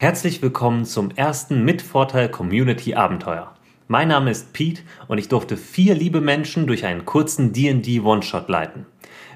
Herzlich 0.00 0.40
willkommen 0.42 0.84
zum 0.84 1.10
ersten 1.10 1.64
Mitvorteil 1.64 2.28
Community 2.28 2.94
Abenteuer. 2.94 3.52
Mein 3.88 4.06
Name 4.06 4.30
ist 4.30 4.52
Pete 4.52 4.82
und 5.08 5.18
ich 5.18 5.28
durfte 5.28 5.56
vier 5.56 5.96
liebe 5.96 6.20
Menschen 6.20 6.68
durch 6.68 6.84
einen 6.84 7.04
kurzen 7.04 7.52
D&D 7.52 7.98
One-Shot 7.98 8.48
leiten. 8.48 8.86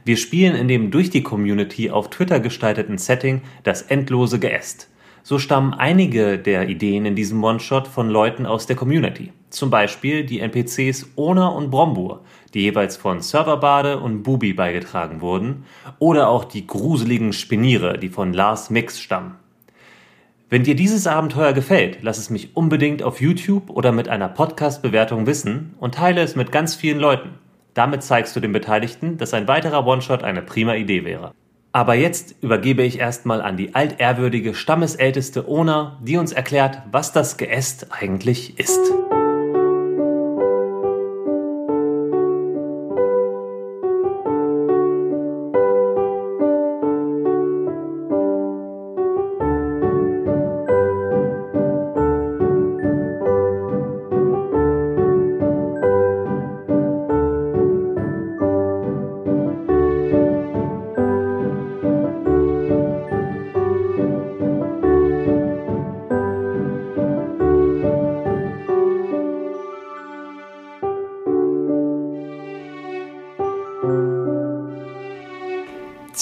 Wir 0.05 0.17
spielen 0.17 0.55
in 0.55 0.69
dem 0.69 0.93
durch 0.93 1.11
die 1.11 1.25
Community 1.25 1.91
auf 1.91 2.11
Twitter 2.11 2.39
gestalteten 2.39 2.97
Setting 2.97 3.43
das 3.65 3.83
endlose 3.83 4.39
Geäst. 4.39 4.89
So 5.25 5.41
stammen 5.41 5.75
einige 5.75 6.39
der 6.39 6.69
Ideen 6.69 7.07
in 7.07 7.17
diesem 7.17 7.43
One-Shot 7.43 7.89
von 7.89 8.09
Leuten 8.09 8.47
aus 8.47 8.69
der 8.69 8.77
Community. 8.77 9.33
Zum 9.51 9.69
Beispiel 9.69 10.23
die 10.23 10.39
NPCs 10.39 11.15
Ona 11.17 11.49
und 11.49 11.73
Brombur, 11.73 12.23
die 12.55 12.61
jeweils 12.61 12.97
von 12.97 13.21
Serverbade 13.21 13.99
und 13.99 14.23
Bubi 14.23 14.53
beigetragen 14.53 15.23
wurden, 15.23 15.65
oder 15.99 16.29
auch 16.29 16.45
die 16.45 16.69
gruseligen 16.69 17.33
Spiniere, 17.33 17.99
die 17.99 18.11
von 18.11 18.33
Lars 18.33 18.71
Mix 18.71 19.01
stammen. 19.01 19.42
Wenn 20.53 20.65
dir 20.65 20.75
dieses 20.75 21.07
Abenteuer 21.07 21.55
gefällt, 21.55 22.01
lass 22.03 22.19
es 22.19 22.29
mich 22.29 22.55
unbedingt 22.55 23.03
auf 23.03 23.23
YouTube 23.23 23.71
oder 23.71 23.91
mit 23.91 24.11
einer 24.11 24.29
Podcast-Bewertung 24.29 25.27
wissen 25.27 25.73
und 25.81 25.95
teile 25.95 26.21
es 26.21 26.37
mit 26.37 26.53
ganz 26.53 26.75
vielen 26.75 26.99
Leuten. 26.99 27.31
Damit 27.73 28.03
zeigst 28.03 28.37
du 28.37 28.41
den 28.41 28.53
Beteiligten, 28.53 29.17
dass 29.17 29.33
ein 29.33 29.49
weiterer 29.49 29.87
One-Shot 29.87 30.23
eine 30.23 30.43
prima 30.43 30.75
Idee 30.75 31.07
wäre. 31.07 31.33
Aber 31.73 31.95
jetzt 31.95 32.35
übergebe 32.43 32.83
ich 32.83 32.99
erstmal 32.99 33.41
an 33.41 33.57
die 33.57 33.75
altehrwürdige 33.75 34.53
Stammesälteste 34.53 35.49
Ona, 35.49 35.99
die 36.03 36.19
uns 36.19 36.33
erklärt, 36.33 36.83
was 36.93 37.13
das 37.13 37.39
Geäst 37.39 37.87
eigentlich 37.91 38.59
ist. 38.59 38.93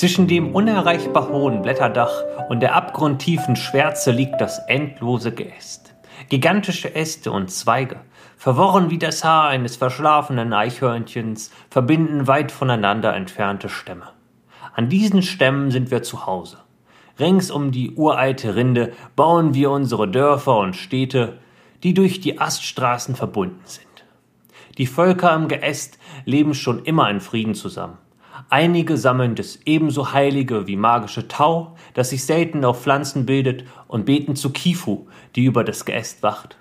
Zwischen 0.01 0.29
dem 0.29 0.55
unerreichbar 0.55 1.29
hohen 1.29 1.61
Blätterdach 1.61 2.23
und 2.49 2.61
der 2.61 2.75
abgrundtiefen 2.75 3.55
Schwärze 3.55 4.13
liegt 4.13 4.41
das 4.41 4.59
endlose 4.67 5.31
Geäst. 5.31 5.95
Gigantische 6.31 6.95
Äste 6.95 7.31
und 7.31 7.51
Zweige, 7.51 8.01
verworren 8.39 8.89
wie 8.89 8.97
das 8.97 9.25
Haar 9.25 9.49
eines 9.49 9.77
verschlafenen 9.77 10.55
Eichhörnchens, 10.55 11.51
verbinden 11.69 12.27
weit 12.27 12.51
voneinander 12.51 13.15
entfernte 13.15 13.69
Stämme. 13.69 14.09
An 14.75 14.89
diesen 14.89 15.21
Stämmen 15.21 15.71
sind 15.71 15.91
wir 15.91 16.03
zu 16.03 16.25
Hause. 16.25 16.57
Rings 17.19 17.51
um 17.51 17.71
die 17.71 17.91
uralte 17.95 18.55
Rinde 18.55 18.95
bauen 19.17 19.53
wir 19.53 19.71
unsere 19.71 20.09
Dörfer 20.09 20.57
und 20.61 20.77
Städte, 20.77 21.41
die 21.83 21.93
durch 21.93 22.23
die 22.23 22.41
Aststraßen 22.41 23.17
verbunden 23.17 23.61
sind. 23.67 23.87
Die 24.79 24.87
Völker 24.87 25.35
im 25.35 25.49
Geäst 25.49 25.99
leben 26.25 26.55
schon 26.55 26.85
immer 26.85 27.11
in 27.11 27.21
Frieden 27.21 27.55
zusammen. 27.55 27.99
Einige 28.49 28.97
sammeln 28.97 29.35
das 29.35 29.59
ebenso 29.65 30.13
heilige 30.13 30.67
wie 30.67 30.77
magische 30.77 31.29
Tau, 31.29 31.77
das 31.95 32.11
sich 32.11 32.25
selten 32.25 32.65
auf 32.65 32.83
Pflanzen 32.83 33.27
bildet, 33.27 33.65
und 33.89 34.07
beten 34.07 34.37
zu 34.37 34.51
Kifu, 34.51 35.07
die 35.37 35.45
über 35.45 35.65
das 35.65 35.85
Geäst 35.85 36.23
wacht. 36.23 36.57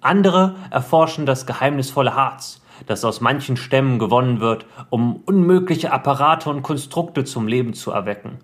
Andere 0.00 0.56
erforschen 0.70 1.26
das 1.26 1.46
geheimnisvolle 1.46 2.16
Harz, 2.16 2.60
das 2.86 3.04
aus 3.04 3.20
manchen 3.20 3.56
Stämmen 3.56 3.98
gewonnen 3.98 4.40
wird, 4.40 4.66
um 4.90 5.22
unmögliche 5.24 5.92
Apparate 5.92 6.50
und 6.50 6.62
Konstrukte 6.62 7.24
zum 7.24 7.46
Leben 7.46 7.74
zu 7.74 7.92
erwecken. 7.92 8.38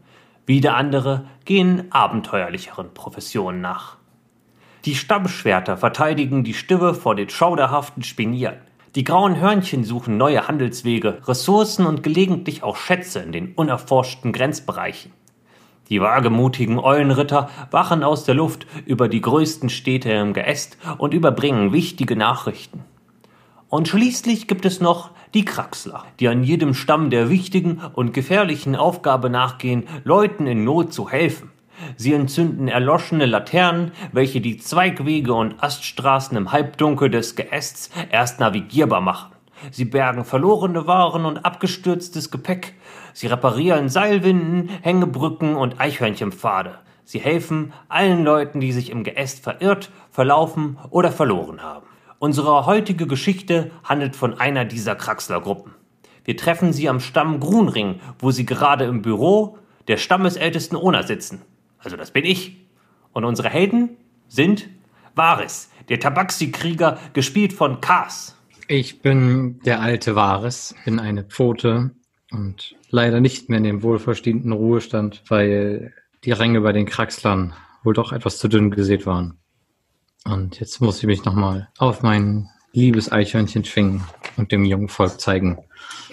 Wieder 0.46 0.76
andere 0.76 1.24
gehen 1.44 1.90
abenteuerlicheren 1.90 2.94
Professionen 2.94 3.60
nach. 3.60 3.96
Die 4.84 4.94
Stammschwerter 4.94 5.76
verteidigen 5.76 6.44
die 6.44 6.54
Stimme 6.54 6.94
vor 6.94 7.14
den 7.14 7.28
schauderhaften 7.28 8.02
Spinieren. 8.02 8.56
Die 8.98 9.04
grauen 9.04 9.38
Hörnchen 9.38 9.84
suchen 9.84 10.16
neue 10.16 10.48
Handelswege, 10.48 11.20
Ressourcen 11.28 11.86
und 11.86 12.02
gelegentlich 12.02 12.64
auch 12.64 12.74
Schätze 12.74 13.20
in 13.20 13.30
den 13.30 13.52
unerforschten 13.54 14.32
Grenzbereichen. 14.32 15.12
Die 15.88 16.00
wagemutigen 16.00 16.80
Eulenritter 16.80 17.48
wachen 17.70 18.02
aus 18.02 18.24
der 18.24 18.34
Luft 18.34 18.66
über 18.86 19.08
die 19.08 19.20
größten 19.20 19.68
Städte 19.68 20.10
im 20.10 20.32
Geäst 20.32 20.78
und 20.98 21.14
überbringen 21.14 21.72
wichtige 21.72 22.16
Nachrichten. 22.16 22.82
Und 23.68 23.86
schließlich 23.86 24.48
gibt 24.48 24.64
es 24.64 24.80
noch 24.80 25.10
die 25.32 25.44
Kraxler, 25.44 26.02
die 26.18 26.26
an 26.26 26.42
jedem 26.42 26.74
Stamm 26.74 27.08
der 27.08 27.30
wichtigen 27.30 27.80
und 27.92 28.12
gefährlichen 28.12 28.74
Aufgabe 28.74 29.30
nachgehen, 29.30 29.86
Leuten 30.02 30.48
in 30.48 30.64
Not 30.64 30.92
zu 30.92 31.08
helfen. 31.08 31.52
Sie 31.96 32.12
entzünden 32.12 32.68
erloschene 32.68 33.26
Laternen, 33.26 33.92
welche 34.12 34.40
die 34.40 34.58
Zweigwege 34.58 35.32
und 35.34 35.62
Aststraßen 35.62 36.36
im 36.36 36.52
Halbdunkel 36.52 37.10
des 37.10 37.36
Geästs 37.36 37.90
erst 38.10 38.40
navigierbar 38.40 39.00
machen. 39.00 39.32
Sie 39.70 39.84
bergen 39.84 40.24
verlorene 40.24 40.86
Waren 40.86 41.24
und 41.24 41.44
abgestürztes 41.44 42.30
Gepäck. 42.30 42.74
Sie 43.12 43.26
reparieren 43.26 43.88
Seilwinden, 43.88 44.68
Hängebrücken 44.82 45.56
und 45.56 45.80
Eichhörnchenpfade. 45.80 46.78
Sie 47.04 47.18
helfen 47.18 47.72
allen 47.88 48.22
Leuten, 48.24 48.60
die 48.60 48.72
sich 48.72 48.90
im 48.90 49.02
Geäst 49.02 49.42
verirrt, 49.42 49.90
verlaufen 50.10 50.78
oder 50.90 51.10
verloren 51.10 51.62
haben. 51.62 51.86
Unsere 52.18 52.66
heutige 52.66 53.06
Geschichte 53.06 53.70
handelt 53.84 54.16
von 54.16 54.38
einer 54.38 54.64
dieser 54.64 54.94
Kraxlergruppen. 54.94 55.74
Wir 56.24 56.36
treffen 56.36 56.72
sie 56.72 56.88
am 56.88 57.00
Stamm 57.00 57.40
Grunring, 57.40 58.00
wo 58.18 58.30
sie 58.30 58.44
gerade 58.44 58.84
im 58.84 59.02
Büro 59.02 59.56
der 59.86 59.96
Stammesältesten 59.96 60.76
Ona 60.76 61.02
sitzen. 61.02 61.42
Also 61.78 61.96
das 61.96 62.10
bin 62.10 62.24
ich. 62.24 62.56
Und 63.12 63.24
unsere 63.24 63.48
Helden 63.48 63.96
sind 64.28 64.68
Varis, 65.14 65.70
der 65.88 66.00
Tabaxi-Krieger, 66.00 66.98
gespielt 67.12 67.52
von 67.52 67.80
Kars. 67.80 68.36
Ich 68.68 69.00
bin 69.00 69.60
der 69.64 69.80
alte 69.80 70.14
Varis, 70.14 70.74
bin 70.84 70.98
eine 70.98 71.24
Pfote 71.24 71.90
und 72.30 72.76
leider 72.90 73.20
nicht 73.20 73.48
mehr 73.48 73.58
in 73.58 73.64
dem 73.64 73.82
wohlverdienten 73.82 74.52
Ruhestand, 74.52 75.22
weil 75.28 75.94
die 76.24 76.32
Ränge 76.32 76.60
bei 76.60 76.72
den 76.72 76.86
Kraxlern 76.86 77.54
wohl 77.82 77.94
doch 77.94 78.12
etwas 78.12 78.38
zu 78.38 78.48
dünn 78.48 78.70
gesät 78.70 79.06
waren. 79.06 79.38
Und 80.24 80.60
jetzt 80.60 80.80
muss 80.80 80.98
ich 80.98 81.06
mich 81.06 81.24
nochmal 81.24 81.68
auf 81.78 82.02
mein 82.02 82.48
liebes 82.72 83.10
Eichhörnchen 83.10 83.64
schwingen 83.64 84.04
und 84.36 84.52
dem 84.52 84.64
jungen 84.64 84.88
Volk 84.88 85.20
zeigen, 85.20 85.58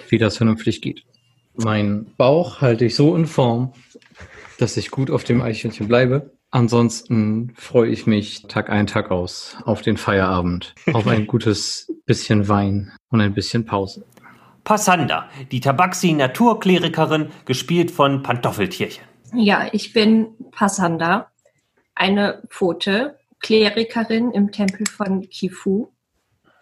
wie 0.10 0.18
das 0.18 0.38
vernünftig 0.38 0.82
geht. 0.82 1.04
Mein 1.56 2.08
Bauch 2.18 2.62
halte 2.62 2.86
ich 2.86 2.96
so 2.96 3.16
in 3.16 3.28
Form, 3.28 3.74
dass 4.58 4.78
ich 4.78 4.92
gut 4.92 5.12
auf 5.12 5.24
dem 5.24 5.42
Eichhörnchen 5.42 5.88
bleibe. 5.88 6.32
Ansonsten 6.52 7.54
freue 7.56 7.90
ich 7.90 8.08
mich 8.08 8.44
Tag 8.44 8.70
ein, 8.70 8.88
Tag 8.88 9.12
aus 9.12 9.58
auf 9.66 9.82
den 9.82 9.98
Feierabend, 9.98 10.74
auf 10.94 11.08
ein 11.08 11.28
gutes 11.28 11.92
bisschen 12.06 12.48
Wein 12.48 12.94
und 13.10 13.22
ein 13.22 13.34
bisschen 13.34 13.66
Pause. 13.66 14.06
Passanda, 14.64 15.30
die 15.52 15.60
Tabaxi-Naturklerikerin, 15.60 17.30
gespielt 17.46 17.92
von 17.92 18.24
Pantoffeltierchen. 18.24 19.04
Ja, 19.34 19.68
ich 19.72 19.94
bin 19.94 20.30
Passanda, 20.52 21.30
eine 21.94 22.42
Pfote, 22.50 23.18
Klerikerin 23.42 24.32
im 24.32 24.52
Tempel 24.52 24.88
von 24.88 25.30
Kifu, 25.30 25.90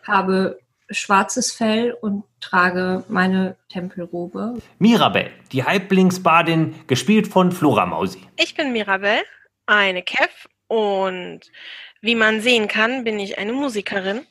habe 0.06 0.59
schwarzes 0.94 1.52
Fell 1.52 1.94
und 1.94 2.24
trage 2.40 3.04
meine 3.08 3.56
Tempelrobe. 3.70 4.62
Mirabelle, 4.80 5.31
die 5.52 5.64
Halblingsbadin, 5.64 6.88
gespielt 6.88 7.28
von 7.28 7.52
Flora 7.52 7.86
Mausi. 7.86 8.22
Ich 8.38 8.56
bin 8.56 8.74
Mirabelle, 8.74 9.24
eine 9.66 10.03
Kev 10.03 10.32
und 10.68 11.42
wie 12.02 12.16
man 12.16 12.41
sehen 12.41 12.67
kann, 12.67 13.03
bin 13.03 13.20
ich 13.20 13.38
eine 13.38 13.53
Musikerin. 13.53 14.26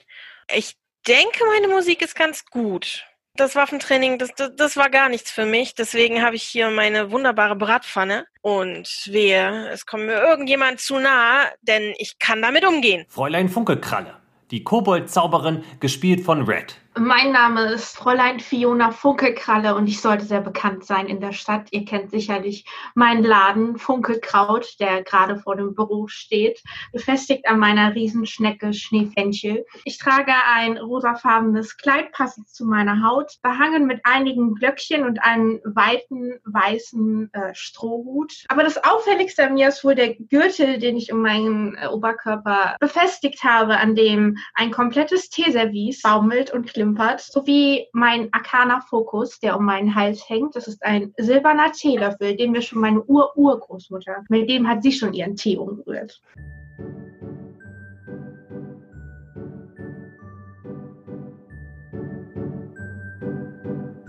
Ich 0.55 0.77
denke, 1.07 1.45
meine 1.47 1.69
Musik 1.69 2.03
ist 2.03 2.15
ganz 2.15 2.45
gut. 2.47 3.07
Das 3.35 3.57
Waffentraining, 3.57 4.19
das, 4.19 4.31
das, 4.37 4.51
das 4.57 4.77
war 4.77 4.91
gar 4.91 5.09
nichts 5.09 5.31
für 5.31 5.47
mich. 5.47 5.75
Deswegen 5.75 6.23
habe 6.23 6.37
ich 6.37 6.43
hier 6.43 6.69
meine 6.69 7.11
wunderbare 7.11 7.57
Bratpfanne. 7.57 8.27
Und 8.43 8.89
wehe, 9.07 9.69
es 9.71 9.87
kommt 9.87 10.05
mir 10.05 10.21
irgendjemand 10.21 10.81
zu 10.81 10.99
nahe, 10.99 11.51
denn 11.63 11.95
ich 11.97 12.19
kann 12.19 12.43
damit 12.43 12.67
umgehen. 12.67 13.07
Fräulein 13.09 13.49
Funkelkralle, 13.49 14.21
die 14.53 14.63
Kobold-Zauberin, 14.63 15.65
gespielt 15.81 16.21
von 16.21 16.43
Red. 16.43 16.82
Mein 16.99 17.33
Name 17.33 17.73
ist 17.73 17.97
Fräulein 17.97 18.39
Fiona 18.39 18.91
Funkelkralle 18.91 19.75
und 19.75 19.87
ich 19.87 20.03
sollte 20.03 20.27
sehr 20.27 20.43
bekannt 20.43 20.85
sein 20.85 21.07
in 21.07 21.23
der 21.23 21.33
Stadt. 21.33 21.69
Ihr 21.71 21.87
kennt 21.87 22.11
sicherlich 22.11 22.67
meinen 22.95 23.25
Laden 23.25 23.79
Funkelkraut, 23.79 24.79
der 24.79 25.03
gerade 25.03 25.39
vor 25.39 25.57
dem 25.57 25.75
Büro 25.75 26.07
steht, 26.09 26.63
befestigt 26.93 27.49
an 27.49 27.59
meiner 27.59 27.95
Riesenschnecke 27.95 28.75
Schneefenchel. 28.75 29.65
Ich 29.87 29.97
trage 29.97 30.35
ein 30.55 30.77
rosafarbenes 30.77 31.79
Kleid 31.79 32.13
passend 32.13 32.51
zu 32.51 32.67
meiner 32.67 33.03
Haut, 33.03 33.39
behangen 33.41 33.87
mit 33.87 34.03
einigen 34.05 34.55
Glöckchen 34.55 35.07
und 35.07 35.23
einem 35.25 35.61
weiten 35.65 36.41
weißen 36.45 37.33
äh, 37.33 37.55
Strohhut. 37.55 38.45
Aber 38.49 38.65
das 38.65 38.85
Auffälligste 38.85 39.47
an 39.47 39.55
mir 39.55 39.69
ist 39.69 39.83
wohl 39.83 39.95
der 39.95 40.15
Gürtel, 40.15 40.79
den 40.79 40.99
ich 40.99 41.11
um 41.11 41.23
meinen 41.23 41.75
äh, 41.75 41.87
Oberkörper 41.87 42.77
befestigt 42.81 43.45
habe, 43.45 43.79
an 43.79 43.95
dem 43.95 44.37
ein 44.53 44.71
komplettes 44.71 45.31
Teeservice 45.31 46.03
baumelt 46.03 46.51
und 46.51 46.67
klimpert 46.67 46.82
klimpert, 46.83 47.21
sowie 47.21 47.87
mein 47.93 48.29
Arcana 48.33 48.81
Fokus, 48.81 49.39
der 49.39 49.57
um 49.57 49.65
meinen 49.65 49.95
Hals 49.95 50.29
hängt. 50.29 50.57
Das 50.57 50.67
ist 50.67 50.83
ein 50.83 51.15
silberner 51.17 51.71
Teelöffel, 51.73 52.37
den 52.37 52.53
wir 52.53 52.63
schon 52.63 52.81
meine 52.81 53.03
Ur-Urgroßmutter, 53.05 54.25
mit 54.29 54.51
dem 54.51 54.69
hat 54.69 54.83
sie 54.83 54.93
schon 54.93 55.13
ihren 55.15 55.37
Tee 55.37 55.57
umgerührt. 55.57 56.21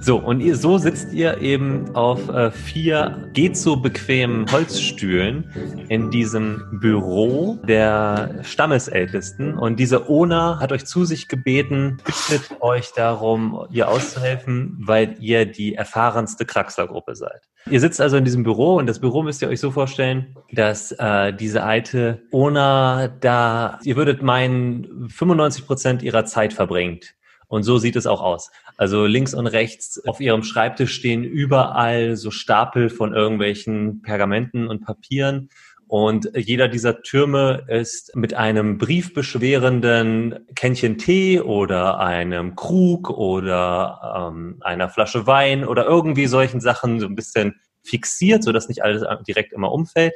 So, 0.03 0.17
und 0.17 0.41
ihr, 0.41 0.57
so 0.57 0.77
sitzt 0.77 1.13
ihr 1.13 1.37
eben 1.37 1.95
auf 1.95 2.27
äh, 2.27 2.51
vier 2.51 3.29
geht 3.31 3.55
so 3.55 3.77
bequemen 3.77 4.45
Holzstühlen 4.51 5.49
in 5.87 6.11
diesem 6.11 6.61
Büro 6.81 7.57
der 7.65 8.41
Stammesältesten. 8.41 9.57
Und 9.57 9.79
diese 9.79 10.09
Ona 10.09 10.59
hat 10.59 10.73
euch 10.73 10.83
zu 10.83 11.05
sich 11.05 11.29
gebeten, 11.29 12.01
bittet 12.03 12.61
euch 12.61 12.91
darum, 12.91 13.65
ihr 13.71 13.87
auszuhelfen, 13.87 14.75
weil 14.77 15.15
ihr 15.21 15.45
die 15.45 15.75
erfahrenste 15.75 16.43
Kraxlergruppe 16.43 17.15
seid. 17.15 17.47
Ihr 17.71 17.79
sitzt 17.79 18.01
also 18.01 18.17
in 18.17 18.25
diesem 18.25 18.43
Büro 18.43 18.75
und 18.75 18.87
das 18.87 18.99
Büro 18.99 19.23
müsst 19.23 19.41
ihr 19.41 19.47
euch 19.47 19.61
so 19.61 19.71
vorstellen, 19.71 20.35
dass 20.51 20.91
äh, 20.91 21.31
diese 21.31 21.63
alte 21.63 22.23
Ona 22.33 23.07
da, 23.07 23.79
ihr 23.85 23.95
würdet 23.95 24.21
meinen, 24.21 25.07
95 25.07 25.65
Prozent 25.65 26.03
ihrer 26.03 26.25
Zeit 26.25 26.51
verbringt. 26.51 27.15
Und 27.53 27.61
so 27.61 27.77
sieht 27.77 27.95
es 27.95 28.07
auch 28.07 28.23
aus. 28.23 28.49
Also 28.77 29.05
links 29.05 29.35
und 29.35 29.45
rechts 29.45 30.03
auf 30.07 30.19
ihrem 30.19 30.41
Schreibtisch 30.41 30.91
stehen 30.91 31.23
überall 31.23 32.15
so 32.15 32.31
Stapel 32.31 32.89
von 32.89 33.13
irgendwelchen 33.13 34.01
Pergamenten 34.01 34.67
und 34.67 34.83
Papieren. 34.83 35.49
Und 35.85 36.31
jeder 36.35 36.67
dieser 36.67 37.03
Türme 37.03 37.63
ist 37.67 38.15
mit 38.15 38.33
einem 38.33 38.79
briefbeschwerenden 38.79 40.47
Kännchen 40.55 40.97
Tee 40.97 41.41
oder 41.41 41.99
einem 41.99 42.55
Krug 42.55 43.11
oder 43.11 44.31
ähm, 44.33 44.57
einer 44.61 44.89
Flasche 44.89 45.27
Wein 45.27 45.63
oder 45.63 45.85
irgendwie 45.85 46.25
solchen 46.25 46.59
Sachen 46.59 46.99
so 46.99 47.05
ein 47.05 47.13
bisschen 47.13 47.61
fixiert, 47.83 48.43
sodass 48.43 48.67
nicht 48.67 48.83
alles 48.83 49.03
direkt 49.27 49.53
immer 49.53 49.71
umfällt. 49.71 50.15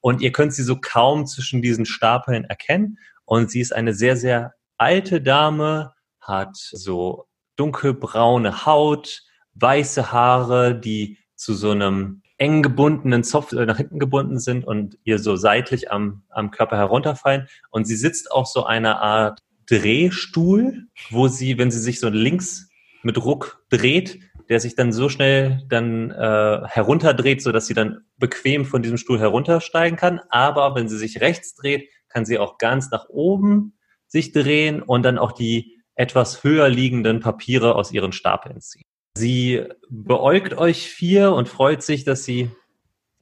Und 0.00 0.22
ihr 0.22 0.32
könnt 0.32 0.54
sie 0.54 0.62
so 0.62 0.78
kaum 0.80 1.26
zwischen 1.26 1.60
diesen 1.60 1.84
Stapeln 1.84 2.44
erkennen. 2.44 2.96
Und 3.26 3.50
sie 3.50 3.60
ist 3.60 3.74
eine 3.74 3.92
sehr, 3.92 4.16
sehr 4.16 4.54
alte 4.78 5.20
Dame, 5.20 5.92
hat 6.28 6.56
so 6.56 7.26
dunkelbraune 7.56 8.66
Haut, 8.66 9.22
weiße 9.54 10.12
Haare, 10.12 10.78
die 10.78 11.18
zu 11.34 11.54
so 11.54 11.70
einem 11.70 12.22
eng 12.36 12.62
gebundenen 12.62 13.24
Zopf 13.24 13.52
äh, 13.52 13.66
nach 13.66 13.78
hinten 13.78 13.98
gebunden 13.98 14.38
sind 14.38 14.64
und 14.64 14.96
ihr 15.04 15.18
so 15.18 15.36
seitlich 15.36 15.90
am, 15.90 16.22
am 16.28 16.50
Körper 16.50 16.76
herunterfallen. 16.76 17.48
Und 17.70 17.86
sie 17.86 17.96
sitzt 17.96 18.30
auf 18.30 18.46
so 18.46 18.64
einer 18.64 19.00
Art 19.00 19.40
Drehstuhl, 19.66 20.86
wo 21.10 21.28
sie, 21.28 21.58
wenn 21.58 21.70
sie 21.70 21.80
sich 21.80 22.00
so 22.00 22.08
links 22.08 22.68
mit 23.02 23.22
Ruck 23.22 23.64
dreht, 23.68 24.20
der 24.48 24.60
sich 24.60 24.76
dann 24.76 24.92
so 24.92 25.08
schnell 25.08 25.62
dann 25.68 26.10
äh, 26.10 26.60
herunterdreht, 26.64 27.42
so 27.42 27.52
dass 27.52 27.66
sie 27.66 27.74
dann 27.74 28.04
bequem 28.16 28.64
von 28.64 28.82
diesem 28.82 28.96
Stuhl 28.96 29.20
heruntersteigen 29.20 29.98
kann. 29.98 30.20
Aber 30.30 30.74
wenn 30.74 30.88
sie 30.88 30.96
sich 30.96 31.20
rechts 31.20 31.54
dreht, 31.54 31.88
kann 32.08 32.24
sie 32.24 32.38
auch 32.38 32.56
ganz 32.58 32.90
nach 32.90 33.08
oben 33.08 33.74
sich 34.06 34.32
drehen 34.32 34.80
und 34.80 35.02
dann 35.02 35.18
auch 35.18 35.32
die 35.32 35.77
etwas 35.98 36.44
höher 36.44 36.68
liegenden 36.68 37.18
Papiere 37.20 37.74
aus 37.74 37.90
ihren 37.90 38.12
Stapeln 38.12 38.60
ziehen. 38.60 38.84
Sie 39.16 39.64
beäugt 39.90 40.56
euch 40.56 40.88
vier 40.88 41.32
und 41.32 41.48
freut 41.48 41.82
sich, 41.82 42.04
dass 42.04 42.24
sie 42.24 42.50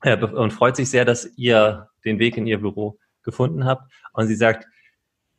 äh, 0.03 0.23
und 0.23 0.53
freut 0.53 0.77
sich 0.77 0.91
sehr, 0.91 1.07
dass 1.07 1.31
ihr 1.37 1.89
den 2.05 2.19
Weg 2.19 2.37
in 2.37 2.47
ihr 2.47 2.61
Büro 2.61 2.99
gefunden 3.23 3.65
habt. 3.65 3.91
Und 4.13 4.27
sie 4.29 4.35
sagt, 4.35 4.67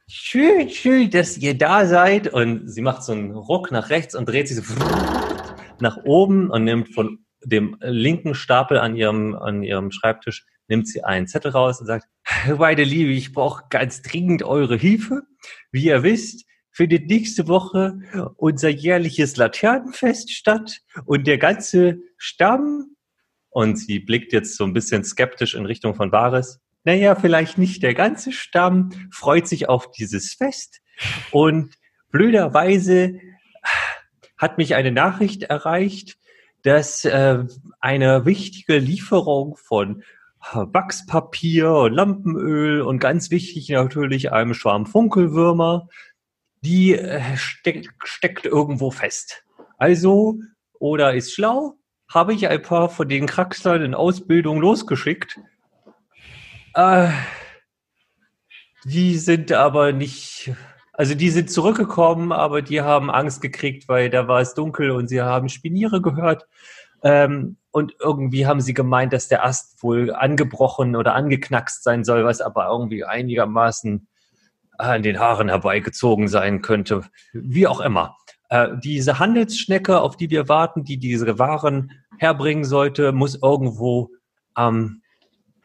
schön, 0.08 0.72
schön, 0.72 1.12
dass 1.12 1.38
ihr 1.38 1.56
da 1.56 1.86
seid. 1.86 2.28
Und 2.28 2.68
sie 2.70 2.82
macht 2.82 3.04
so 3.04 3.12
einen 3.12 3.32
Ruck 3.34 3.72
nach 3.72 3.92
rechts 3.92 4.16
und 4.16 4.28
dreht 4.28 4.48
sich 4.48 4.58
so 4.58 4.74
nach 5.80 5.98
oben 6.06 6.50
und 6.50 6.64
nimmt 6.64 6.90
von 6.90 7.20
dem 7.44 7.78
linken 7.82 8.34
Stapel 8.34 8.80
an 8.80 8.96
ihrem, 8.96 9.36
an 9.36 9.62
ihrem 9.62 9.92
Schreibtisch, 9.92 10.44
nimmt 10.68 10.88
sie 10.88 11.04
einen 11.04 11.28
Zettel 11.28 11.52
raus 11.52 11.80
und 11.80 11.86
sagt, 11.86 12.08
meine 12.58 12.84
Liebe, 12.84 13.12
ich 13.12 13.32
brauche 13.32 13.66
ganz 13.70 14.02
dringend 14.02 14.42
eure 14.42 14.76
Hilfe. 14.76 15.22
Wie 15.72 15.86
ihr 15.86 16.02
wisst, 16.02 16.47
findet 16.78 17.08
nächste 17.08 17.48
Woche 17.48 18.00
unser 18.36 18.70
jährliches 18.70 19.36
Laternenfest 19.36 20.32
statt 20.32 20.82
und 21.06 21.26
der 21.26 21.40
ganze 21.40 21.98
Stamm, 22.18 22.96
und 23.50 23.80
sie 23.80 23.98
blickt 24.00 24.32
jetzt 24.32 24.56
so 24.56 24.64
ein 24.64 24.74
bisschen 24.74 25.04
skeptisch 25.04 25.56
in 25.56 25.66
Richtung 25.66 25.96
von 25.96 26.12
Bares, 26.12 26.60
naja, 26.84 27.16
vielleicht 27.16 27.58
nicht 27.58 27.82
der 27.82 27.96
ganze 27.96 28.32
Stamm, 28.32 28.92
freut 29.12 29.48
sich 29.48 29.68
auf 29.68 29.90
dieses 29.90 30.36
Fest 30.36 30.82
und 31.32 31.74
blöderweise 32.12 33.20
hat 34.38 34.60
mich 34.60 34.76
eine 34.76 34.92
Nachricht 34.92 35.44
erreicht, 35.44 36.20
dass 36.62 37.06
äh, 37.06 37.44
eine 37.80 38.26
wichtige 38.26 38.78
Lieferung 38.78 39.58
von 39.58 40.04
Wachspapier 40.54 41.72
und 41.72 41.94
Lampenöl 41.94 42.82
und 42.82 43.00
ganz 43.00 43.32
wichtig 43.32 43.70
natürlich 43.70 44.32
einem 44.32 44.54
Schwarm 44.54 44.86
Funkelwürmer 44.86 45.90
die 46.68 46.96
äh, 46.96 47.38
steck, 47.38 47.88
steckt 48.04 48.46
irgendwo 48.46 48.92
fest. 48.92 49.46
Also, 49.78 50.40
oder 50.80 51.14
ist 51.14 51.34
schlau, 51.34 51.76
habe 52.10 52.34
ich 52.34 52.48
ein 52.50 52.62
paar 52.62 52.90
von 52.90 53.08
den 53.08 53.26
Kraxlern 53.26 53.82
in 53.82 53.94
Ausbildung 53.94 54.60
losgeschickt. 54.60 55.40
Äh, 56.74 57.10
die 58.84 59.18
sind 59.18 59.54
aber 59.54 59.94
nicht, 59.94 60.52
also 60.92 61.16
die 61.16 61.30
sind 61.30 61.50
zurückgekommen, 61.50 62.34
aber 62.34 62.62
die 62.62 62.82
haben 62.82 63.10
Angst 63.10 63.42
gekriegt, 63.42 63.88
weil 63.88 64.10
da 64.10 64.28
war 64.28 64.42
es 64.42 64.54
dunkel 64.54 64.92
und 64.92 65.08
sie 65.08 65.22
haben 65.22 65.48
Spiniere 65.48 66.02
gehört. 66.02 66.48
Ähm, 67.02 67.58
und 67.72 67.96
irgendwie 68.02 68.46
haben 68.46 68.60
sie 68.60 68.74
gemeint, 68.74 69.14
dass 69.14 69.30
der 69.30 69.46
Ast 69.46 69.82
wohl 69.82 70.14
angebrochen 70.14 70.98
oder 70.98 71.16
angeknackst 71.16 71.84
sein 71.84 72.04
soll, 72.04 72.26
was 72.26 72.42
aber 72.42 72.68
irgendwie 72.68 73.06
einigermaßen 73.06 74.08
an 74.78 75.04
den 75.04 75.20
Haaren 75.20 75.50
herbeigezogen 75.50 76.28
sein 76.28 76.62
könnte, 76.62 77.04
wie 77.34 77.68
auch 77.68 77.80
immer. 77.80 78.16
Äh, 78.50 78.70
diese 78.84 79.20
Handelsschnecke, 79.20 80.00
auf 80.00 80.18
die 80.18 80.30
wir 80.30 80.48
warten, 80.48 80.84
die 80.84 80.98
diese 80.98 81.40
Waren 81.40 81.92
herbringen 82.18 82.64
sollte, 82.64 83.12
muss 83.12 83.36
irgendwo 83.42 84.10
am 84.54 85.02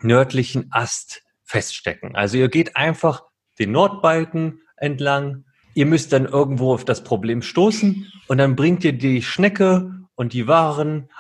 nördlichen 0.00 0.68
Ast 0.70 1.22
feststecken. 1.44 2.16
Also 2.16 2.38
ihr 2.38 2.48
geht 2.48 2.76
einfach 2.76 3.24
den 3.58 3.72
Nordbalken 3.72 4.62
entlang. 4.76 5.44
Ihr 5.74 5.86
müsst 5.86 6.12
dann 6.12 6.26
irgendwo 6.26 6.74
auf 6.74 6.84
das 6.84 7.04
Problem 7.04 7.42
stoßen 7.42 8.10
und 8.28 8.38
dann 8.38 8.56
bringt 8.56 8.84
ihr 8.84 8.92
die 8.92 9.22
Schnecke 9.22 9.92
und 10.14 10.32
die 10.32 10.46
Waren 10.46 11.10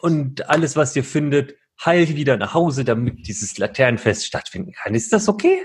und 0.00 0.50
alles, 0.50 0.76
was 0.76 0.94
ihr 0.96 1.04
findet, 1.04 1.54
heil 1.82 2.08
wieder 2.08 2.36
nach 2.36 2.54
Hause, 2.54 2.84
damit 2.84 3.26
dieses 3.26 3.56
Laternenfest 3.56 4.26
stattfinden 4.26 4.72
kann. 4.72 4.94
Ist 4.94 5.12
das 5.12 5.28
okay? 5.28 5.60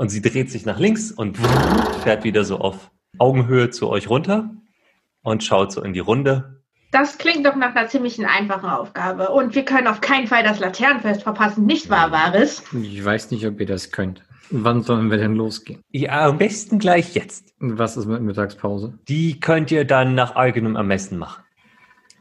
Und 0.00 0.08
sie 0.08 0.22
dreht 0.22 0.50
sich 0.50 0.64
nach 0.64 0.78
links 0.78 1.12
und 1.12 1.36
fährt 2.02 2.24
wieder 2.24 2.42
so 2.42 2.56
auf 2.56 2.90
Augenhöhe 3.18 3.68
zu 3.68 3.90
euch 3.90 4.08
runter 4.08 4.48
und 5.20 5.44
schaut 5.44 5.72
so 5.72 5.82
in 5.82 5.92
die 5.92 6.00
Runde. 6.00 6.62
Das 6.90 7.18
klingt 7.18 7.44
doch 7.44 7.54
nach 7.54 7.76
einer 7.76 7.86
ziemlich 7.86 8.18
einfachen 8.26 8.70
Aufgabe. 8.70 9.28
Und 9.28 9.54
wir 9.54 9.62
können 9.66 9.86
auf 9.86 10.00
keinen 10.00 10.26
Fall 10.26 10.42
das 10.42 10.58
Laternenfest 10.58 11.22
verpassen, 11.22 11.66
nicht 11.66 11.90
wahr, 11.90 12.10
Varis? 12.12 12.62
Ich 12.72 13.04
weiß 13.04 13.30
nicht, 13.30 13.46
ob 13.46 13.60
ihr 13.60 13.66
das 13.66 13.92
könnt. 13.92 14.24
Wann 14.48 14.82
sollen 14.82 15.10
wir 15.10 15.18
denn 15.18 15.34
losgehen? 15.34 15.82
Ja, 15.90 16.28
am 16.28 16.38
besten 16.38 16.78
gleich 16.78 17.14
jetzt. 17.14 17.52
Was 17.58 17.98
ist 17.98 18.06
mit 18.06 18.22
Mittagspause? 18.22 18.98
Die 19.06 19.38
könnt 19.38 19.70
ihr 19.70 19.84
dann 19.84 20.14
nach 20.14 20.34
eigenem 20.34 20.76
Ermessen 20.76 21.18
machen. 21.18 21.44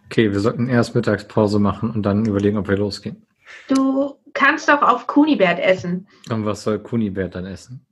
Okay, 0.07 0.33
wir 0.33 0.41
sollten 0.41 0.67
erst 0.67 0.95
Mittagspause 0.95 1.59
machen 1.59 1.91
und 1.91 2.03
dann 2.03 2.25
überlegen, 2.25 2.57
ob 2.57 2.67
wir 2.67 2.75
losgehen. 2.75 3.25
Du 3.69 4.18
kannst 4.39 4.69
doch 4.69 4.81
auf 4.81 5.05
Kunibert 5.05 5.59
essen. 5.59 6.07
Und 6.29 6.45
was 6.45 6.63
soll 6.63 6.79
Kunibert 6.79 7.35
dann 7.35 7.45
essen? 7.45 7.85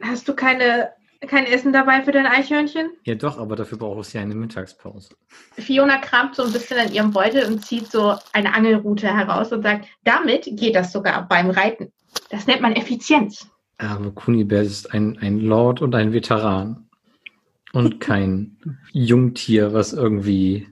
Hast 0.00 0.26
du 0.26 0.34
keine, 0.34 0.90
kein 1.26 1.44
Essen 1.44 1.72
dabei 1.72 2.02
für 2.02 2.12
dein 2.12 2.26
Eichhörnchen? 2.26 2.92
Ja 3.04 3.14
doch, 3.14 3.38
aber 3.38 3.56
dafür 3.56 3.76
braucht 3.76 4.00
es 4.00 4.12
ja 4.14 4.22
eine 4.22 4.34
Mittagspause. 4.34 5.14
Fiona 5.52 5.98
kramt 5.98 6.34
so 6.34 6.44
ein 6.44 6.52
bisschen 6.52 6.78
an 6.78 6.92
ihrem 6.92 7.10
Beutel 7.10 7.44
und 7.46 7.62
zieht 7.62 7.90
so 7.90 8.16
eine 8.32 8.54
Angelrute 8.54 9.14
heraus 9.14 9.52
und 9.52 9.62
sagt, 9.62 9.86
damit 10.04 10.44
geht 10.52 10.74
das 10.74 10.92
sogar 10.92 11.28
beim 11.28 11.50
Reiten. 11.50 11.92
Das 12.30 12.46
nennt 12.46 12.62
man 12.62 12.72
Effizienz. 12.72 13.46
Aber 13.76 14.10
Kunibert 14.12 14.64
ist 14.64 14.94
ein, 14.94 15.18
ein 15.18 15.40
Lord 15.40 15.82
und 15.82 15.94
ein 15.94 16.14
Veteran. 16.14 16.88
Und 17.74 18.00
kein 18.00 18.56
Jungtier, 18.92 19.74
was 19.74 19.92
irgendwie 19.92 20.68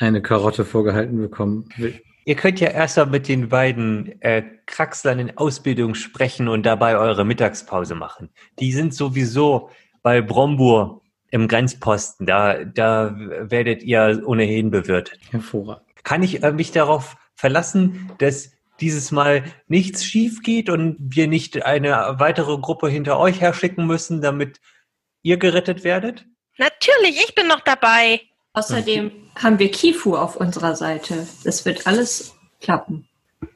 eine 0.00 0.20
Karotte 0.20 0.64
vorgehalten 0.64 1.18
bekommen 1.18 1.68
will. 1.76 2.00
Ihr 2.28 2.34
könnt 2.34 2.58
ja 2.58 2.70
erst 2.70 2.96
mal 2.96 3.06
mit 3.06 3.28
den 3.28 3.48
beiden 3.48 4.20
äh, 4.20 4.42
Kraxlern 4.66 5.20
in 5.20 5.38
Ausbildung 5.38 5.94
sprechen 5.94 6.48
und 6.48 6.66
dabei 6.66 6.96
eure 6.96 7.24
Mittagspause 7.24 7.94
machen. 7.94 8.30
Die 8.58 8.72
sind 8.72 8.92
sowieso 8.92 9.70
bei 10.02 10.20
Brombur 10.20 11.02
im 11.30 11.46
Grenzposten. 11.46 12.26
Da, 12.26 12.64
da 12.64 13.14
werdet 13.16 13.84
ihr 13.84 14.24
ohnehin 14.26 14.72
bewirtet. 14.72 15.20
Hervorragend. 15.30 15.86
Kann 16.02 16.24
ich 16.24 16.42
äh, 16.42 16.50
mich 16.50 16.72
darauf 16.72 17.16
verlassen, 17.36 18.10
dass 18.18 18.50
dieses 18.80 19.12
Mal 19.12 19.44
nichts 19.68 20.04
schief 20.04 20.42
geht 20.42 20.68
und 20.68 20.96
wir 20.98 21.28
nicht 21.28 21.64
eine 21.64 22.16
weitere 22.18 22.58
Gruppe 22.58 22.88
hinter 22.88 23.20
euch 23.20 23.40
herschicken 23.40 23.86
müssen, 23.86 24.20
damit 24.20 24.60
ihr 25.22 25.36
gerettet 25.36 25.84
werdet? 25.84 26.26
Natürlich, 26.58 27.24
ich 27.24 27.36
bin 27.36 27.46
noch 27.46 27.60
dabei. 27.60 28.20
Außerdem 28.56 29.10
haben 29.36 29.58
wir 29.58 29.70
Kifu 29.70 30.16
auf 30.16 30.36
unserer 30.36 30.74
Seite. 30.76 31.26
Das 31.44 31.66
wird 31.66 31.86
alles 31.86 32.34
klappen. 32.58 33.06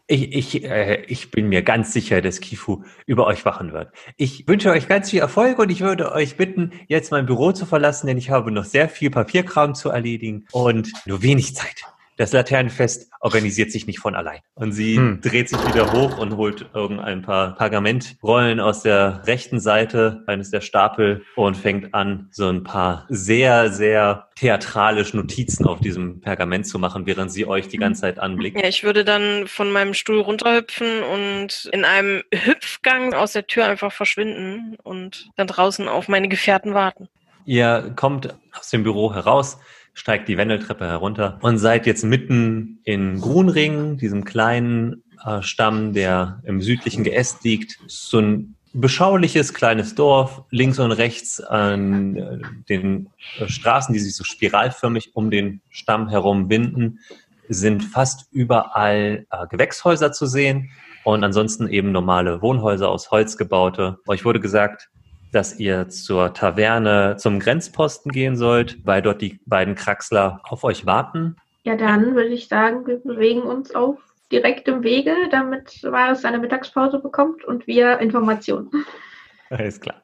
Ich, 0.07 0.35
ich, 0.35 0.65
äh, 0.65 1.05
ich 1.07 1.31
bin 1.31 1.49
mir 1.49 1.63
ganz 1.63 1.95
sicher, 1.95 2.21
dass 2.21 2.41
Kifu 2.41 2.85
über 3.07 3.27
euch 3.27 3.47
wachen 3.47 3.73
wird. 3.73 3.91
Ich 4.19 4.47
wünsche 4.47 4.71
euch 4.71 4.89
ganz 4.89 5.09
viel 5.09 5.21
Erfolg 5.21 5.59
und 5.59 5.71
ich 5.71 5.81
würde 5.81 6.13
euch 6.13 6.37
bitten, 6.37 6.73
jetzt 6.87 7.13
mein 7.13 7.25
Büro 7.25 7.53
zu 7.53 7.65
verlassen, 7.65 8.09
denn 8.09 8.19
ich 8.19 8.29
habe 8.29 8.51
noch 8.51 8.67
sehr 8.67 8.91
viel 8.91 9.11
Papierkram 9.11 9.75
zu 9.75 9.89
erledigen 9.89 10.47
und 10.53 10.93
nur 11.07 11.23
wenig 11.23 11.55
Zeit. 11.55 11.83
Das 12.21 12.33
Laternenfest 12.33 13.11
organisiert 13.21 13.73
sich 13.73 13.87
nicht 13.87 13.99
von 13.99 14.15
allein. 14.15 14.41
Und 14.53 14.73
sie 14.73 14.99
Hm. 14.99 15.23
dreht 15.23 15.49
sich 15.49 15.59
wieder 15.67 15.91
hoch 15.91 16.19
und 16.19 16.37
holt 16.37 16.67
irgendein 16.75 17.23
paar 17.23 17.55
Pergamentrollen 17.57 18.61
aus 18.61 18.83
der 18.83 19.23
rechten 19.27 19.59
Seite 19.59 20.23
eines 20.27 20.51
der 20.51 20.61
Stapel 20.61 21.25
und 21.35 21.57
fängt 21.57 21.95
an, 21.95 22.29
so 22.31 22.47
ein 22.51 22.63
paar 22.63 23.07
sehr, 23.09 23.73
sehr 23.73 24.29
theatralisch 24.37 25.15
Notizen 25.15 25.65
auf 25.65 25.81
diesem 25.81 26.21
Pergament 26.21 26.67
zu 26.67 26.79
machen, 26.79 27.07
während 27.07 27.33
sie 27.33 27.47
euch 27.47 27.69
die 27.69 27.79
ganze 27.79 28.03
Zeit 28.03 28.19
anblickt. 28.19 28.61
Ja, 28.61 28.69
ich 28.69 28.85
würde 28.85 29.03
dann 29.03 29.47
von 29.47 29.73
meinem 29.73 29.95
Stuhl 29.95 30.21
runterhüpfen 30.21 31.03
und 31.03 31.71
in 31.73 31.87
einem 31.87 32.23
Hüpfgang 32.35 33.15
aus 33.15 33.33
der 33.33 33.47
Tür 33.47 33.65
einfach 33.65 33.93
verschwinden 33.93 34.77
und 34.83 35.31
dann 35.37 35.47
draußen 35.47 35.89
auf 35.89 36.07
meine 36.09 36.29
Gefährten 36.29 36.75
warten. 36.75 37.09
Ihr 37.47 37.95
kommt 37.97 38.35
aus 38.53 38.69
dem 38.69 38.83
Büro 38.83 39.15
heraus, 39.15 39.59
steigt 39.95 40.29
die 40.29 40.39
Wendeltreppe 40.39 40.87
herunter 40.87 41.39
und 41.43 41.59
seid 41.59 41.87
jetzt 41.87 42.05
mitten 42.05 42.81
in 42.85 43.21
Grunring, 43.21 43.97
diesem 43.97 44.25
kleinen 44.25 45.03
äh, 45.25 45.43
Stamm, 45.43 45.93
der 45.93 46.41
im 46.45 46.61
südlichen 46.63 47.05
Geäst 47.05 47.45
liegt. 47.45 47.79
So 47.87 48.19
ein 48.19 48.55
beschauliches 48.73 49.53
kleines 49.53 49.95
Dorf, 49.95 50.43
links 50.51 50.79
und 50.79 50.93
rechts 50.93 51.41
an 51.41 52.17
äh, 52.17 52.39
den 52.69 53.11
äh, 53.39 53.49
Straßen, 53.49 53.93
die 53.93 53.99
sich 53.99 54.15
so 54.15 54.25
spiralförmig 54.25 55.11
um 55.15 55.31
den 55.31 55.61
Stamm 55.71 56.09
herum 56.09 56.49
winden, 56.49 57.01
sind 57.49 57.83
fast 57.83 58.29
überall 58.31 59.27
äh, 59.31 59.47
Gewächshäuser 59.49 60.13
zu 60.13 60.27
sehen 60.27 60.71
und 61.05 61.25
ansonsten 61.25 61.69
eben 61.69 61.93
normale 61.93 62.43
Wohnhäuser 62.43 62.89
aus 62.89 63.11
Holz 63.11 63.37
gebaute. 63.37 63.99
Euch 64.07 64.25
wurde 64.25 64.41
gesagt, 64.41 64.89
dass 65.33 65.59
ihr 65.59 65.89
zur 65.89 66.35
Taverne 66.35 67.17
zum 67.19 67.39
Grenzposten 67.39 68.13
gehen 68.13 68.37
sollt, 68.37 68.79
weil 68.85 69.03
dort 69.03 69.23
die 69.23 69.41
beiden 69.47 69.75
Kraxler 69.75 70.41
auf 70.45 70.65
euch 70.65 70.87
warten. 70.87 71.37
Ja, 71.65 71.77
dann 71.77 72.15
würde 72.15 72.31
ich 72.31 72.49
sagen, 72.49 72.87
wir 72.87 72.99
bewegen 72.99 73.43
uns 73.43 73.75
auf 73.75 73.99
direktem 74.33 74.83
Wege, 74.83 75.15
damit 75.31 75.83
Varys 75.83 76.23
seine 76.23 76.39
Mittagspause 76.39 77.01
bekommt 77.01 77.45
und 77.45 77.67
wir 77.67 77.99
Informationen. 77.99 78.71
Alles 79.51 79.81
klar. 79.81 80.03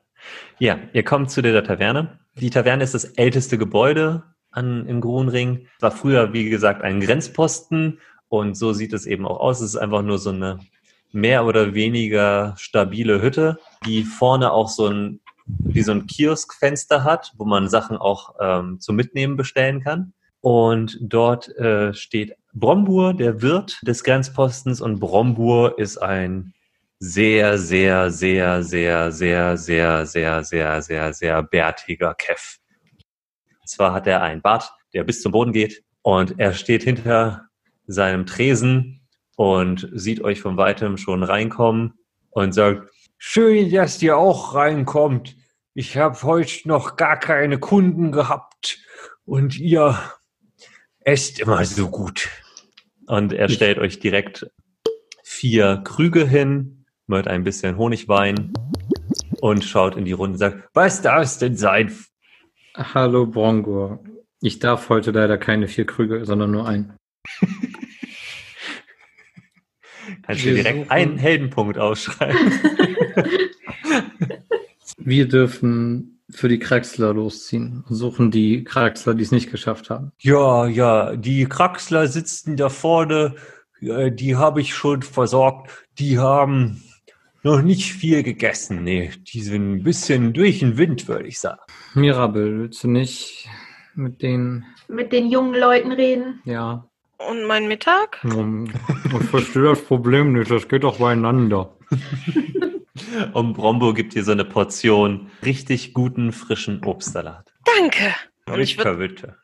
Ja, 0.59 0.79
ihr 0.93 1.05
kommt 1.05 1.31
zu 1.31 1.43
der 1.43 1.63
Taverne. 1.63 2.19
Die 2.35 2.51
Taverne 2.51 2.83
ist 2.83 2.95
das 2.95 3.05
älteste 3.05 3.59
Gebäude 3.59 4.25
an, 4.51 4.87
in 4.87 5.01
Grunring. 5.01 5.69
War 5.81 5.93
früher, 5.93 6.33
wie 6.33 6.49
gesagt, 6.51 6.83
ein 6.83 7.01
Grenzposten 7.01 8.01
und 8.29 8.57
so 8.57 8.73
sieht 8.73 8.93
es 8.93 9.07
eben 9.07 9.27
auch 9.27 9.41
aus. 9.41 9.61
Es 9.61 9.75
ist 9.75 9.77
einfach 9.77 10.03
nur 10.03 10.19
so 10.19 10.31
eine 10.31 10.59
mehr 11.13 11.45
oder 11.45 11.75
weniger 11.75 12.55
stabile 12.59 13.23
Hütte, 13.23 13.59
die 13.87 14.05
vorne 14.05 14.53
auch 14.53 14.69
so 14.69 14.89
ein, 14.89 15.21
wie 15.47 15.83
so 15.83 15.93
ein 15.93 16.07
Kioskfenster 16.07 17.05
hat, 17.05 17.33
wo 17.37 17.45
man 17.45 17.69
Sachen 17.69 17.97
auch 17.97 18.35
ähm, 18.41 18.81
zum 18.81 18.97
Mitnehmen 18.97 19.37
bestellen 19.37 19.83
kann. 19.83 20.13
Und 20.41 20.99
dort 21.01 21.49
äh, 21.57 21.93
steht 21.95 22.37
Brombur, 22.53 23.15
der 23.15 23.43
Wirt 23.43 23.81
des 23.83 24.05
Grenzpostens. 24.05 24.81
Und 24.81 25.01
Brombur 25.01 25.79
ist 25.79 25.99
ein 25.99 26.55
sehr, 26.99 27.59
sehr, 27.59 28.11
sehr, 28.11 28.63
sehr, 28.63 29.13
sehr, 29.13 29.57
sehr, 29.57 30.07
sehr, 30.07 30.45
sehr, 30.45 30.83
sehr, 30.83 31.13
sehr 31.13 31.43
bärtiger. 31.43 32.17
Und 33.61 33.69
zwar 33.69 33.93
hat 33.93 34.07
er 34.07 34.23
einen 34.23 34.41
Bart, 34.41 34.73
der 34.95 35.05
bis 35.05 35.21
zum 35.21 35.33
Boden 35.33 35.53
geht. 35.53 35.83
Und 36.03 36.39
er 36.39 36.53
steht 36.53 36.85
hinter 36.85 37.49
seinem 37.87 38.27
Tresen 38.27 39.06
und 39.37 39.89
sieht 39.93 40.23
euch 40.23 40.41
von 40.41 40.57
weitem 40.57 40.97
schon 40.97 41.23
reinkommen 41.23 41.95
und 42.31 42.53
sagt, 42.53 42.91
schön, 43.19 43.71
dass 43.71 44.03
ihr 44.03 44.17
auch 44.17 44.55
reinkommt. 44.55 45.37
Ich 45.75 45.97
habe 45.97 46.21
heute 46.23 46.67
noch 46.67 46.97
gar 46.97 47.19
keine 47.19 47.59
Kunden 47.59 48.13
gehabt 48.13 48.79
und 49.25 49.59
ihr 49.59 49.99
esst 51.01 51.39
immer 51.39 51.65
so 51.65 51.89
gut. 51.89 52.29
Und 53.07 53.33
er 53.33 53.49
stellt 53.49 53.79
euch 53.79 54.01
direkt 54.01 54.51
vier 55.23 55.83
Krüge 55.85 56.27
hin 56.27 56.87
mit 57.07 57.29
ein 57.29 57.45
bisschen 57.45 57.77
Honigwein 57.77 58.53
und 59.41 59.65
schaut 59.65 59.97
in 59.97 60.07
die 60.07 60.13
Runde 60.13 60.33
und 60.33 60.39
sagt, 60.39 60.69
was 60.73 61.03
darf 61.03 61.23
es 61.23 61.39
denn 61.39 61.57
sein? 61.57 61.95
Hallo 62.75 63.27
Brongur. 63.27 64.03
Ich 64.41 64.59
darf 64.59 64.89
heute 64.89 65.11
leider 65.13 65.39
keine 65.39 65.69
vier 65.69 65.87
Krüge, 65.87 66.25
sondern 66.25 66.51
nur 66.51 66.67
einen. 66.67 66.97
Kannst 70.27 70.43
du 70.43 70.47
Wir 70.49 70.55
direkt 70.57 70.79
suchen- 70.79 70.91
einen 70.91 71.19
Heldenpunkt 71.19 71.79
ausschreiben. 71.79 72.37
Wir 74.99 75.29
dürfen 75.29 76.21
für 76.31 76.49
die 76.49 76.59
Kraxler 76.59 77.15
losziehen 77.15 77.85
und 77.89 77.95
suchen 77.95 78.31
die 78.31 78.65
Kraxler, 78.65 79.15
die 79.15 79.23
es 79.23 79.31
nicht 79.31 79.51
geschafft 79.51 79.91
haben. 79.91 80.11
Ja, 80.19 80.67
ja, 80.67 81.15
die 81.17 81.45
Kraxler 81.47 82.09
sitzen 82.09 82.57
da 82.57 82.69
vorne, 82.69 83.37
die 83.81 84.37
habe 84.37 84.61
ich 84.61 84.75
schon 84.75 85.03
versorgt. 85.03 85.71
Die 85.99 86.19
haben 86.19 86.83
noch 87.43 87.63
nicht 87.63 87.93
viel 87.93 88.23
gegessen. 88.25 88.83
Nee, 88.83 89.13
die 89.33 89.41
sind 89.43 89.75
ein 89.77 89.83
bisschen 89.85 90.33
durch 90.33 90.59
den 90.61 90.77
Wind, 90.79 91.07
würde 91.07 91.29
ich 91.29 91.39
sagen. 91.39 91.61
Mirabel, 91.95 92.59
willst 92.59 92.83
du 92.83 92.89
nicht 92.89 93.49
mit 93.95 94.23
denen, 94.23 94.65
Mit 94.89 95.13
den 95.13 95.31
jungen 95.31 95.55
Leuten 95.55 95.93
reden. 95.93 96.41
ja, 96.45 96.89
Und 97.19 97.45
mein 97.45 97.69
Mittag? 97.69 98.21
um, 98.25 98.67
ich 98.67 99.29
verstehe 99.31 99.63
das 99.63 99.83
Problem 99.83 100.33
nicht, 100.33 100.51
das 100.51 100.69
geht 100.69 100.85
doch 100.85 100.99
beieinander. 100.99 101.75
Und 103.33 103.55
Brombo 103.55 103.95
gibt 103.95 104.15
dir 104.15 104.25
so 104.25 104.33
eine 104.33 104.45
Portion 104.45 105.31
richtig 105.45 105.95
guten, 105.95 106.33
frischen 106.33 106.85
Obstsalat. 106.85 107.53
Danke. 107.65 108.15
Und 108.47 108.61
ich 108.61 108.79
würde 108.79 109.37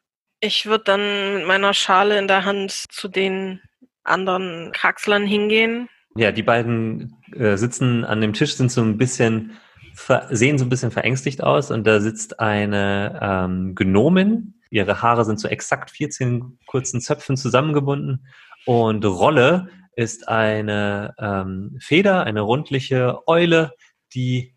würd 0.65 0.89
dann 0.89 1.35
mit 1.35 1.47
meiner 1.47 1.73
Schale 1.73 2.19
in 2.19 2.29
der 2.29 2.45
Hand 2.45 2.73
zu 2.73 3.09
den 3.09 3.61
anderen 4.05 4.73
Kraxlern 4.73 5.25
hingehen. 5.25 5.89
Ja, 6.17 6.33
die 6.33 6.43
beiden 6.43 7.17
äh, 7.35 7.57
sitzen 7.57 8.05
an 8.05 8.21
dem 8.21 8.33
Tisch, 8.33 8.55
sind 8.55 8.71
so 8.71 8.83
ein 8.83 8.99
bisschen, 8.99 9.57
sehen 10.31 10.59
so 10.59 10.65
ein 10.65 10.69
bisschen 10.69 10.91
verängstigt 10.91 11.43
aus 11.43 11.71
und 11.71 11.87
da 11.87 12.01
sitzt 12.01 12.41
eine 12.41 13.19
ähm, 13.23 13.75
Gnomin. 13.75 14.55
Ihre 14.73 15.03
Haare 15.03 15.27
sind 15.27 15.39
so 15.39 15.49
exakt 15.49 15.91
14 15.91 16.59
kurzen 16.67 17.03
Zöpfen 17.03 17.37
zusammengebunden. 17.37 18.27
Und 18.65 19.05
Rolle 19.05 19.69
ist 19.97 20.29
eine 20.29 21.15
ähm, 21.19 21.77
Feder, 21.79 22.25
eine 22.25 22.41
rundliche 22.41 23.19
Eule, 23.27 23.73
die 24.15 24.55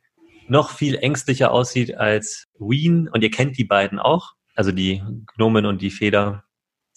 noch 0.47 0.69
viel 0.69 0.95
ängstlicher 0.95 1.51
aussieht 1.51 1.97
als 1.97 2.47
Ween 2.57 3.09
und 3.09 3.23
ihr 3.23 3.31
kennt 3.31 3.57
die 3.57 3.65
beiden 3.65 3.99
auch, 3.99 4.35
also 4.55 4.71
die 4.71 5.03
Gnomin 5.35 5.65
und 5.65 5.81
die 5.81 5.91
Feder 5.91 6.45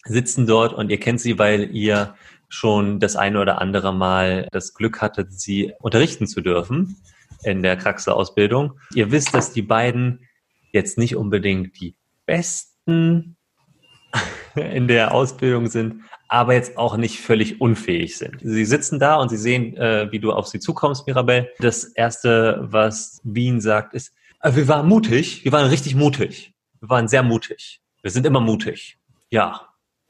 sitzen 0.05 0.47
dort 0.47 0.73
und 0.73 0.91
ihr 0.91 1.01
kennt 1.01 1.21
sie, 1.21 1.41
weil 1.41 1.75
ihr 1.75 2.15
schon 2.49 3.01
das 3.01 3.17
eine 3.17 3.41
oder 3.41 3.61
andere 3.61 3.93
Mal 3.93 4.47
das 4.53 4.75
Glück 4.75 5.01
hattet, 5.01 5.33
sie 5.33 5.73
unterrichten 5.81 6.29
zu 6.29 6.41
dürfen 6.41 7.03
in 7.43 7.63
der 7.63 7.77
Kraxler-Ausbildung. 7.77 8.79
Ihr 8.95 9.11
wisst, 9.11 9.35
dass 9.35 9.53
die 9.53 9.63
beiden 9.63 10.29
jetzt 10.73 10.99
nicht 10.99 11.17
unbedingt 11.17 11.81
die 11.81 11.97
besten 12.27 12.78
in 12.89 14.89
der 14.89 15.15
Ausbildung 15.15 15.69
sind, 15.69 16.03
aber 16.29 16.55
jetzt 16.55 16.77
auch 16.77 16.97
nicht 16.97 17.21
völlig 17.21 17.61
unfähig 17.61 18.17
sind. 18.17 18.39
Sie 18.43 18.65
sitzen 18.65 18.99
da 18.99 19.17
und 19.17 19.29
sie 19.29 19.37
sehen, 19.37 19.77
äh, 19.77 20.09
wie 20.11 20.19
du 20.19 20.33
auf 20.33 20.47
sie 20.47 20.61
zukommst, 20.61 21.07
Mirabelle. 21.07 21.49
Das 21.59 21.85
erste, 21.85 22.59
was 22.61 23.21
Bean 23.25 23.61
sagt, 23.61 23.95
ist, 23.95 24.13
äh, 24.43 24.55
wir 24.55 24.69
waren 24.69 24.89
mutig, 24.89 25.45
wir 25.45 25.53
waren 25.53 25.69
richtig 25.69 25.95
mutig. 25.95 26.55
Wir 26.81 26.91
waren 26.91 27.09
sehr 27.09 27.23
mutig. 27.23 27.81
Wir 28.03 28.11
sind 28.11 28.27
immer 28.27 28.41
mutig. 28.41 28.99
Ja, 29.31 29.69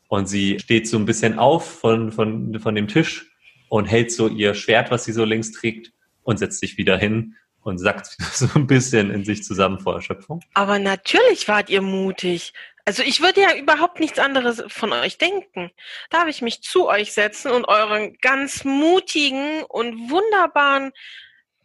und 0.08 0.28
sie 0.28 0.58
steht 0.58 0.88
so 0.88 0.98
ein 0.98 1.06
bisschen 1.06 1.38
auf 1.38 1.80
von, 1.80 2.12
von, 2.12 2.58
von 2.58 2.74
dem 2.74 2.88
Tisch 2.88 3.30
und 3.68 3.86
hält 3.86 4.12
so 4.12 4.28
ihr 4.28 4.54
Schwert, 4.54 4.90
was 4.90 5.04
sie 5.04 5.12
so 5.12 5.24
links 5.24 5.52
trägt, 5.52 5.92
und 6.22 6.38
setzt 6.38 6.60
sich 6.60 6.76
wieder 6.76 6.98
hin 6.98 7.36
und 7.68 7.78
sackt 7.78 8.16
so 8.32 8.48
ein 8.54 8.66
bisschen 8.66 9.10
in 9.10 9.24
sich 9.24 9.44
zusammen 9.44 9.78
vor 9.78 9.94
Erschöpfung. 9.94 10.40
Aber 10.54 10.78
natürlich 10.78 11.46
wart 11.48 11.70
ihr 11.70 11.82
mutig. 11.82 12.52
Also 12.84 13.02
ich 13.02 13.20
würde 13.20 13.42
ja 13.42 13.54
überhaupt 13.54 14.00
nichts 14.00 14.18
anderes 14.18 14.64
von 14.68 14.92
euch 14.92 15.18
denken. 15.18 15.70
Darf 16.08 16.26
ich 16.26 16.40
mich 16.40 16.62
zu 16.62 16.88
euch 16.88 17.12
setzen 17.12 17.52
und 17.52 17.68
euren 17.68 18.16
ganz 18.22 18.64
mutigen 18.64 19.62
und 19.64 20.10
wunderbaren 20.10 20.92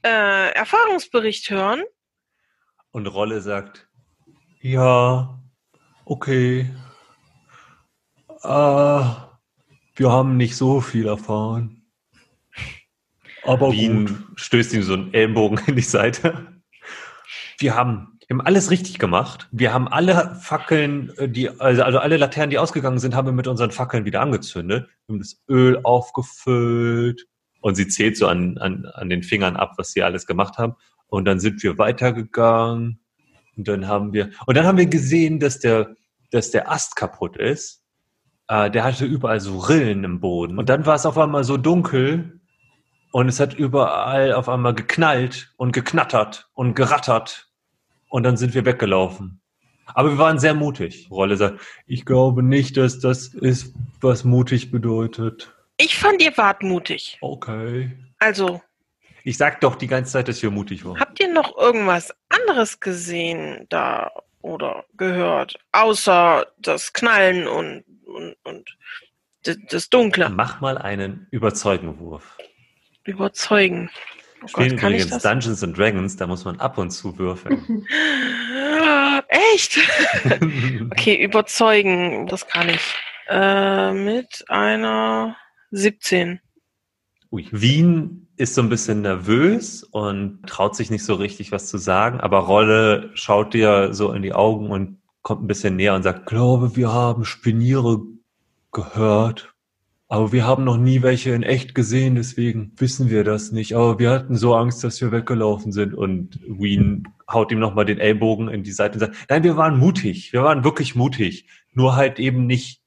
äh, 0.04 0.52
Erfahrungsbericht 0.52 1.50
hören? 1.50 1.84
Und 2.92 3.08
Rolle 3.08 3.40
sagt, 3.42 3.88
ja, 4.60 5.40
okay. 6.04 6.70
Äh, 8.44 9.04
wir 9.96 10.12
haben 10.12 10.38
nicht 10.38 10.58
so 10.58 10.82
viel 10.82 11.08
erfahren. 11.08 11.83
Aber 13.46 13.72
Wien 13.72 14.06
gut. 14.06 14.40
stößt 14.40 14.74
ihm 14.74 14.84
so 14.84 14.94
einen 14.94 15.14
Ellenbogen 15.14 15.60
in 15.68 15.76
die 15.76 15.82
Seite. 15.82 16.48
Wir 17.60 17.76
haben, 17.76 18.20
wir 18.28 18.38
haben 18.38 18.46
alles 18.46 18.72
richtig 18.72 19.00
gemacht. 19.00 19.48
Wir 19.52 19.74
haben 19.74 19.88
alle 19.88 20.36
Fackeln, 20.42 21.12
äh, 21.18 21.30
die, 21.30 21.50
also, 21.50 21.84
also 21.84 22.00
alle 22.00 22.18
Laternen, 22.18 22.50
die 22.50 22.58
ausgegangen 22.58 23.00
sind, 23.00 23.16
haben 23.16 23.28
wir 23.28 23.34
mit 23.34 23.48
unseren 23.48 23.72
Fackeln 23.72 24.06
wieder 24.06 24.22
angezündet. 24.22 24.88
Wir 25.06 25.14
haben 25.14 25.20
das 25.20 25.44
Öl 25.50 25.80
aufgefüllt. 25.84 27.26
Und 27.62 27.76
sie 27.76 27.88
zählt 27.88 28.18
so 28.18 28.28
an, 28.28 28.58
an, 28.58 28.86
an 28.94 29.10
den 29.10 29.24
Fingern 29.24 29.56
ab, 29.56 29.74
was 29.78 29.92
sie 29.92 30.04
alles 30.04 30.26
gemacht 30.26 30.58
haben. 30.58 30.76
Und 31.08 31.26
dann 31.26 31.40
sind 31.40 31.64
wir 31.64 31.78
weitergegangen. 31.78 33.00
Und 33.56 33.68
dann 33.68 33.88
haben 33.88 34.14
wir, 34.14 34.32
und 34.46 34.58
dann 34.58 34.66
haben 34.66 34.78
wir 34.78 34.88
gesehen, 34.88 35.40
dass 35.40 35.60
der, 35.60 35.96
dass 36.32 36.52
der 36.52 36.72
Ast 36.72 36.96
kaputt 36.96 37.38
ist. 37.38 37.84
Äh, 38.48 38.70
der 38.72 38.84
hatte 38.84 39.06
überall 39.06 39.40
so 39.40 39.60
Rillen 39.60 40.04
im 40.04 40.20
Boden. 40.20 40.58
Und 40.58 40.70
dann 40.70 40.86
war 40.86 40.96
es 40.96 41.06
auf 41.06 41.18
einmal 41.18 41.44
so 41.44 41.56
dunkel, 41.58 42.42
und 43.14 43.30
es 43.30 43.40
hat 43.40 43.54
überall 43.54 44.34
auf 44.34 44.50
einmal 44.50 44.74
geknallt 44.74 45.54
und 45.58 45.72
geknattert 45.72 46.50
und 46.56 46.74
gerattert. 46.74 47.48
Und 48.10 48.24
dann 48.24 48.38
sind 48.38 48.56
wir 48.56 48.66
weggelaufen. 48.66 49.40
Aber 49.86 50.10
wir 50.10 50.18
waren 50.18 50.40
sehr 50.40 50.56
mutig. 50.56 51.10
Rolle 51.12 51.38
sagt, 51.38 51.62
ich 51.86 52.06
glaube 52.06 52.42
nicht, 52.42 52.76
dass 52.76 53.00
das 53.00 53.28
ist, 53.28 53.76
was 54.02 54.24
mutig 54.24 54.72
bedeutet. 54.72 55.54
Ich 55.78 55.96
fand, 55.96 56.24
ihr 56.24 56.36
wart 56.38 56.64
mutig. 56.64 57.20
Okay. 57.22 57.92
Also. 58.18 58.64
Ich 59.24 59.38
sag 59.38 59.62
doch 59.62 59.76
die 59.76 59.88
ganze 59.88 60.14
Zeit, 60.14 60.28
dass 60.28 60.42
wir 60.42 60.50
mutig 60.50 60.84
waren. 60.84 61.00
Habt 61.00 61.20
ihr 61.20 61.32
noch 61.32 61.56
irgendwas 61.56 62.12
anderes 62.30 62.80
gesehen 62.80 63.68
da 63.70 64.10
oder 64.42 64.86
gehört? 64.98 65.60
Außer 65.72 66.48
das 66.58 66.94
Knallen 66.94 67.48
und, 67.48 67.84
und, 68.08 68.36
und 68.44 68.76
das 69.70 69.90
Dunkle. 69.92 70.30
Mach 70.30 70.62
mal 70.62 70.80
einen 70.80 71.28
Überzeugenwurf 71.30 72.38
überzeugen. 73.04 73.90
Oh 74.44 74.48
Spielen 74.48 74.78
Gott, 74.78 74.90
übrigens 74.90 75.18
Dungeons 75.20 75.64
and 75.64 75.78
Dragons, 75.78 76.18
da 76.18 76.28
muss 76.28 76.44
man 76.44 76.60
ab 76.60 76.78
und 76.78 76.92
zu 76.92 77.18
würfeln. 77.18 77.86
Echt? 79.54 79.80
okay, 80.92 81.24
überzeugen, 81.24 82.28
das 82.28 82.48
kann 82.48 82.70
ich. 82.70 82.82
Äh, 83.30 83.94
mit 83.94 84.44
einer 84.50 85.38
17. 85.72 86.42
Ui. 87.32 87.48
Wien 87.52 88.28
ist 88.36 88.56
so 88.56 88.62
ein 88.62 88.70
bisschen 88.70 89.02
nervös 89.02 89.84
und 89.84 90.44
traut 90.46 90.76
sich 90.76 90.92
nicht 90.92 91.06
so 91.06 91.14
richtig 91.16 91.52
was 91.52 91.68
zu 91.68 91.78
sagen, 91.78 92.20
aber 92.20 92.40
Rolle 92.40 93.12
schaut 93.14 93.54
dir 93.54 93.94
so 93.94 94.12
in 94.12 94.22
die 94.22 94.34
Augen 94.34 94.70
und 94.70 95.00
kommt 95.22 95.44
ein 95.44 95.48
bisschen 95.48 95.76
näher 95.76 95.96
und 95.96 96.04
sagt, 96.04 96.26
glaube, 96.26 96.76
wir 96.76 96.92
haben 96.92 97.26
Spiniere 97.26 98.02
gehört. 98.72 99.53
Aber 100.14 100.32
wir 100.32 100.46
haben 100.46 100.64
noch 100.64 100.78
nie 100.78 101.02
welche 101.02 101.32
in 101.32 101.42
echt 101.42 101.74
gesehen, 101.74 102.14
deswegen 102.14 102.72
wissen 102.76 103.10
wir 103.10 103.24
das 103.24 103.52
nicht. 103.52 103.74
Aber 103.74 103.98
wir 103.98 104.12
hatten 104.12 104.36
so 104.36 104.54
Angst, 104.54 104.84
dass 104.84 105.02
wir 105.02 105.12
weggelaufen 105.12 105.72
sind. 105.72 105.96
Und 105.96 106.40
Wien 106.44 107.08
haut 107.28 107.52
ihm 107.52 107.58
nochmal 107.58 107.86
den 107.86 107.98
Ellbogen 107.98 108.48
in 108.48 108.62
die 108.62 108.74
Seite 108.74 108.94
und 108.94 109.00
sagt, 109.00 109.16
nein, 109.28 109.44
wir 109.44 109.58
waren 109.58 109.80
mutig. 109.80 110.32
Wir 110.32 110.44
waren 110.44 110.64
wirklich 110.64 110.94
mutig. 110.94 111.48
Nur 111.72 111.96
halt 111.96 112.20
eben 112.20 112.46
nicht, 112.46 112.84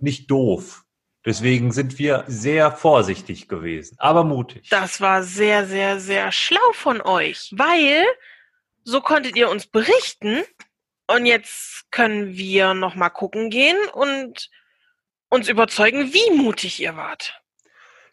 nicht 0.00 0.30
doof. 0.30 0.84
Deswegen 1.24 1.72
sind 1.72 1.98
wir 1.98 2.24
sehr 2.26 2.72
vorsichtig 2.72 3.48
gewesen, 3.48 3.96
aber 3.98 4.22
mutig. 4.22 4.68
Das 4.68 5.00
war 5.00 5.22
sehr, 5.22 5.66
sehr, 5.66 5.98
sehr 5.98 6.30
schlau 6.30 6.72
von 6.74 7.00
euch, 7.00 7.54
weil 7.56 8.04
so 8.84 9.00
konntet 9.00 9.34
ihr 9.34 9.48
uns 9.48 9.66
berichten 9.66 10.42
und 11.06 11.24
jetzt 11.24 11.90
können 11.90 12.36
wir 12.36 12.74
nochmal 12.74 13.10
gucken 13.10 13.48
gehen 13.48 13.78
und 13.94 14.50
uns 15.28 15.48
überzeugen, 15.48 16.12
wie 16.12 16.36
mutig 16.36 16.80
ihr 16.80 16.96
wart. 16.96 17.40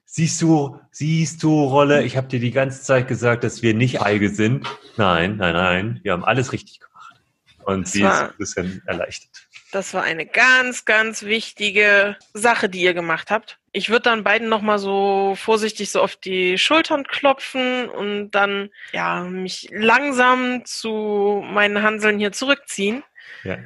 Siehst 0.05 0.41
du, 0.41 0.79
siehst 0.91 1.43
du, 1.43 1.63
Rolle, 1.63 2.03
ich 2.03 2.15
habe 2.15 2.27
dir 2.27 2.39
die 2.39 2.51
ganze 2.51 2.81
Zeit 2.83 3.07
gesagt, 3.07 3.43
dass 3.43 3.61
wir 3.61 3.73
nicht 3.73 4.01
Eige 4.01 4.29
sind. 4.29 4.67
Nein, 4.97 5.37
nein, 5.37 5.53
nein, 5.53 5.99
wir 6.03 6.13
haben 6.13 6.23
alles 6.23 6.53
richtig 6.53 6.79
gemacht. 6.79 7.15
Und 7.63 7.85
das 7.85 7.91
sie 7.91 8.03
war, 8.03 8.13
ist 8.13 8.31
ein 8.31 8.37
bisschen 8.37 8.83
erleichtert. 8.85 9.47
Das 9.71 9.93
war 9.93 10.03
eine 10.03 10.25
ganz, 10.25 10.85
ganz 10.85 11.23
wichtige 11.23 12.15
Sache, 12.33 12.69
die 12.69 12.81
ihr 12.81 12.93
gemacht 12.93 13.29
habt. 13.29 13.59
Ich 13.73 13.89
würde 13.89 14.03
dann 14.03 14.23
beiden 14.23 14.47
nochmal 14.47 14.79
so 14.79 15.35
vorsichtig 15.35 15.91
so 15.91 16.01
auf 16.01 16.15
die 16.15 16.57
Schultern 16.57 17.03
klopfen 17.03 17.89
und 17.89 18.31
dann 18.31 18.69
ja 18.93 19.23
mich 19.23 19.67
langsam 19.71 20.63
zu 20.63 21.43
meinen 21.45 21.81
Hanseln 21.81 22.19
hier 22.19 22.31
zurückziehen. 22.31 23.03
Ja. 23.43 23.57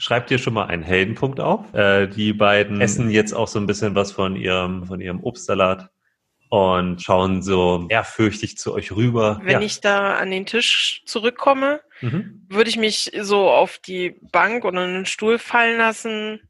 Schreib 0.00 0.28
dir 0.28 0.38
schon 0.38 0.54
mal 0.54 0.64
einen 0.64 0.82
Heldenpunkt 0.82 1.40
auf. 1.40 1.74
Äh, 1.74 2.06
die 2.06 2.32
beiden 2.32 2.80
essen 2.80 3.10
jetzt 3.10 3.34
auch 3.34 3.48
so 3.48 3.58
ein 3.58 3.66
bisschen 3.66 3.94
was 3.94 4.12
von 4.12 4.34
ihrem, 4.34 4.86
von 4.86 4.98
ihrem 4.98 5.22
Obstsalat 5.22 5.90
und 6.48 7.02
schauen 7.02 7.42
so 7.42 7.84
ehrfürchtig 7.90 8.56
zu 8.56 8.72
euch 8.72 8.92
rüber. 8.92 9.42
Wenn 9.44 9.60
ja. 9.60 9.66
ich 9.66 9.82
da 9.82 10.14
an 10.14 10.30
den 10.30 10.46
Tisch 10.46 11.02
zurückkomme, 11.04 11.82
mhm. 12.00 12.46
würde 12.48 12.70
ich 12.70 12.78
mich 12.78 13.12
so 13.20 13.50
auf 13.50 13.76
die 13.76 14.16
Bank 14.32 14.64
oder 14.64 14.80
einen 14.80 15.04
Stuhl 15.04 15.38
fallen 15.38 15.76
lassen, 15.76 16.48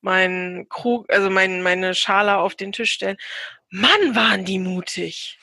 meinen 0.00 0.68
Krug, 0.68 1.12
also 1.12 1.28
mein, 1.28 1.62
meine 1.62 1.96
Schale 1.96 2.36
auf 2.36 2.54
den 2.54 2.70
Tisch 2.70 2.92
stellen. 2.92 3.16
Mann, 3.68 4.14
waren 4.14 4.44
die 4.44 4.60
mutig! 4.60 5.40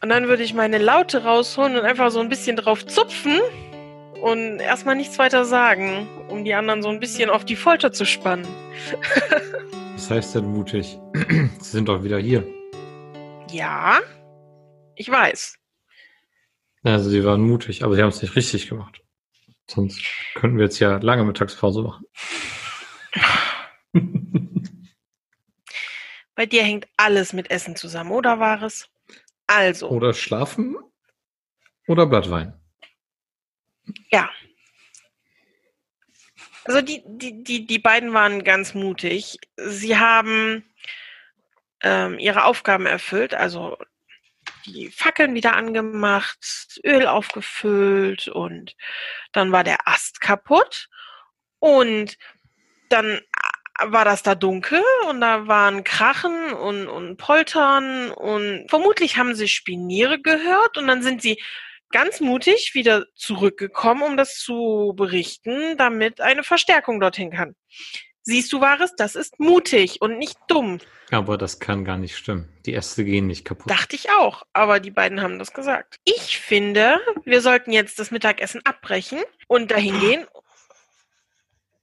Und 0.00 0.08
dann 0.08 0.26
würde 0.26 0.42
ich 0.42 0.54
meine 0.54 0.78
Laute 0.78 1.24
rausholen 1.24 1.76
und 1.76 1.84
einfach 1.84 2.10
so 2.10 2.20
ein 2.20 2.30
bisschen 2.30 2.56
drauf 2.56 2.86
zupfen 2.86 3.42
und 4.22 4.60
erstmal 4.60 4.94
nichts 4.94 5.18
weiter 5.18 5.44
sagen, 5.44 6.06
um 6.28 6.44
die 6.44 6.54
anderen 6.54 6.82
so 6.82 6.88
ein 6.88 7.00
bisschen 7.00 7.28
auf 7.28 7.44
die 7.44 7.56
Folter 7.56 7.92
zu 7.92 8.04
spannen. 8.04 8.46
Was 9.94 10.10
heißt 10.10 10.34
denn 10.36 10.46
mutig? 10.46 10.98
Sie 11.14 11.70
sind 11.70 11.88
doch 11.88 12.02
wieder 12.04 12.18
hier. 12.18 12.46
Ja, 13.50 14.00
ich 14.96 15.10
weiß. 15.10 15.58
Also 16.84 17.10
sie 17.10 17.24
waren 17.24 17.42
mutig, 17.42 17.84
aber 17.84 17.94
sie 17.94 18.02
haben 18.02 18.08
es 18.08 18.22
nicht 18.22 18.34
richtig 18.34 18.68
gemacht. 18.68 19.02
Sonst 19.70 20.02
könnten 20.34 20.56
wir 20.56 20.64
jetzt 20.64 20.80
ja 20.80 20.96
lange 20.96 21.22
Mittagspause 21.24 21.82
machen. 21.82 22.06
Bei 26.34 26.46
dir 26.46 26.64
hängt 26.64 26.88
alles 26.96 27.32
mit 27.32 27.50
Essen 27.50 27.76
zusammen, 27.76 28.10
oder 28.10 28.40
war 28.40 28.62
es? 28.62 28.88
Also. 29.46 29.90
Oder 29.90 30.14
schlafen 30.14 30.76
oder 31.86 32.06
Blattwein. 32.06 32.61
Ja. 34.10 34.30
Also 36.64 36.80
die, 36.80 37.02
die, 37.06 37.42
die, 37.42 37.66
die 37.66 37.78
beiden 37.78 38.12
waren 38.12 38.44
ganz 38.44 38.74
mutig. 38.74 39.38
Sie 39.56 39.98
haben 39.98 40.64
ähm, 41.82 42.18
ihre 42.18 42.44
Aufgaben 42.44 42.86
erfüllt, 42.86 43.34
also 43.34 43.76
die 44.66 44.90
Fackeln 44.90 45.34
wieder 45.34 45.56
angemacht, 45.56 46.80
Öl 46.84 47.06
aufgefüllt 47.06 48.28
und 48.28 48.76
dann 49.32 49.50
war 49.50 49.64
der 49.64 49.88
Ast 49.88 50.20
kaputt 50.20 50.88
und 51.58 52.16
dann 52.88 53.20
war 53.80 54.04
das 54.04 54.22
da 54.22 54.34
dunkel 54.34 54.82
und 55.08 55.20
da 55.20 55.48
waren 55.48 55.82
Krachen 55.82 56.52
und, 56.52 56.86
und 56.86 57.16
Poltern 57.16 58.12
und 58.12 58.66
vermutlich 58.68 59.16
haben 59.16 59.34
sie 59.34 59.48
Spiniere 59.48 60.20
gehört 60.20 60.78
und 60.78 60.86
dann 60.86 61.02
sind 61.02 61.22
sie 61.22 61.42
ganz 61.92 62.20
mutig 62.20 62.72
wieder 62.74 63.04
zurückgekommen, 63.14 64.02
um 64.02 64.16
das 64.16 64.38
zu 64.38 64.94
berichten, 64.96 65.76
damit 65.76 66.20
eine 66.20 66.42
Verstärkung 66.42 67.00
dorthin 67.00 67.30
kann. 67.30 67.54
Siehst 68.24 68.52
du, 68.52 68.60
Wahres, 68.60 68.94
das 68.96 69.16
ist 69.16 69.40
mutig 69.40 70.00
und 70.00 70.18
nicht 70.18 70.38
dumm. 70.46 70.78
Aber 71.10 71.36
das 71.36 71.58
kann 71.58 71.84
gar 71.84 71.98
nicht 71.98 72.16
stimmen. 72.16 72.48
Die 72.66 72.74
Äste 72.74 73.04
gehen 73.04 73.26
nicht 73.26 73.44
kaputt. 73.44 73.68
Dachte 73.68 73.96
ich 73.96 74.10
auch, 74.10 74.44
aber 74.52 74.78
die 74.80 74.92
beiden 74.92 75.20
haben 75.20 75.38
das 75.38 75.52
gesagt. 75.52 75.96
Ich 76.04 76.38
finde, 76.38 77.00
wir 77.24 77.40
sollten 77.40 77.72
jetzt 77.72 77.98
das 77.98 78.10
Mittagessen 78.12 78.60
abbrechen 78.64 79.18
und 79.48 79.72
dahin 79.72 79.98
gehen 79.98 80.26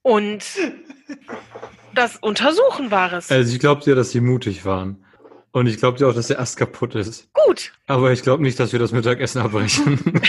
und 0.02 0.42
das 1.94 2.16
untersuchen, 2.16 2.90
Wahres. 2.90 3.30
Also 3.30 3.52
ich 3.52 3.60
glaube 3.60 3.82
dir, 3.82 3.94
dass 3.94 4.10
sie 4.10 4.20
mutig 4.20 4.64
waren. 4.64 5.04
Und 5.52 5.66
ich 5.66 5.78
glaube 5.78 5.98
dir 5.98 6.06
auch, 6.08 6.14
dass 6.14 6.28
der 6.28 6.38
Ast 6.40 6.56
kaputt 6.56 6.94
ist. 6.94 7.28
Gut. 7.32 7.72
Aber 7.86 8.12
ich 8.12 8.22
glaube 8.22 8.42
nicht, 8.42 8.60
dass 8.60 8.72
wir 8.72 8.78
das 8.78 8.92
Mittagessen 8.92 9.40
abbrechen. 9.42 9.98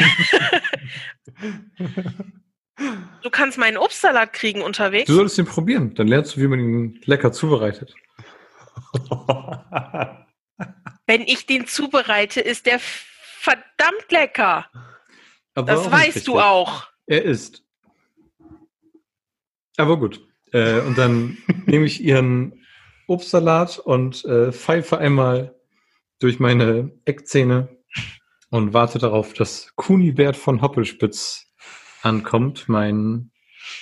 du 3.21 3.29
kannst 3.29 3.57
meinen 3.59 3.77
Obstsalat 3.77 4.33
kriegen 4.33 4.61
unterwegs. 4.61 5.05
Du 5.07 5.13
solltest 5.13 5.37
ihn 5.37 5.45
probieren. 5.45 5.93
Dann 5.93 6.07
lernst 6.07 6.35
du, 6.35 6.41
wie 6.41 6.47
man 6.47 6.59
ihn 6.59 6.99
lecker 7.05 7.31
zubereitet. 7.31 7.93
Wenn 11.05 11.21
ich 11.21 11.45
den 11.45 11.67
zubereite, 11.67 12.41
ist 12.41 12.65
der 12.65 12.79
verdammt 12.79 14.11
lecker. 14.11 14.67
Aber 15.53 15.71
Das 15.71 15.91
weißt 15.91 16.27
du 16.27 16.39
auch. 16.39 16.87
Er 17.05 17.23
ist. 17.23 17.63
Aber 19.77 19.97
gut. 19.99 20.25
Äh, 20.51 20.79
und 20.81 20.97
dann 20.97 21.37
nehme 21.65 21.85
ich 21.85 22.03
ihren 22.03 22.60
Obstsalat 23.11 23.79
und 23.79 24.25
äh, 24.25 24.51
pfeife 24.51 24.97
einmal 24.97 25.55
durch 26.19 26.39
meine 26.39 26.91
Eckzähne 27.05 27.69
und 28.49 28.73
warte 28.73 28.99
darauf, 28.99 29.33
dass 29.33 29.73
Kunibert 29.75 30.37
von 30.37 30.61
Hoppelspitz 30.61 31.51
ankommt. 32.01 32.67
Mein 32.67 33.31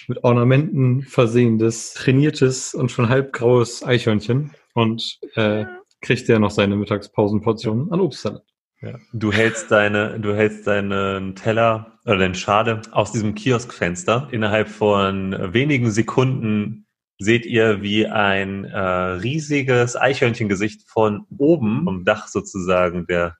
mit 0.07 0.23
Ornamenten 0.23 1.03
versehenes, 1.03 1.93
trainiertes 1.93 2.73
und 2.73 2.91
schon 2.91 3.09
halbgraues 3.09 3.83
Eichhörnchen. 3.83 4.51
Und 4.73 5.19
äh, 5.35 5.65
kriegt 6.01 6.29
er 6.29 6.39
noch 6.39 6.51
seine 6.51 6.75
Mittagspausenportion 6.75 7.91
an 7.91 7.99
Obstsalat. 7.99 8.43
Ja. 8.81 8.97
Du 9.11 9.33
hältst 9.33 9.71
deine, 9.71 10.19
du 10.19 10.33
hältst 10.33 10.65
deinen 10.65 11.35
Teller 11.35 11.99
oder 12.05 12.17
deine 12.17 12.35
Schale 12.35 12.81
aus 12.91 13.11
diesem 13.11 13.35
Kioskfenster. 13.35 14.29
Innerhalb 14.31 14.69
von 14.69 15.53
wenigen 15.53 15.91
Sekunden 15.91 16.85
seht 17.19 17.45
ihr, 17.45 17.81
wie 17.81 18.07
ein 18.07 18.63
äh, 18.63 18.79
riesiges 18.79 19.97
Eichhörnchengesicht 19.97 20.89
von 20.89 21.25
oben, 21.37 21.83
vom 21.83 22.05
Dach 22.05 22.27
sozusagen 22.27 23.05
der, 23.07 23.37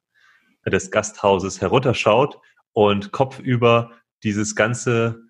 des 0.65 0.91
Gasthauses 0.91 1.61
herunterschaut 1.61 2.39
und 2.73 3.11
kopfüber 3.11 3.91
dieses 4.23 4.55
ganze 4.55 5.21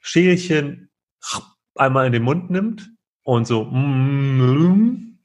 Schälchen 0.00 0.90
einmal 1.74 2.06
in 2.06 2.12
den 2.12 2.22
Mund 2.22 2.50
nimmt 2.50 2.90
und 3.24 3.46
so 3.46 3.62
im 3.62 5.18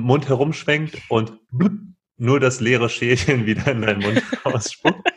Mund 0.00 0.28
herumschwenkt 0.28 1.00
und 1.08 1.38
nur 2.16 2.40
das 2.40 2.60
leere 2.60 2.88
Schälchen 2.88 3.46
wieder 3.46 3.70
in 3.70 3.82
deinen 3.82 4.02
Mund 4.02 4.22
rausspuckt. 4.44 5.12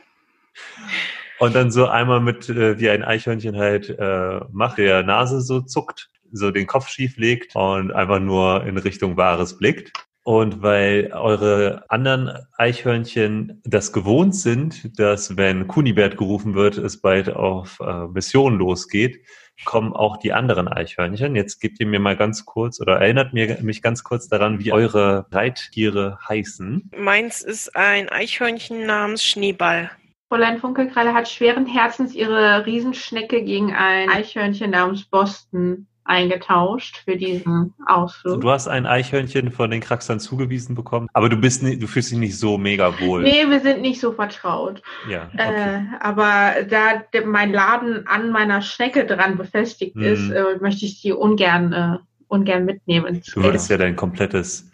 Und 1.39 1.55
dann 1.55 1.71
so 1.71 1.87
einmal 1.87 2.19
mit, 2.19 2.49
äh, 2.49 2.79
wie 2.79 2.89
ein 2.89 3.01
Eichhörnchen 3.01 3.55
halt 3.55 3.89
äh, 3.89 4.41
macht, 4.51 4.77
der 4.77 5.03
Nase 5.03 5.39
so 5.41 5.61
zuckt, 5.61 6.09
so 6.31 6.51
den 6.51 6.67
Kopf 6.67 6.87
schief 6.89 7.17
legt 7.17 7.55
und 7.55 7.91
einfach 7.91 8.19
nur 8.19 8.65
in 8.65 8.77
Richtung 8.77 9.17
Wahres 9.17 9.57
blickt. 9.57 9.91
Und 10.23 10.61
weil 10.61 11.11
eure 11.13 11.85
anderen 11.87 12.31
Eichhörnchen 12.57 13.61
das 13.63 13.93
gewohnt 13.93 14.35
sind, 14.35 14.99
dass 14.99 15.37
wenn 15.37 15.67
Kunibert 15.67 16.17
gerufen 16.17 16.53
wird, 16.53 16.77
es 16.77 17.01
bald 17.01 17.29
auf 17.29 17.79
äh, 17.79 18.07
Mission 18.07 18.59
losgeht, 18.59 19.25
kommen 19.65 19.93
auch 19.93 20.17
die 20.17 20.33
anderen 20.33 20.67
Eichhörnchen. 20.67 21.35
Jetzt 21.35 21.59
gebt 21.59 21.79
ihr 21.79 21.87
mir 21.87 21.99
mal 21.99 22.15
ganz 22.15 22.45
kurz 22.45 22.79
oder 22.79 22.97
erinnert 22.99 23.33
mir, 23.33 23.57
mich 23.61 23.81
ganz 23.81 24.03
kurz 24.03 24.27
daran, 24.27 24.59
wie 24.59 24.71
eure 24.71 25.25
Reittiere 25.31 26.19
heißen. 26.27 26.91
Meins 26.97 27.41
ist 27.41 27.75
ein 27.75 28.09
Eichhörnchen 28.09 28.85
namens 28.85 29.23
Schneeball. 29.23 29.91
Fräulein 30.27 30.59
Funkelkralle 30.59 31.13
hat 31.13 31.27
schweren 31.27 31.65
Herzens 31.65 32.13
ihre 32.13 32.65
Riesenschnecke 32.65 33.43
gegen 33.43 33.73
ein 33.73 34.09
Eichhörnchen 34.09 34.69
namens 34.69 35.05
Boston 35.05 35.87
eingetauscht 36.09 36.97
für 37.05 37.15
diesen 37.15 37.73
Ausflug. 37.85 38.41
Du 38.41 38.49
hast 38.49 38.67
ein 38.67 38.85
Eichhörnchen 38.85 39.51
von 39.51 39.71
den 39.71 39.79
Kraxern 39.79 40.19
zugewiesen 40.19 40.75
bekommen, 40.75 41.07
aber 41.13 41.29
du 41.29 41.37
bist 41.37 41.63
nicht, 41.63 41.81
du 41.81 41.87
fühlst 41.87 42.11
dich 42.11 42.17
nicht 42.17 42.37
so 42.37 42.57
mega 42.57 42.99
wohl. 42.99 43.21
Nee, 43.21 43.47
wir 43.47 43.59
sind 43.61 43.81
nicht 43.81 44.01
so 44.01 44.11
vertraut. 44.11 44.81
Ja, 45.07 45.29
okay. 45.33 45.75
Äh, 45.75 45.81
aber 46.01 46.63
da 46.69 47.03
mein 47.25 47.53
Laden 47.53 48.07
an 48.07 48.31
meiner 48.31 48.61
Schnecke 48.61 49.05
dran 49.05 49.37
befestigt 49.37 49.95
Mhm. 49.95 50.03
ist, 50.03 50.29
äh, 50.31 50.43
möchte 50.59 50.85
ich 50.85 51.01
die 51.01 51.13
ungern, 51.13 51.73
äh, 51.73 51.97
ungern 52.27 52.65
mitnehmen. 52.65 53.21
Du 53.33 53.43
würdest 53.43 53.69
ja 53.69 53.77
dein 53.77 53.95
komplettes 53.95 54.69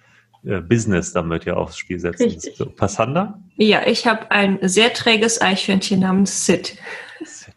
äh, 0.45 0.62
Business 0.62 1.12
damit 1.12 1.45
ja 1.45 1.56
aufs 1.56 1.78
Spiel 1.78 2.00
setzen. 2.00 2.24
Richtig. 2.24 2.56
So, 2.56 2.67
Passanda? 2.67 3.39
Ja, 3.58 3.86
ich 3.86 4.08
habe 4.08 4.32
ein 4.32 4.60
sehr 4.62 4.93
träges 4.93 5.41
Eichhörnchen 5.41 6.00
namens 6.00 6.45
Sid. 6.45 6.78
Shit. 7.19 7.56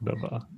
Wunderbar. 0.00 0.48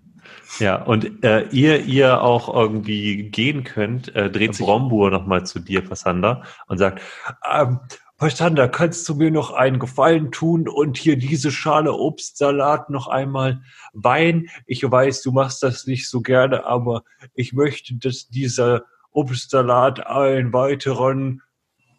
Ja, 0.58 0.82
und 0.82 1.22
äh, 1.24 1.42
ihr, 1.50 1.84
ihr 1.84 2.22
auch 2.22 2.52
irgendwie 2.52 3.24
gehen 3.30 3.64
könnt, 3.64 4.14
äh, 4.16 4.30
dreht 4.30 4.54
sich 4.54 4.66
Rombur 4.66 5.10
nochmal 5.10 5.46
zu 5.46 5.60
dir, 5.60 5.82
Passanda, 5.82 6.42
und 6.66 6.78
sagt, 6.78 7.02
ähm, 7.48 7.80
Passanda, 8.16 8.66
kannst 8.66 9.08
du 9.08 9.14
mir 9.14 9.30
noch 9.30 9.52
einen 9.52 9.78
Gefallen 9.78 10.32
tun 10.32 10.68
und 10.68 10.96
hier 10.96 11.16
diese 11.16 11.52
Schale 11.52 11.92
Obstsalat 11.92 12.90
noch 12.90 13.06
einmal 13.06 13.60
Wein? 13.92 14.48
Ich 14.66 14.82
weiß, 14.82 15.22
du 15.22 15.30
machst 15.30 15.62
das 15.62 15.86
nicht 15.86 16.08
so 16.10 16.20
gerne, 16.20 16.66
aber 16.66 17.04
ich 17.34 17.52
möchte, 17.52 17.94
dass 17.94 18.28
dieser 18.28 18.82
Obstsalat 19.12 20.04
allen 20.04 20.52
weiteren 20.52 21.42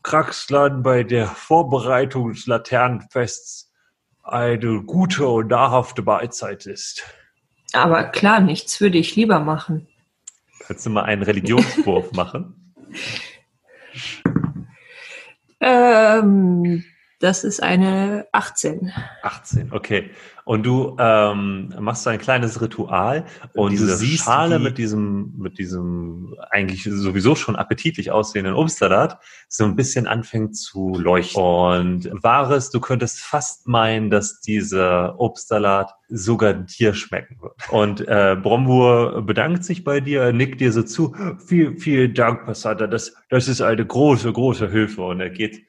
Kraxlern 0.03 0.83
bei 0.83 1.03
der 1.03 1.27
Vorbereitung 1.27 2.33
des 2.33 2.47
Laternenfests 2.47 3.71
eine 4.21 4.83
gute 4.83 5.25
und 5.25 5.47
nahrhafte 5.47 6.01
Mahlzeit 6.01 6.65
ist. 6.65 7.03
Aber 7.73 8.03
klar, 8.05 8.39
nichts 8.39 8.82
würde 8.82 8.97
ich 8.97 9.15
lieber 9.15 9.39
machen. 9.39 9.88
Kannst 10.60 10.86
du 10.86 10.89
mal 10.89 11.03
einen 11.03 11.23
Religionswurf 11.23 12.12
machen? 12.13 12.73
Ähm, 15.62 16.84
das 17.19 17.43
ist 17.43 17.62
eine 17.62 18.27
18. 18.32 18.91
18, 19.23 19.71
okay. 19.73 20.10
Und 20.45 20.65
du 20.65 20.95
ähm, 20.97 21.71
machst 21.79 22.03
so 22.03 22.10
ein 22.10 22.17
kleines 22.17 22.60
Ritual 22.60 23.25
und 23.53 23.71
Diese 23.71 23.95
siehst, 23.97 24.23
Schale 24.23 24.60
wie- 24.60 24.63
mit 24.63 24.77
diesem, 24.79 25.34
mit 25.38 25.60
diesem 25.60 26.34
eigentlich 26.49 26.84
sowieso 26.86 27.36
schon 27.36 27.55
appetitlich 27.55 28.10
aussehenden 28.10 28.55
Obstsalat 28.55 29.19
so 29.47 29.65
ein 29.65 29.75
bisschen 29.75 30.08
anfängt 30.08 30.55
zu 30.58 30.95
leuchten. 30.97 31.43
Und 31.43 32.10
wahres, 32.23 32.71
du 32.71 32.79
könntest 32.79 33.19
fast 33.19 33.67
meinen, 33.67 34.10
dass 34.10 34.41
dieser 34.41 35.19
Obstsalat 35.19 35.93
sogar 36.08 36.53
dir 36.53 36.95
schmecken 36.95 37.38
wird. 37.41 37.53
Und 37.69 38.08
äh, 38.08 38.36
Brombur 38.41 39.21
bedankt 39.21 39.63
sich 39.65 39.84
bei 39.84 39.99
dir, 39.99 40.34
nickt 40.34 40.62
dir 40.62 40.71
so 40.71 40.82
zu. 40.82 41.15
Viel, 41.45 41.77
vielen 41.77 42.15
Dank, 42.15 42.45
Passata. 42.45 42.88
Das, 42.88 43.13
das 43.29 43.47
ist 43.47 43.62
eine 43.62 43.86
große, 43.86 44.34
große 44.34 44.69
Hilfe. 44.71 45.03
Und 45.03 45.19
er 45.19 45.29
geht 45.29 45.68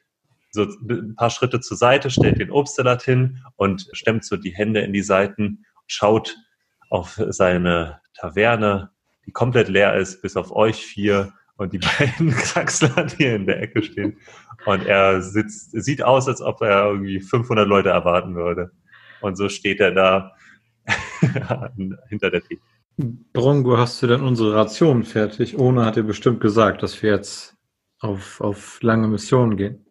so 0.51 0.63
ein 0.63 1.15
paar 1.15 1.29
Schritte 1.29 1.59
zur 1.59 1.77
Seite, 1.77 2.09
stellt 2.09 2.39
den 2.39 2.51
Obstsalat 2.51 3.03
hin 3.03 3.39
und 3.55 3.87
stemmt 3.93 4.25
so 4.25 4.37
die 4.37 4.53
Hände 4.53 4.81
in 4.81 4.93
die 4.93 5.01
Seiten, 5.01 5.65
schaut 5.87 6.35
auf 6.89 7.19
seine 7.29 8.01
Taverne, 8.13 8.91
die 9.25 9.31
komplett 9.31 9.69
leer 9.69 9.95
ist, 9.95 10.21
bis 10.21 10.35
auf 10.35 10.51
euch 10.51 10.85
vier 10.85 11.33
und 11.57 11.73
die 11.73 11.79
beiden 11.99 12.31
Kraxler, 12.31 13.05
die 13.05 13.17
hier 13.17 13.35
in 13.35 13.45
der 13.45 13.61
Ecke 13.61 13.81
stehen. 13.83 14.17
Und 14.65 14.85
er 14.85 15.21
sitzt, 15.21 15.71
sieht 15.71 16.03
aus, 16.03 16.27
als 16.27 16.41
ob 16.41 16.61
er 16.61 16.85
irgendwie 16.85 17.21
500 17.21 17.67
Leute 17.67 17.89
erwarten 17.89 18.35
würde. 18.35 18.71
Und 19.21 19.35
so 19.37 19.49
steht 19.49 19.79
er 19.79 19.91
da 19.91 20.31
hinter 22.09 22.31
der 22.31 22.41
Theke. 22.41 22.61
Brongo, 22.97 23.77
hast 23.77 24.01
du 24.03 24.07
denn 24.07 24.21
unsere 24.21 24.55
Ration 24.55 25.03
fertig? 25.03 25.57
Ohne 25.57 25.85
hat 25.85 25.97
er 25.97 26.03
bestimmt 26.03 26.41
gesagt, 26.41 26.83
dass 26.83 27.01
wir 27.01 27.11
jetzt 27.11 27.55
auf, 27.99 28.41
auf 28.41 28.81
lange 28.81 29.07
Missionen 29.07 29.57
gehen. 29.57 29.85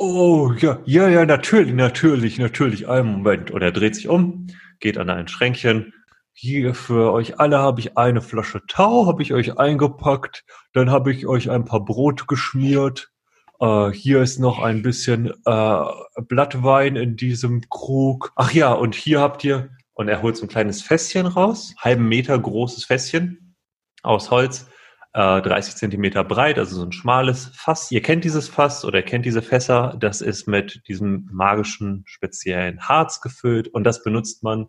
Oh, 0.00 0.52
ja, 0.56 0.78
ja, 0.84 1.08
ja, 1.08 1.26
natürlich, 1.26 1.74
natürlich, 1.74 2.38
natürlich. 2.38 2.88
Einen 2.88 3.08
Moment. 3.08 3.50
Und 3.50 3.62
er 3.62 3.72
dreht 3.72 3.96
sich 3.96 4.08
um, 4.08 4.46
geht 4.78 4.96
an 4.96 5.10
ein 5.10 5.26
Schränkchen. 5.26 5.92
Hier 6.32 6.72
für 6.76 7.12
euch 7.12 7.40
alle 7.40 7.58
habe 7.58 7.80
ich 7.80 7.98
eine 7.98 8.20
Flasche 8.20 8.62
Tau, 8.68 9.06
habe 9.06 9.22
ich 9.22 9.34
euch 9.34 9.58
eingepackt. 9.58 10.44
Dann 10.72 10.92
habe 10.92 11.12
ich 11.12 11.26
euch 11.26 11.50
ein 11.50 11.64
paar 11.64 11.84
Brot 11.84 12.28
geschmiert. 12.28 13.10
Äh, 13.58 13.90
hier 13.90 14.22
ist 14.22 14.38
noch 14.38 14.60
ein 14.60 14.82
bisschen 14.82 15.32
äh, 15.44 15.84
Blattwein 16.28 16.94
in 16.94 17.16
diesem 17.16 17.68
Krug. 17.68 18.32
Ach 18.36 18.52
ja, 18.52 18.72
und 18.72 18.94
hier 18.94 19.20
habt 19.20 19.42
ihr, 19.42 19.70
und 19.94 20.06
er 20.06 20.22
holt 20.22 20.36
so 20.36 20.46
ein 20.46 20.48
kleines 20.48 20.80
Fässchen 20.80 21.26
raus, 21.26 21.74
halben 21.76 22.08
Meter 22.08 22.38
großes 22.38 22.84
Fässchen 22.84 23.56
aus 24.04 24.30
Holz 24.30 24.68
äh, 25.18 25.42
30 25.42 25.74
Zentimeter 25.74 26.22
breit, 26.22 26.60
also 26.60 26.76
so 26.76 26.84
ein 26.84 26.92
schmales 26.92 27.50
Fass. 27.52 27.90
Ihr 27.90 28.02
kennt 28.02 28.22
dieses 28.22 28.48
Fass 28.48 28.84
oder 28.84 29.02
kennt 29.02 29.26
diese 29.26 29.42
Fässer. 29.42 29.96
Das 29.98 30.20
ist 30.20 30.46
mit 30.46 30.86
diesem 30.86 31.28
magischen 31.32 32.04
speziellen 32.06 32.80
Harz 32.80 33.20
gefüllt 33.20 33.66
und 33.66 33.82
das 33.82 34.04
benutzt 34.04 34.44
man, 34.44 34.68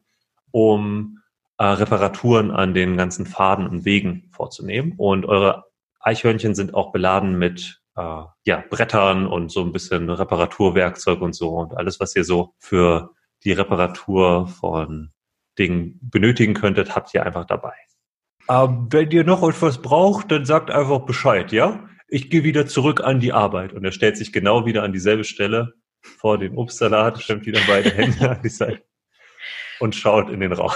um 0.49 1.19
äh, 1.59 1.65
Reparaturen 1.65 2.49
an 2.49 2.73
den 2.73 2.97
ganzen 2.97 3.27
Faden 3.27 3.67
und 3.67 3.85
Wegen 3.85 4.27
vorzunehmen. 4.31 4.93
Und 4.97 5.27
eure 5.27 5.65
Eichhörnchen 5.99 6.55
sind 6.55 6.73
auch 6.73 6.91
beladen 6.91 7.37
mit 7.37 7.83
äh, 7.95 8.23
ja, 8.43 8.63
Brettern 8.71 9.27
und 9.27 9.51
so 9.51 9.63
ein 9.63 9.71
bisschen 9.71 10.09
Reparaturwerkzeug 10.09 11.21
und 11.21 11.33
so 11.33 11.49
und 11.49 11.77
alles, 11.77 11.99
was 11.99 12.15
ihr 12.15 12.23
so 12.23 12.55
für 12.57 13.11
die 13.43 13.51
Reparatur 13.51 14.47
von 14.47 15.11
Dingen 15.59 15.99
benötigen 16.01 16.55
könntet, 16.55 16.95
habt 16.95 17.13
ihr 17.13 17.23
einfach 17.23 17.45
dabei. 17.45 17.73
Ähm, 18.49 18.87
wenn 18.89 19.11
ihr 19.11 19.23
noch 19.23 19.47
etwas 19.47 19.81
braucht, 19.81 20.31
dann 20.31 20.45
sagt 20.45 20.71
einfach 20.71 21.01
Bescheid, 21.01 21.51
ja? 21.51 21.87
Ich 22.07 22.31
gehe 22.31 22.43
wieder 22.43 22.65
zurück 22.65 23.01
an 23.03 23.19
die 23.19 23.31
Arbeit. 23.31 23.73
Und 23.73 23.85
er 23.85 23.91
stellt 23.91 24.17
sich 24.17 24.33
genau 24.33 24.65
wieder 24.65 24.83
an 24.83 24.91
dieselbe 24.91 25.23
Stelle 25.23 25.73
vor 26.01 26.37
den 26.39 26.57
Obstsalat, 26.57 27.21
stemmt 27.21 27.45
wieder 27.45 27.59
beide 27.67 27.91
Hände 27.91 28.31
an 28.31 28.41
die 28.41 28.49
Seite 28.49 28.81
und 29.79 29.95
schaut 29.95 30.29
in 30.29 30.39
den 30.39 30.53
Raum. 30.53 30.71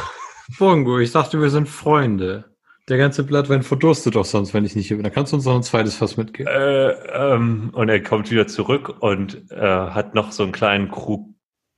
Brongo, 0.58 1.00
ich 1.00 1.12
dachte, 1.12 1.42
wir 1.42 1.50
sind 1.50 1.68
Freunde. 1.68 2.46
Der 2.90 2.98
ganze 2.98 3.24
Blattwein 3.24 3.64
verdurstet 3.64 4.16
doch 4.16 4.26
sonst, 4.26 4.54
wenn 4.54 4.66
ich 4.66 4.76
nicht 4.76 4.90
hier 4.90 4.98
bin. 4.98 5.06
Da 5.06 5.10
kannst 5.10 5.32
du 5.32 5.38
uns 5.38 5.46
noch 5.46 5.56
ein 5.56 5.64
zweites 5.64 5.96
Fass 5.96 6.18
mitgeben. 6.18 6.52
Äh, 6.54 6.90
ähm, 7.14 7.72
und 7.74 7.88
er 7.88 8.04
kommt 8.04 8.30
wieder 8.30 8.46
zurück 8.46 9.02
und 9.02 9.50
äh, 9.52 9.58
hat 9.58 10.14
noch 10.14 10.34
so 10.34 10.44
einen 10.44 10.52
kleinen 10.52 10.92
Krug 10.92 11.30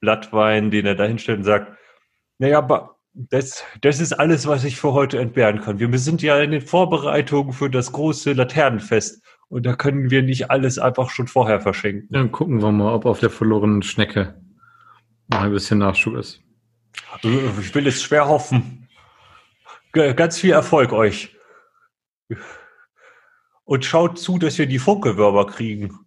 Blattwein, 0.01 0.71
den 0.71 0.85
er 0.85 0.95
da 0.95 1.05
hinstellt 1.05 1.39
und 1.39 1.43
sagt, 1.43 1.77
naja, 2.39 2.57
aber 2.57 2.94
das, 3.15 3.63
das 3.81 4.01
ist 4.01 4.13
alles, 4.13 4.45
was 4.45 4.65
ich 4.65 4.75
für 4.75 4.91
heute 4.91 5.19
entbehren 5.19 5.61
kann. 5.61 5.79
Wir 5.79 5.97
sind 5.97 6.21
ja 6.21 6.39
in 6.39 6.51
den 6.51 6.61
Vorbereitungen 6.61 7.53
für 7.53 7.69
das 7.69 7.91
große 7.93 8.33
Laternenfest. 8.33 9.23
Und 9.47 9.65
da 9.65 9.75
können 9.75 10.09
wir 10.09 10.21
nicht 10.21 10.51
alles 10.51 10.79
einfach 10.79 11.09
schon 11.09 11.27
vorher 11.27 11.61
verschenken. 11.61 12.09
Dann 12.11 12.31
gucken 12.31 12.61
wir 12.61 12.71
mal, 12.71 12.93
ob 12.93 13.05
auf 13.05 13.19
der 13.19 13.29
verlorenen 13.29 13.83
Schnecke 13.83 14.41
noch 15.27 15.41
ein 15.41 15.51
bisschen 15.51 15.79
Nachschub 15.79 16.15
ist. 16.15 16.41
Äh, 17.23 17.47
Ich 17.61 17.73
will 17.73 17.87
es 17.87 18.01
schwer 18.01 18.27
hoffen. 18.27 18.89
Ganz 19.93 20.39
viel 20.39 20.51
Erfolg 20.51 20.91
euch. 20.91 21.37
Und 23.63 23.85
schaut 23.85 24.19
zu, 24.19 24.37
dass 24.37 24.57
wir 24.57 24.67
die 24.67 24.79
Funkewürmer 24.79 25.45
kriegen. 25.45 25.97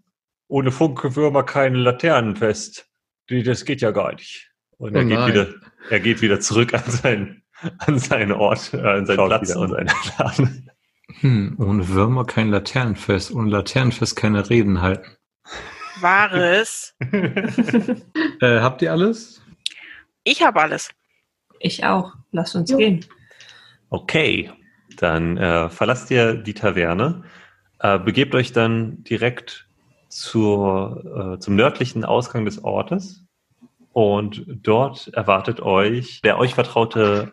Ohne 0.48 0.70
Funkewürmer 0.70 1.42
kein 1.42 1.74
Laternenfest. 1.74 2.90
Das 3.28 3.64
geht 3.64 3.80
ja 3.80 3.92
gar 3.92 4.12
nicht. 4.14 4.47
Und 4.78 4.94
er, 4.94 5.02
Oh 5.02 5.06
geht 5.06 5.26
wieder, 5.34 5.54
er 5.90 6.00
geht 6.00 6.22
wieder 6.22 6.40
zurück 6.40 6.72
an 6.72 6.84
seinen, 6.86 7.42
an 7.78 7.98
seinen 7.98 8.32
Ort, 8.32 8.72
äh, 8.72 8.78
an 8.78 9.06
seinen 9.06 9.16
Schaut 9.16 9.28
Platz 9.28 9.56
und 9.56 9.70
seine 9.70 9.92
Laden. 10.18 10.70
Hm, 11.20 11.56
ohne 11.58 11.88
Würmer 11.88 12.24
kein 12.24 12.50
Laternenfest, 12.50 13.32
ohne 13.32 13.50
Laternenfest 13.50 14.14
keine 14.14 14.48
Reden 14.48 14.80
halten. 14.80 15.16
Wahres. 16.00 16.94
Äh, 18.40 18.60
habt 18.60 18.82
ihr 18.82 18.92
alles? 18.92 19.42
Ich 20.22 20.42
habe 20.42 20.60
alles. 20.60 20.90
Ich 21.58 21.84
auch. 21.84 22.12
Lass 22.30 22.54
uns 22.54 22.70
Jo. 22.70 22.76
gehen. 22.76 23.04
Okay, 23.90 24.52
dann 24.96 25.36
äh, 25.36 25.68
verlasst 25.70 26.10
ihr 26.12 26.34
die 26.34 26.54
Taverne, 26.54 27.24
äh, 27.80 27.98
begebt 27.98 28.36
euch 28.36 28.52
dann 28.52 29.02
direkt 29.02 29.68
zur, 30.08 31.34
äh, 31.34 31.40
zum 31.40 31.56
nördlichen 31.56 32.04
Ausgang 32.04 32.44
des 32.44 32.62
Ortes 32.62 33.27
und 33.98 34.44
dort 34.46 35.08
erwartet 35.08 35.60
euch 35.60 36.20
der 36.22 36.38
euch 36.38 36.54
vertraute 36.54 37.32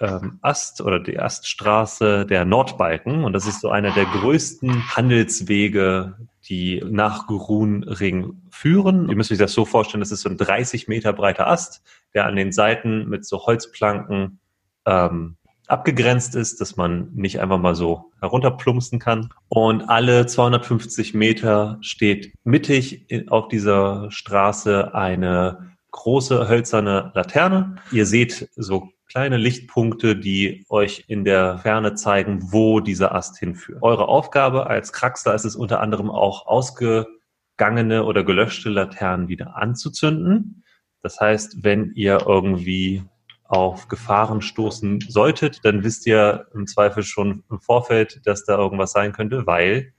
ähm, 0.00 0.40
Ast 0.42 0.80
oder 0.80 0.98
die 0.98 1.20
Aststraße 1.20 2.26
der 2.26 2.44
Nordbalken 2.44 3.22
und 3.22 3.32
das 3.34 3.46
ist 3.46 3.60
so 3.60 3.70
einer 3.70 3.92
der 3.92 4.06
größten 4.06 4.96
Handelswege, 4.96 6.16
die 6.48 6.82
nach 6.84 7.28
Grunring 7.28 8.42
führen. 8.50 9.08
Ihr 9.10 9.14
müsst 9.14 9.30
euch 9.30 9.38
das 9.38 9.52
so 9.52 9.64
vorstellen, 9.64 10.00
das 10.00 10.10
ist 10.10 10.22
so 10.22 10.28
ein 10.28 10.36
30 10.36 10.88
Meter 10.88 11.12
breiter 11.12 11.46
Ast, 11.46 11.84
der 12.14 12.26
an 12.26 12.34
den 12.34 12.50
Seiten 12.50 13.08
mit 13.08 13.24
so 13.24 13.46
Holzplanken 13.46 14.40
ähm, 14.86 15.36
abgegrenzt 15.68 16.34
ist, 16.34 16.60
dass 16.60 16.76
man 16.76 17.12
nicht 17.14 17.38
einfach 17.38 17.58
mal 17.58 17.76
so 17.76 18.10
herunterplumpsen 18.18 18.98
kann. 18.98 19.28
Und 19.48 19.88
alle 19.88 20.26
250 20.26 21.14
Meter 21.14 21.78
steht 21.80 22.34
mittig 22.42 23.06
auf 23.30 23.46
dieser 23.46 24.10
Straße 24.10 24.96
eine 24.96 25.71
große 25.92 26.48
hölzerne 26.48 27.12
Laterne. 27.14 27.76
Ihr 27.92 28.06
seht 28.06 28.50
so 28.56 28.88
kleine 29.06 29.36
Lichtpunkte, 29.36 30.16
die 30.16 30.64
euch 30.68 31.04
in 31.06 31.24
der 31.24 31.58
Ferne 31.58 31.94
zeigen, 31.94 32.52
wo 32.52 32.80
dieser 32.80 33.14
Ast 33.14 33.38
hinführt. 33.38 33.82
Eure 33.82 34.08
Aufgabe 34.08 34.66
als 34.66 34.92
Kraxler 34.92 35.34
ist 35.34 35.44
es 35.44 35.54
unter 35.54 35.80
anderem 35.80 36.10
auch 36.10 36.46
ausgegangene 36.46 38.04
oder 38.04 38.24
gelöschte 38.24 38.70
Laternen 38.70 39.28
wieder 39.28 39.56
anzuzünden. 39.56 40.64
Das 41.02 41.20
heißt, 41.20 41.62
wenn 41.62 41.92
ihr 41.94 42.24
irgendwie 42.26 43.04
auf 43.44 43.88
Gefahren 43.88 44.40
stoßen 44.40 45.00
solltet, 45.08 45.62
dann 45.62 45.84
wisst 45.84 46.06
ihr 46.06 46.46
im 46.54 46.66
Zweifel 46.66 47.02
schon 47.02 47.44
im 47.50 47.60
Vorfeld, 47.60 48.22
dass 48.24 48.46
da 48.46 48.56
irgendwas 48.56 48.92
sein 48.92 49.12
könnte, 49.12 49.46
weil 49.46 49.92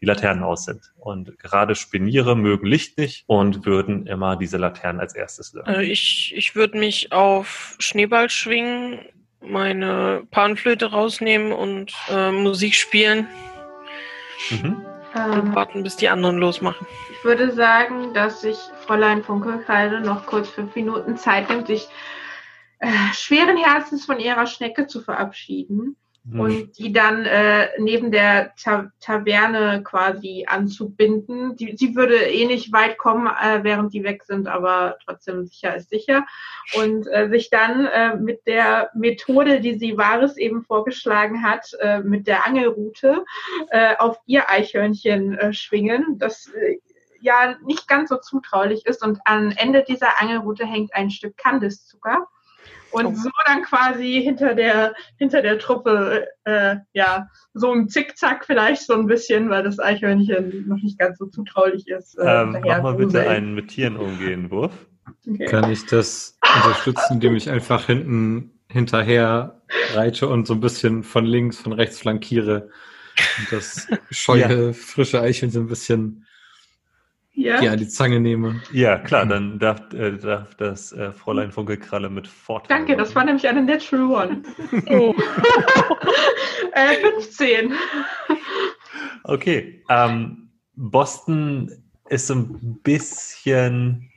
die 0.00 0.06
Laternen 0.06 0.42
aus 0.42 0.64
sind. 0.64 0.92
Und 0.98 1.38
gerade 1.38 1.74
Spiniere 1.74 2.34
mögen 2.36 2.66
Licht 2.66 2.96
nicht 2.98 3.24
und 3.26 3.66
würden 3.66 4.06
immer 4.06 4.36
diese 4.36 4.56
Laternen 4.56 5.00
als 5.00 5.14
erstes 5.14 5.52
löschen. 5.52 5.74
Äh, 5.74 5.82
ich 5.84 6.32
ich 6.36 6.54
würde 6.54 6.78
mich 6.78 7.12
auf 7.12 7.76
Schneeball 7.78 8.30
schwingen, 8.30 9.00
meine 9.42 10.22
Panflöte 10.30 10.90
rausnehmen 10.90 11.52
und 11.52 11.92
äh, 12.10 12.30
Musik 12.30 12.74
spielen 12.74 13.26
Mhm. 14.50 14.82
und 15.14 15.46
Ähm, 15.46 15.54
warten, 15.54 15.82
bis 15.82 15.96
die 15.96 16.08
anderen 16.08 16.38
losmachen. 16.38 16.86
ich 17.12 17.24
würde 17.24 17.52
sagen, 17.52 18.14
dass 18.14 18.40
sich 18.40 18.56
Fräulein 18.86 19.22
Funkelkreide 19.22 20.00
noch 20.00 20.24
kurz 20.24 20.48
fünf 20.48 20.74
Minuten 20.74 21.16
Zeit 21.18 21.50
nimmt, 21.50 21.66
sich 21.66 21.88
äh, 22.78 22.88
schweren 23.12 23.58
Herzens 23.58 24.06
von 24.06 24.18
ihrer 24.18 24.46
Schnecke 24.46 24.86
zu 24.86 25.02
verabschieden 25.02 25.96
Mhm. 26.24 26.40
und 26.40 26.78
die 26.78 26.92
dann 26.92 27.24
äh, 27.24 27.68
neben 27.78 28.10
der 28.10 28.52
Ta 28.62 28.92
Taverne 29.00 29.82
quasi 29.82 30.44
anzubinden. 30.46 31.56
Die, 31.56 31.76
sie 31.76 31.96
würde 31.96 32.16
eh 32.16 32.46
nicht 32.46 32.72
weit 32.72 32.98
kommen, 32.98 33.26
äh, 33.26 33.64
während 33.64 33.94
die 33.94 34.04
weg 34.04 34.24
sind, 34.24 34.46
aber 34.46 34.98
trotzdem 35.04 35.46
sicher 35.46 35.74
ist 35.74 35.88
sicher. 35.88 36.26
Und 36.76 37.06
äh, 37.06 37.30
sich 37.30 37.48
dann 37.48 37.86
äh, 37.86 38.16
mit 38.16 38.46
der 38.46 38.90
Methode, 38.94 39.60
die 39.60 39.78
sie 39.78 39.96
Wahres 39.96 40.36
eben 40.36 40.62
vorgeschlagen 40.62 41.42
hat, 41.42 41.72
äh, 41.80 42.00
mit 42.00 42.26
der 42.26 42.46
Angelrute 42.46 43.24
äh, 43.70 43.96
auf 43.96 44.18
ihr 44.26 44.50
Eichhörnchen 44.50 45.38
äh, 45.38 45.52
schwingen, 45.54 46.18
das 46.18 46.48
äh, 46.48 46.78
ja 47.22 47.56
nicht 47.64 47.88
ganz 47.88 48.10
so 48.10 48.16
zutraulich 48.16 48.84
ist. 48.84 49.02
Und 49.02 49.20
am 49.24 49.52
Ende 49.56 49.84
dieser 49.84 50.20
Angelrute 50.20 50.66
hängt 50.66 50.94
ein 50.94 51.10
Stück 51.10 51.38
Kandiszucker. 51.38 52.28
Und 52.92 53.06
Oh. 53.06 53.14
so 53.14 53.30
dann 53.46 53.62
quasi 53.62 54.20
hinter 54.22 54.54
der, 54.54 54.94
hinter 55.16 55.42
der 55.42 55.58
Truppe, 55.58 56.26
äh, 56.44 56.76
ja, 56.92 57.28
so 57.54 57.72
ein 57.72 57.88
Zickzack 57.88 58.44
vielleicht 58.44 58.82
so 58.86 58.94
ein 58.94 59.06
bisschen, 59.06 59.48
weil 59.50 59.62
das 59.62 59.78
Eichhörnchen 59.78 60.66
noch 60.68 60.82
nicht 60.82 60.98
ganz 60.98 61.18
so 61.18 61.26
zutraulich 61.26 61.86
ist. 61.88 62.18
Äh, 62.18 62.42
Ähm, 62.42 62.56
mach 62.64 62.82
mal 62.82 62.94
bitte 62.94 63.28
einen 63.28 63.54
mit 63.54 63.68
Tieren 63.68 63.96
umgehen 63.96 64.50
Wurf. 64.50 64.72
Okay. 65.28 65.46
Kann 65.46 65.70
ich 65.70 65.86
das 65.86 66.38
unterstützen, 66.56 67.14
indem 67.14 67.36
ich 67.36 67.50
einfach 67.50 67.86
hinten 67.86 68.52
hinterher 68.68 69.60
reite 69.94 70.28
und 70.28 70.46
so 70.46 70.54
ein 70.54 70.60
bisschen 70.60 71.02
von 71.02 71.24
links, 71.24 71.58
von 71.58 71.72
rechts 71.72 71.98
flankiere 72.00 72.70
und 73.38 73.52
das 73.52 73.88
scheue, 74.10 74.72
frische 74.72 75.20
Eichhörnchen 75.20 75.50
so 75.50 75.60
ein 75.60 75.68
bisschen 75.68 76.26
Ja. 77.40 77.62
ja, 77.62 77.74
die 77.74 77.88
Zange 77.88 78.20
nehme. 78.20 78.60
Ja, 78.70 78.98
klar, 78.98 79.24
dann 79.24 79.58
darf, 79.58 79.92
äh, 79.94 80.12
darf 80.18 80.54
das 80.56 80.92
äh, 80.92 81.10
Fräulein 81.10 81.50
Funkelkralle 81.50 82.10
mit 82.10 82.28
Vorteil. 82.28 82.76
Danke, 82.76 82.96
das 82.98 83.14
war 83.14 83.24
nämlich 83.24 83.48
eine 83.48 83.62
Natural 83.62 84.28
One. 84.28 84.42
Oh. 84.90 85.14
äh, 86.72 86.96
15. 86.96 87.72
Okay, 89.24 89.82
ähm, 89.88 90.50
Boston 90.76 91.70
ist 92.10 92.26
so 92.26 92.34
ein 92.34 92.78
bisschen 92.82 94.10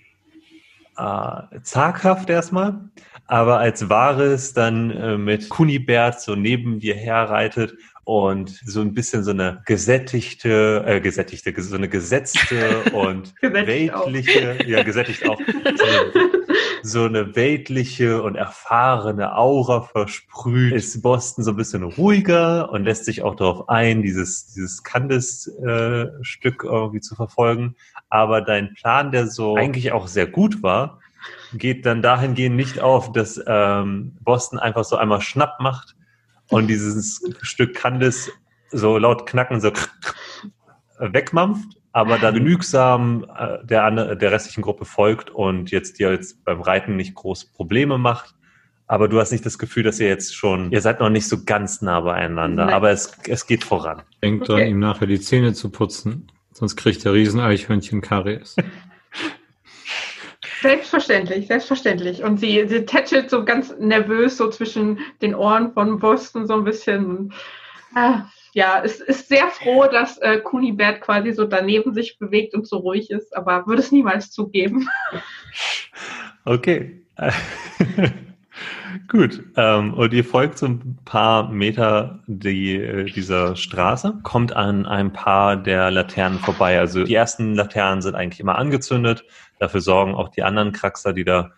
äh, 0.98 1.60
zaghaft 1.62 2.30
erstmal, 2.30 2.90
aber 3.28 3.60
als 3.60 3.88
Wahres 3.90 4.54
dann 4.54 4.92
äh, 4.92 5.18
mit 5.18 5.48
Kunibert 5.48 6.20
so 6.20 6.36
neben 6.36 6.80
dir 6.80 6.96
herreitet 6.96 7.74
und 8.06 8.50
so 8.66 8.82
ein 8.82 8.94
bisschen 8.94 9.24
so 9.24 9.32
eine 9.32 9.62
gesättigte, 9.66 10.84
äh, 10.86 11.00
gesättigte, 11.00 11.54
so 11.62 11.76
eine 11.76 11.88
gesetzte 11.88 12.84
und 12.94 13.34
Gesättigt 13.42 13.94
auch. 13.94 14.08
weltliche, 14.08 14.58
ja, 14.68 14.84
gesättigt 14.84 15.30
auch, 15.30 15.40
so 15.40 15.86
eine, 15.86 16.14
so 16.84 17.06
eine 17.06 17.36
weltliche 17.36 18.22
und 18.22 18.36
erfahrene 18.36 19.36
Aura 19.38 19.82
versprüht, 19.82 20.74
ist 20.74 21.02
Boston 21.02 21.44
so 21.44 21.52
ein 21.52 21.58
bisschen 21.58 21.84
ruhiger 21.84 22.72
und 22.72 22.84
lässt 22.84 23.06
sich 23.06 23.24
auch 23.24 23.36
darauf 23.36 23.70
ein, 23.70 24.02
dieses, 24.02 24.48
dieses 24.48 24.84
Candice-Stück 24.84 26.64
irgendwie 26.64 27.00
zu 27.00 27.16
verfolgen. 27.16 27.76
Aber 28.10 28.42
dein 28.42 28.74
Plan, 28.74 29.12
der 29.12 29.28
so 29.28 29.56
eigentlich 29.56 29.94
auch 29.94 30.08
sehr 30.08 30.28
gut 30.28 30.62
war, 30.62 31.00
geht 31.54 31.86
dann 31.86 32.02
dahingehend 32.02 32.58
nicht 32.58 32.82
auf, 32.82 33.14
dass 33.14 33.42
ähm, 33.48 34.18
Boston 34.20 34.60
einfach 34.60 34.84
so 34.84 34.98
einmal 34.98 35.22
Schnapp 35.22 35.62
macht 35.62 35.96
und 36.50 36.68
dieses 36.68 37.22
Stück 37.42 37.74
Candice 37.76 38.32
so 38.72 38.98
laut 38.98 39.26
knacken 39.28 39.60
so 39.62 39.72
wegmampft, 41.00 41.78
aber 41.92 42.18
da 42.18 42.32
genügsam 42.32 43.26
äh, 43.38 43.66
der, 43.66 43.84
andere- 43.86 44.18
der 44.18 44.32
restlichen 44.32 44.62
Gruppe 44.62 44.86
folgt 44.86 45.30
und 45.30 45.72
jetzt 45.72 46.00
dir 46.00 46.12
jetzt 46.12 46.44
beim 46.46 46.62
Reiten 46.62 46.96
nicht 46.96 47.16
groß 47.16 47.46
Probleme 47.46 47.98
macht. 47.98 48.36
Aber 48.88 49.08
du 49.08 49.20
hast 49.20 49.32
nicht 49.32 49.46
das 49.46 49.58
Gefühl, 49.58 49.84
dass 49.84 50.00
ihr 50.00 50.08
jetzt 50.08 50.36
schon, 50.36 50.72
ihr 50.72 50.82
seid 50.82 51.00
noch 51.00 51.10
nicht 51.10 51.28
so 51.28 51.44
ganz 51.46 51.82
nah 51.82 52.02
beieinander, 52.02 52.66
Nein. 52.66 52.74
aber 52.74 52.92
es, 52.92 53.18
es 53.28 53.48
geht 53.48 53.64
voran. 53.64 54.02
Denkt 54.22 54.48
dran, 54.48 54.58
Okay. 54.58 54.70
ihm 54.70 54.80
nachher 54.80 55.08
die 55.08 55.20
Zähne 55.20 55.54
zu 55.54 55.70
putzen, 55.70 56.28
sonst 56.52 56.76
kriegt 56.76 57.04
der 57.06 57.14
Rieseneichhörnchen 57.14 58.02
Karies. 58.02 58.56
Selbstverständlich, 60.64 61.48
selbstverständlich. 61.48 62.24
Und 62.24 62.40
sie, 62.40 62.66
sie 62.70 62.86
tätschelt 62.86 63.30
so 63.30 63.44
ganz 63.44 63.76
nervös 63.80 64.38
so 64.38 64.50
zwischen 64.50 64.98
den 65.22 65.36
Ohren 65.36 65.74
von 65.74 66.00
Boston 66.00 66.48
so 66.48 66.54
ein 66.54 66.64
bisschen. 66.64 67.34
Äh, 67.98 68.20
ja, 68.54 68.82
es 68.82 69.02
ist 69.02 69.28
sehr 69.28 69.50
froh, 69.50 69.88
dass 69.92 70.20
äh, 70.20 70.38
Kunibert 70.40 71.02
quasi 71.02 71.34
so 71.34 71.44
daneben 71.44 71.94
sich 71.94 72.18
bewegt 72.18 72.54
und 72.54 72.66
so 72.66 72.78
ruhig 72.78 73.12
ist, 73.12 73.36
aber 73.36 73.68
würde 73.68 73.82
es 73.82 73.92
niemals 73.92 74.32
zugeben. 74.32 74.88
Okay. 76.46 77.02
Gut, 79.08 79.44
ähm, 79.56 79.94
und 79.94 80.14
ihr 80.14 80.26
folgt 80.26 80.58
so 80.58 80.66
ein 80.66 80.98
paar 81.06 81.50
Meter 81.50 82.20
die, 82.28 82.76
äh, 82.76 83.06
dieser 83.06 83.56
Straße, 83.56 84.20
kommt 84.24 84.54
an 84.54 84.86
ein 84.86 85.14
paar 85.14 85.56
der 85.56 85.90
Laternen 85.90 86.40
vorbei. 86.40 86.78
Also 86.78 87.06
die 87.06 87.16
ersten 87.16 87.56
Laternen 87.56 88.02
sind 88.02 88.16
eigentlich 88.16 88.42
immer 88.42 88.58
angezündet. 88.58 89.24
Dafür 89.64 89.80
sorgen 89.80 90.14
auch 90.14 90.28
die 90.28 90.44
anderen 90.44 90.74
Kraxer, 90.74 91.14
die 91.14 91.24
da 91.24 91.54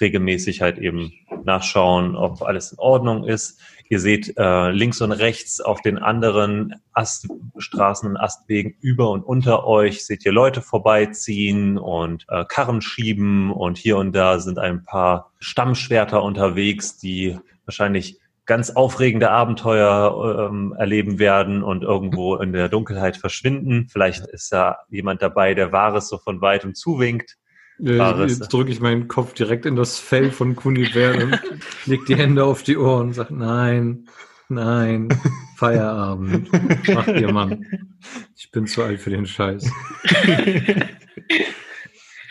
regelmäßig 0.00 0.62
halt 0.62 0.78
eben 0.78 1.12
nachschauen, 1.44 2.16
ob 2.16 2.40
alles 2.40 2.72
in 2.72 2.78
Ordnung 2.78 3.24
ist. 3.24 3.60
Ihr 3.90 4.00
seht 4.00 4.32
äh, 4.38 4.70
links 4.70 5.02
und 5.02 5.12
rechts 5.12 5.60
auf 5.60 5.82
den 5.82 5.98
anderen 5.98 6.76
Aststraßen 6.94 8.08
und 8.08 8.16
Astwegen 8.16 8.76
über 8.80 9.10
und 9.10 9.24
unter 9.24 9.66
euch 9.66 10.06
seht 10.06 10.24
ihr 10.24 10.32
Leute 10.32 10.62
vorbeiziehen 10.62 11.76
und 11.76 12.24
äh, 12.30 12.46
Karren 12.48 12.80
schieben 12.80 13.52
und 13.52 13.76
hier 13.76 13.98
und 13.98 14.12
da 14.12 14.38
sind 14.38 14.58
ein 14.58 14.82
paar 14.82 15.32
Stammschwerter 15.38 16.22
unterwegs, 16.22 16.96
die 16.96 17.38
wahrscheinlich 17.66 18.18
ganz 18.50 18.70
aufregende 18.70 19.30
Abenteuer 19.30 20.48
ähm, 20.50 20.74
erleben 20.76 21.20
werden 21.20 21.62
und 21.62 21.84
irgendwo 21.84 22.34
in 22.34 22.52
der 22.52 22.68
Dunkelheit 22.68 23.16
verschwinden. 23.16 23.86
Vielleicht 23.88 24.26
ist 24.26 24.52
da 24.52 24.78
jemand 24.88 25.22
dabei, 25.22 25.54
der 25.54 25.70
Wahres 25.70 26.08
so 26.08 26.18
von 26.18 26.40
weitem 26.40 26.74
zuwinkt. 26.74 27.36
Äh, 27.84 27.98
Wahres. 27.98 28.38
Jetzt 28.38 28.52
drücke 28.52 28.70
ich 28.70 28.80
meinen 28.80 29.08
Kopf 29.08 29.34
direkt 29.34 29.66
in 29.66 29.76
das 29.76 29.98
Fell 29.98 30.30
von 30.30 30.56
Kunibert 30.56 31.22
und 31.22 31.40
leg 31.86 32.04
die 32.06 32.16
Hände 32.16 32.44
auf 32.44 32.62
die 32.62 32.76
Ohren 32.76 33.08
und 33.08 33.14
sage, 33.14 33.34
nein, 33.34 34.06
nein, 34.48 35.08
Feierabend. 35.56 36.50
Mach 36.92 37.06
dir, 37.06 37.32
Mann. 37.32 37.66
Ich 38.36 38.50
bin 38.50 38.66
zu 38.66 38.82
alt 38.82 39.00
für 39.00 39.10
den 39.10 39.26
Scheiß. 39.26 39.70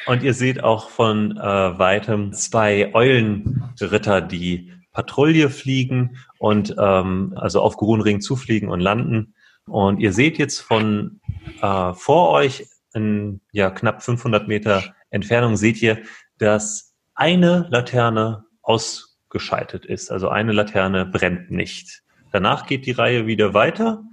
Und 0.07 0.23
ihr 0.23 0.33
seht 0.33 0.63
auch 0.63 0.89
von 0.89 1.37
äh, 1.37 1.39
weitem 1.43 2.33
zwei 2.33 2.95
Eulenritter, 2.95 4.21
die 4.21 4.73
Patrouille 4.91 5.51
fliegen 5.51 6.17
und 6.39 6.75
ähm, 6.79 7.33
also 7.35 7.61
auf 7.61 7.77
Grunring 7.77 8.19
zufliegen 8.19 8.69
und 8.69 8.79
landen. 8.79 9.35
Und 9.67 9.99
ihr 9.99 10.11
seht 10.11 10.39
jetzt 10.39 10.61
von 10.61 11.21
äh, 11.61 11.93
vor 11.93 12.31
euch 12.31 12.65
in 12.93 13.41
ja, 13.51 13.69
knapp 13.69 14.03
500 14.03 14.47
Meter 14.47 14.83
Entfernung 15.09 15.55
seht 15.55 15.81
ihr, 15.81 16.01
dass 16.37 16.95
eine 17.15 17.67
Laterne 17.69 18.45
ausgeschaltet 18.61 19.85
ist. 19.85 20.11
Also 20.11 20.29
eine 20.29 20.51
Laterne 20.51 21.05
brennt 21.05 21.51
nicht. 21.51 22.03
Danach 22.31 22.65
geht 22.65 22.85
die 22.85 22.91
Reihe 22.91 23.25
wieder 23.25 23.53
weiter, 23.53 24.03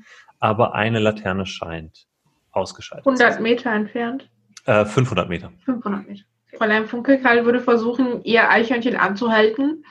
aber 0.41 0.75
eine 0.75 0.99
Laterne 0.99 1.47
scheint 1.47 2.07
ausgeschaltet. 2.51 3.05
zu 3.05 3.11
100 3.11 3.35
sein. 3.35 3.43
Meter 3.43 3.73
entfernt. 3.73 4.31
Äh, 4.65 4.85
500 4.85 5.29
Meter. 5.29 5.53
500 5.65 6.09
Meter. 6.09 6.25
Fräulein 6.57 6.87
Funkelkrall 6.87 7.45
würde 7.45 7.61
versuchen, 7.61 8.25
ihr 8.25 8.51
Eichhörnchen 8.51 8.97
anzuhalten 8.97 9.85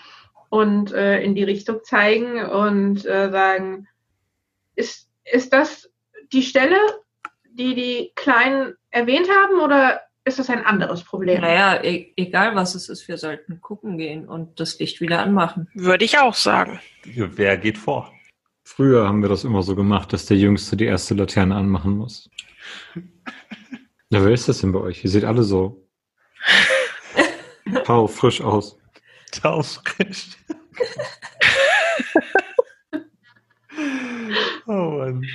und 0.50 0.92
äh, 0.94 1.22
in 1.22 1.36
die 1.36 1.44
Richtung 1.44 1.84
zeigen 1.84 2.44
und 2.44 3.06
äh, 3.06 3.30
sagen, 3.30 3.88
ist, 4.76 5.10
ist 5.32 5.54
das 5.54 5.92
die 6.34 6.44
Stelle, 6.44 6.78
die 7.56 7.76
die 7.76 8.12
Kleinen 8.16 8.76
erwähnt 8.92 9.28
haben 9.30 9.60
oder 9.60 10.02
ist 10.26 10.40
das 10.40 10.50
ein 10.50 10.66
anderes 10.66 11.04
Problem? 11.04 11.42
Naja, 11.42 11.84
e 11.84 12.14
egal 12.18 12.56
was 12.56 12.76
es 12.76 12.90
ist, 12.90 13.08
wir 13.08 13.18
sollten 13.18 13.62
gucken 13.62 13.98
gehen 13.98 14.28
und 14.28 14.60
das 14.60 14.80
Licht 14.80 15.00
wieder 15.00 15.22
anmachen. 15.22 15.68
Würde 15.74 16.06
ich 16.06 16.18
auch 16.18 16.34
sagen. 16.34 16.80
Wer 17.04 17.58
geht 17.58 17.78
vor? 17.78 18.12
Früher 18.64 19.08
haben 19.08 19.22
wir 19.22 19.30
das 19.30 19.44
immer 19.44 19.62
so 19.62 19.76
gemacht, 19.76 20.12
dass 20.12 20.26
der 20.26 20.38
Jüngste 20.38 20.76
die 20.76 20.86
erste 20.86 21.14
Laterne 21.14 21.56
anmachen 21.56 21.98
muss. 21.98 22.30
Ja, 24.12 24.24
wer 24.24 24.32
ist 24.32 24.48
das 24.48 24.62
denn 24.62 24.72
bei 24.72 24.80
euch? 24.80 25.04
Ihr 25.04 25.10
seht 25.10 25.24
alle 25.24 25.42
so 25.42 25.86
Pau, 27.84 28.08
frisch 28.08 28.40
aus. 28.42 28.78
Taufrisch. 29.32 30.38
oh 34.68 34.72
Mann. 34.72 35.26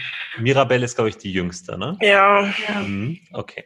Mirabelle 0.41 0.85
ist, 0.85 0.95
glaube 0.97 1.11
ich, 1.11 1.17
die 1.17 1.33
Jüngste, 1.33 1.79
ne? 1.79 1.97
Ja, 2.01 2.43
Ja. 2.69 2.81
Mhm, 2.81 3.21
okay. 3.33 3.65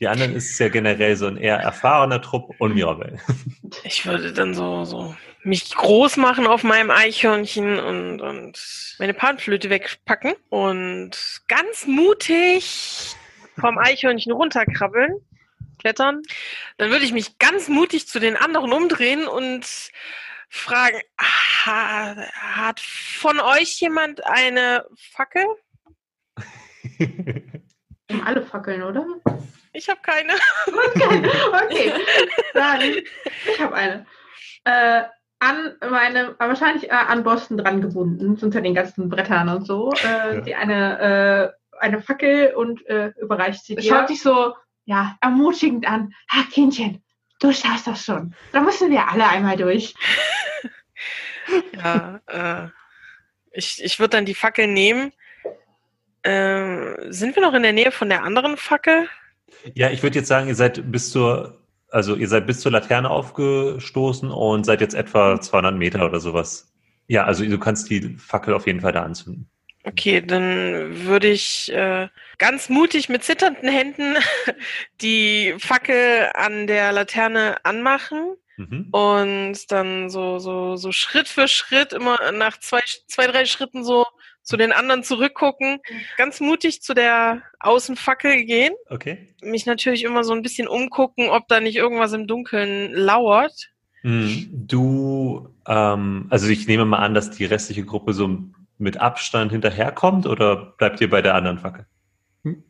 Die 0.00 0.08
anderen 0.08 0.34
ist 0.34 0.58
ja 0.58 0.68
generell 0.68 1.16
so 1.16 1.26
ein 1.26 1.36
eher 1.36 1.56
erfahrener 1.56 2.20
Trupp 2.20 2.54
und 2.58 2.74
Mirabelle. 2.74 3.18
ich 3.84 4.04
würde 4.04 4.32
dann 4.32 4.52
so, 4.54 4.84
so 4.84 5.14
mich 5.44 5.74
groß 5.74 6.16
machen 6.16 6.46
auf 6.46 6.64
meinem 6.64 6.90
Eichhörnchen 6.90 7.78
und, 7.78 8.20
und 8.20 8.96
meine 8.98 9.14
Panflöte 9.14 9.70
wegpacken 9.70 10.34
und 10.48 11.12
ganz 11.48 11.86
mutig 11.86 13.14
vom 13.58 13.78
Eichhörnchen 13.78 14.32
runterkrabbeln, 14.32 15.20
klettern. 15.78 16.22
Dann 16.78 16.90
würde 16.90 17.04
ich 17.04 17.12
mich 17.12 17.38
ganz 17.38 17.68
mutig 17.68 18.08
zu 18.08 18.18
den 18.18 18.36
anderen 18.36 18.72
umdrehen 18.72 19.28
und 19.28 19.64
fragen, 20.48 20.98
ha, 21.20 22.16
hat 22.40 22.80
von 22.80 23.38
euch 23.40 23.80
jemand 23.80 24.24
eine 24.26 24.86
Fackel? 25.12 25.44
Um 28.10 28.22
alle 28.22 28.42
Fackeln, 28.42 28.82
oder? 28.82 29.06
Ich 29.72 29.88
habe 29.88 30.00
keine. 30.02 30.34
okay, 30.66 31.92
dann, 32.54 32.80
ich 32.82 33.60
habe 33.60 33.74
eine. 33.74 34.06
Äh, 34.64 35.04
an 35.40 35.74
meine, 35.90 36.38
wahrscheinlich 36.38 36.90
äh, 36.90 36.94
an 36.94 37.24
Boston 37.24 37.58
dran 37.58 37.80
gebunden, 37.80 38.38
unter 38.40 38.60
den 38.60 38.74
ganzen 38.74 39.08
Brettern 39.08 39.48
und 39.48 39.66
so. 39.66 39.92
Äh, 39.92 40.36
Ja. 40.36 40.40
Die 40.42 40.54
eine, 40.54 41.54
äh, 41.80 41.80
eine 41.80 42.00
Fackel 42.02 42.54
und 42.54 42.86
äh, 42.86 43.12
überreicht 43.20 43.64
sie 43.64 43.74
dir. 43.74 43.82
Schaut 43.82 44.08
sich 44.08 44.22
so, 44.22 44.54
ja, 44.84 45.16
ermutigend 45.20 45.86
an. 45.86 46.12
Ha, 46.30 46.44
Kindchen, 46.52 47.02
du 47.40 47.52
schaffst 47.52 47.86
das 47.86 48.04
schon. 48.04 48.34
Da 48.52 48.60
müssen 48.60 48.90
wir 48.90 49.08
alle 49.08 49.28
einmal 49.28 49.56
durch. 49.56 49.94
Ja, 51.74 52.20
äh, 52.26 52.68
ich, 53.52 53.84
ich 53.84 53.98
würde 54.00 54.16
dann 54.16 54.24
die 54.24 54.34
Fackel 54.34 54.66
nehmen. 54.66 55.12
Ähm, 56.24 56.96
sind 57.10 57.36
wir 57.36 57.42
noch 57.42 57.54
in 57.54 57.62
der 57.62 57.72
Nähe 57.72 57.92
von 57.92 58.08
der 58.08 58.22
anderen 58.22 58.56
Fackel? 58.56 59.08
ja, 59.74 59.90
ich 59.90 60.02
würde 60.02 60.18
jetzt 60.18 60.28
sagen, 60.28 60.48
ihr 60.48 60.54
seid 60.54 60.90
bis 60.90 61.10
zur, 61.10 61.60
also 61.90 62.16
ihr 62.16 62.28
seid 62.28 62.46
bis 62.46 62.60
zur 62.60 62.72
Laterne 62.72 63.08
aufgestoßen 63.10 64.30
und 64.30 64.64
seid 64.64 64.80
jetzt 64.80 64.94
etwa 64.94 65.40
200 65.40 65.74
Meter 65.76 66.04
oder 66.04 66.20
sowas. 66.20 66.72
Ja, 67.06 67.24
also 67.24 67.44
du 67.44 67.58
kannst 67.58 67.90
die 67.90 68.16
Fackel 68.18 68.54
auf 68.54 68.66
jeden 68.66 68.80
Fall 68.80 68.92
da 68.92 69.02
anzünden. 69.02 69.48
Okay, 69.84 70.22
dann 70.22 71.04
würde 71.04 71.28
ich 71.28 71.70
äh, 71.72 72.08
ganz 72.38 72.70
mutig 72.70 73.10
mit 73.10 73.22
zitternden 73.22 73.68
Händen 73.68 74.16
die 75.02 75.54
Fackel 75.58 76.30
an 76.34 76.66
der 76.66 76.92
Laterne 76.92 77.62
anmachen 77.64 78.36
Mhm. 78.56 78.88
und 78.92 79.72
dann 79.72 80.10
so, 80.10 80.38
so, 80.38 80.76
so 80.76 80.92
Schritt 80.92 81.26
für 81.26 81.48
Schritt 81.48 81.92
immer 81.92 82.30
nach 82.30 82.58
zwei, 82.58 82.82
zwei, 83.08 83.26
drei 83.26 83.46
Schritten 83.46 83.82
so 83.82 84.06
zu 84.44 84.56
den 84.56 84.72
anderen 84.72 85.02
zurückgucken, 85.02 85.80
ganz 86.16 86.38
mutig 86.40 86.82
zu 86.82 86.94
der 86.94 87.42
Außenfackel 87.60 88.44
gehen. 88.44 88.74
Okay. 88.90 89.34
mich 89.42 89.66
natürlich 89.66 90.04
immer 90.04 90.22
so 90.22 90.32
ein 90.34 90.42
bisschen 90.42 90.68
umgucken, 90.68 91.28
ob 91.30 91.48
da 91.48 91.58
nicht 91.60 91.76
irgendwas 91.76 92.12
im 92.12 92.26
Dunkeln 92.26 92.92
lauert. 92.92 93.70
Mhm. 94.02 94.48
Du, 94.52 95.48
ähm, 95.66 96.26
also 96.30 96.46
ich 96.48 96.66
nehme 96.68 96.84
mal 96.84 96.98
an, 96.98 97.14
dass 97.14 97.30
die 97.30 97.46
restliche 97.46 97.84
Gruppe 97.84 98.12
so 98.12 98.38
mit 98.78 98.98
Abstand 98.98 99.50
hinterherkommt 99.50 100.26
oder 100.26 100.74
bleibt 100.76 101.00
ihr 101.00 101.08
bei 101.08 101.22
der 101.22 101.34
anderen 101.34 101.58
Fackel? 101.58 101.86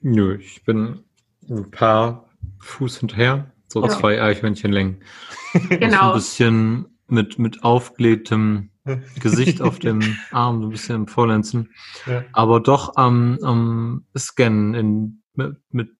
Nö, 0.00 0.36
ich 0.40 0.62
bin 0.64 1.02
ein 1.50 1.70
paar 1.72 2.28
Fuß 2.60 2.98
hinterher, 3.00 3.50
so 3.66 3.82
Ja. 3.82 3.88
zwei 3.88 4.22
Eichhörnchenlängen. 4.22 5.02
Ein 5.54 5.80
Genau. 5.80 6.12
bisschen 6.14 6.86
mit, 7.08 7.38
mit 7.38 7.64
aufgeblähtem 7.64 8.70
Gesicht 9.20 9.60
auf 9.62 9.78
dem 9.80 10.00
Arm, 10.30 10.60
so 10.60 10.68
ein 10.68 10.70
bisschen 10.70 10.94
im 10.96 11.06
Vorlenzen. 11.08 11.70
Ja. 12.06 12.24
Aber 12.32 12.60
doch 12.60 12.96
am, 12.96 13.38
am 13.42 14.04
Scannen 14.16 14.74
in, 14.74 15.22
mit, 15.34 15.56
mit 15.70 15.90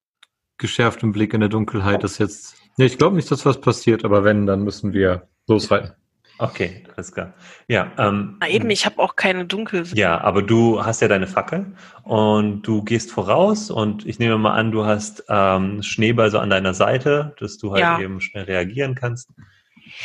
geschärftem 0.59 1.13
Blick 1.13 1.35
in 1.35 1.41
der 1.41 1.49
Dunkelheit 1.49 2.05
ist 2.05 2.19
jetzt. 2.19 2.57
Nee, 2.77 2.87
ich 2.87 2.99
glaube 2.99 3.17
nicht, 3.17 3.31
dass 3.31 3.47
was 3.47 3.61
passiert, 3.61 4.05
aber 4.05 4.25
wenn, 4.25 4.47
dann 4.47 4.63
müssen 4.65 4.93
wir 4.93 5.29
losreiten. 5.47 5.93
Okay, 6.39 6.83
alles 6.97 7.13
klar. 7.13 7.33
Ja, 7.69 7.93
ähm, 7.97 8.39
Na 8.41 8.49
eben, 8.49 8.69
ich 8.69 8.85
habe 8.87 8.99
auch 8.99 9.15
keine 9.15 9.45
Dunkelsicht. 9.47 9.97
ja, 9.97 10.21
aber 10.21 10.43
du 10.43 10.85
hast 10.85 11.01
ja 11.01 11.07
deine 11.07 11.29
Fackel 11.29 11.75
und 12.03 12.63
du 12.63 12.83
gehst 12.83 13.13
voraus 13.13 13.71
und 13.71 14.05
ich 14.05 14.19
nehme 14.19 14.37
mal 14.37 14.55
an, 14.55 14.73
du 14.73 14.85
hast 14.85 15.23
ähm, 15.29 15.81
Schneeball 15.85 16.33
so 16.33 16.41
an 16.41 16.51
deiner 16.51 16.75
Seite, 16.75 17.37
dass 17.39 17.57
du 17.59 17.71
halt 17.71 17.83
Ja. 17.83 18.01
eben 18.01 18.21
schnell 18.21 18.45
reagieren 18.45 18.97
kannst 18.97 19.31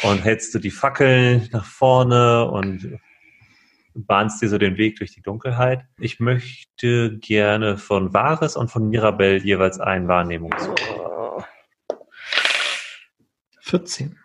und 0.04 0.24
hältst 0.24 0.54
du 0.54 0.60
die 0.60 0.72
Fackel 0.72 1.48
nach 1.52 1.66
vorne 1.66 2.50
und 2.50 3.00
bahnst 3.94 4.42
dir 4.42 4.50
so 4.50 4.58
den 4.58 4.78
Weg 4.78 4.98
durch 4.98 5.14
die 5.14 5.22
Dunkelheit. 5.22 5.86
Ich 6.00 6.20
möchte 6.20 7.18
gerne 7.18 7.78
von 7.78 8.14
Vares 8.14 8.56
und 8.56 8.70
von 8.70 8.90
Mirabelle 8.90 9.38
jeweils 9.38 9.80
einen 9.80 10.08
Wahrnehmungs. 10.08 10.70
14. 13.62 14.18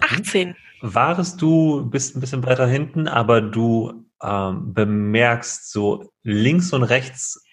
18. 0.00 0.56
Vares, 0.80 1.36
du 1.36 1.88
bist 1.88 2.16
ein 2.16 2.20
bisschen 2.20 2.44
weiter 2.44 2.66
hinten, 2.66 3.08
aber 3.08 3.40
du 3.40 4.04
ähm, 4.22 4.72
bemerkst 4.74 5.70
so 5.70 6.12
links 6.22 6.72
und 6.72 6.82
rechts 6.82 7.44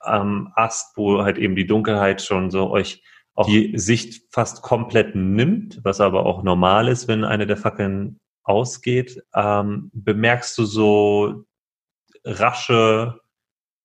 am 0.00 0.52
Ast, 0.54 0.96
wo 0.96 1.22
halt 1.22 1.38
eben 1.38 1.56
die 1.56 1.66
Dunkelheit 1.66 2.22
schon 2.22 2.50
so 2.50 2.70
euch 2.70 3.02
auch 3.40 3.46
die 3.46 3.78
Sicht 3.78 4.32
fast 4.32 4.62
komplett 4.62 5.14
nimmt, 5.14 5.80
was 5.82 6.00
aber 6.00 6.26
auch 6.26 6.42
normal 6.42 6.88
ist, 6.88 7.08
wenn 7.08 7.24
eine 7.24 7.46
der 7.46 7.56
Fackeln 7.56 8.18
ausgeht, 8.42 9.22
ähm, 9.34 9.90
bemerkst 9.92 10.56
du 10.58 10.64
so 10.64 11.44
rasche 12.24 13.20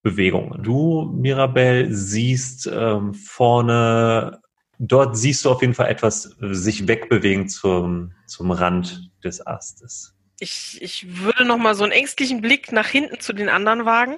Bewegungen. 0.02 0.62
Du, 0.62 1.12
Mirabel, 1.16 1.92
siehst 1.92 2.70
ähm, 2.72 3.14
vorne, 3.14 4.42
dort 4.78 5.18
siehst 5.18 5.46
du 5.46 5.50
auf 5.50 5.62
jeden 5.62 5.74
Fall 5.74 5.90
etwas 5.90 6.36
sich 6.40 6.88
wegbewegen 6.88 7.48
zum, 7.50 8.14
zum 8.28 8.52
Rand 8.52 9.10
des 9.24 9.46
Astes. 9.46 10.14
Ich, 10.40 10.80
ich 10.82 11.24
würde 11.24 11.46
noch 11.46 11.58
mal 11.58 11.76
so 11.76 11.84
einen 11.84 11.94
ängstlichen 11.94 12.42
Blick 12.42 12.72
nach 12.72 12.88
hinten 12.88 13.20
zu 13.20 13.34
den 13.34 13.50
anderen 13.50 13.86
wagen. 13.86 14.18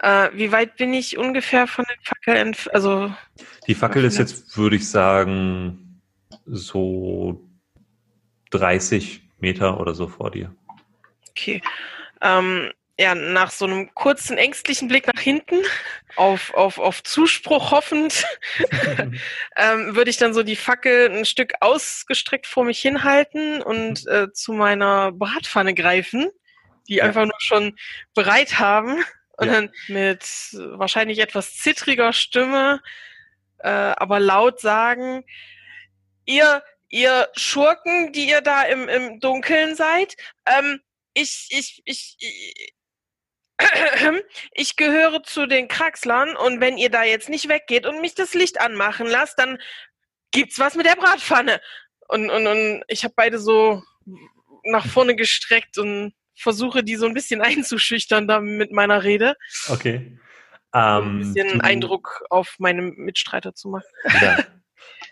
Äh, 0.00 0.30
wie 0.34 0.52
weit 0.52 0.76
bin 0.76 0.92
ich 0.94 1.18
ungefähr 1.18 1.66
von 1.66 1.84
der 1.88 1.96
Fackel 2.02 2.36
entfernt? 2.36 2.74
Also 2.74 3.12
Die 3.66 3.74
Fackel 3.74 4.04
ist 4.04 4.18
jetzt, 4.18 4.56
würde 4.56 4.76
ich 4.76 4.88
sagen, 4.88 6.00
so 6.46 7.44
30 8.50 9.22
Meter 9.38 9.80
oder 9.80 9.94
so 9.94 10.08
vor 10.08 10.30
dir. 10.30 10.54
Okay. 11.30 11.62
Ähm, 12.20 12.70
ja, 13.00 13.14
nach 13.14 13.50
so 13.50 13.64
einem 13.64 13.94
kurzen 13.94 14.38
ängstlichen 14.38 14.88
Blick 14.88 15.06
nach 15.06 15.22
hinten, 15.22 15.56
auf, 16.16 16.52
auf, 16.54 16.78
auf 16.78 17.04
Zuspruch 17.04 17.70
hoffend, 17.70 18.24
ähm, 19.56 19.94
würde 19.94 20.10
ich 20.10 20.16
dann 20.16 20.34
so 20.34 20.42
die 20.42 20.56
Fackel 20.56 21.08
ein 21.08 21.24
Stück 21.24 21.54
ausgestreckt 21.60 22.46
vor 22.46 22.64
mich 22.64 22.80
hinhalten 22.80 23.62
und 23.62 24.06
äh, 24.08 24.32
zu 24.32 24.52
meiner 24.52 25.12
Bratpfanne 25.12 25.74
greifen, 25.74 26.28
die 26.88 27.00
einfach 27.00 27.24
nur 27.24 27.38
schon 27.38 27.76
bereit 28.14 28.58
haben 28.58 29.04
und 29.38 29.46
Ja. 29.46 29.54
dann 29.54 29.72
mit 29.88 30.22
wahrscheinlich 30.52 31.20
etwas 31.20 31.56
zittriger 31.56 32.12
Stimme, 32.12 32.82
äh, 33.60 33.68
aber 33.68 34.20
laut 34.20 34.60
sagen, 34.60 35.24
ihr, 36.26 36.62
ihr 36.88 37.28
Schurken, 37.36 38.12
die 38.12 38.28
ihr 38.28 38.40
da 38.40 38.62
im, 38.64 38.88
im 38.88 39.20
Dunkeln 39.20 39.74
seid, 39.76 40.16
ähm, 40.46 40.80
ich, 41.14 41.48
ich, 41.50 41.82
ich, 41.84 42.16
ich, 42.20 42.74
ich 44.52 44.76
gehöre 44.76 45.22
zu 45.22 45.46
den 45.46 45.68
Kraxlern 45.68 46.36
und 46.36 46.60
wenn 46.60 46.76
ihr 46.78 46.90
da 46.90 47.04
jetzt 47.04 47.28
nicht 47.28 47.48
weggeht 47.48 47.86
und 47.86 48.00
mich 48.00 48.14
das 48.14 48.34
Licht 48.34 48.60
anmachen 48.60 49.06
lasst, 49.06 49.38
dann 49.38 49.58
gibt's 50.32 50.58
was 50.58 50.74
mit 50.74 50.86
der 50.86 50.96
Bratpfanne. 50.96 51.60
Und, 52.08 52.30
und, 52.30 52.46
und 52.46 52.82
ich 52.88 53.04
habe 53.04 53.14
beide 53.16 53.38
so 53.38 53.82
nach 54.64 54.86
vorne 54.86 55.16
gestreckt 55.16 55.78
und 55.78 56.14
versuche 56.40 56.82
die 56.84 56.96
so 56.96 57.06
ein 57.06 57.14
bisschen 57.14 57.40
einzuschüchtern 57.42 58.26
da 58.28 58.40
mit 58.40 58.72
meiner 58.72 59.02
Rede, 59.04 59.34
Okay. 59.68 60.18
um 60.72 60.80
ein 60.80 61.02
Ähm, 61.02 61.18
bisschen 61.34 61.58
du- 61.58 61.64
Eindruck 61.64 62.22
auf 62.30 62.54
meine 62.58 62.82
Mitstreiter 62.82 63.54
zu 63.54 63.68
machen. 63.68 63.86
Ja. 64.20 64.38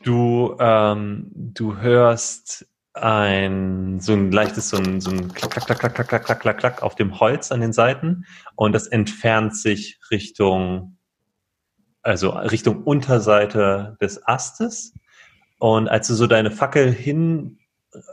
Du, 0.05 0.57
ähm, 0.61 1.29
du 1.33 1.77
hörst 1.79 2.66
ein 2.95 4.01
so 4.01 4.12
ein 4.14 4.31
leichtes 4.33 4.70
so 4.70 4.79
ein, 4.79 5.01
so 5.03 5.11
ein 5.11 5.33
klack, 5.35 5.51
klack, 5.51 5.66
klack, 5.66 5.79
klack, 5.81 5.95
klack, 5.95 6.09
klack, 6.09 6.24
klack, 6.24 6.41
klack, 6.41 6.59
klack 6.59 6.83
auf 6.83 6.95
dem 6.95 7.20
Holz 7.20 7.53
an 7.53 7.61
den 7.61 7.72
Seiten 7.74 8.24
und 8.55 8.72
das 8.72 8.87
entfernt 8.87 9.55
sich 9.57 9.99
Richtung 10.11 10.97
also 12.03 12.31
Richtung 12.31 12.85
Unterseite 12.85 13.99
des 14.01 14.27
Astes 14.27 14.95
und 15.59 15.89
als 15.89 16.09
du 16.09 16.14
so 16.14 16.27
deine 16.27 16.51
Fackel 16.51 16.91
hin 16.91 17.59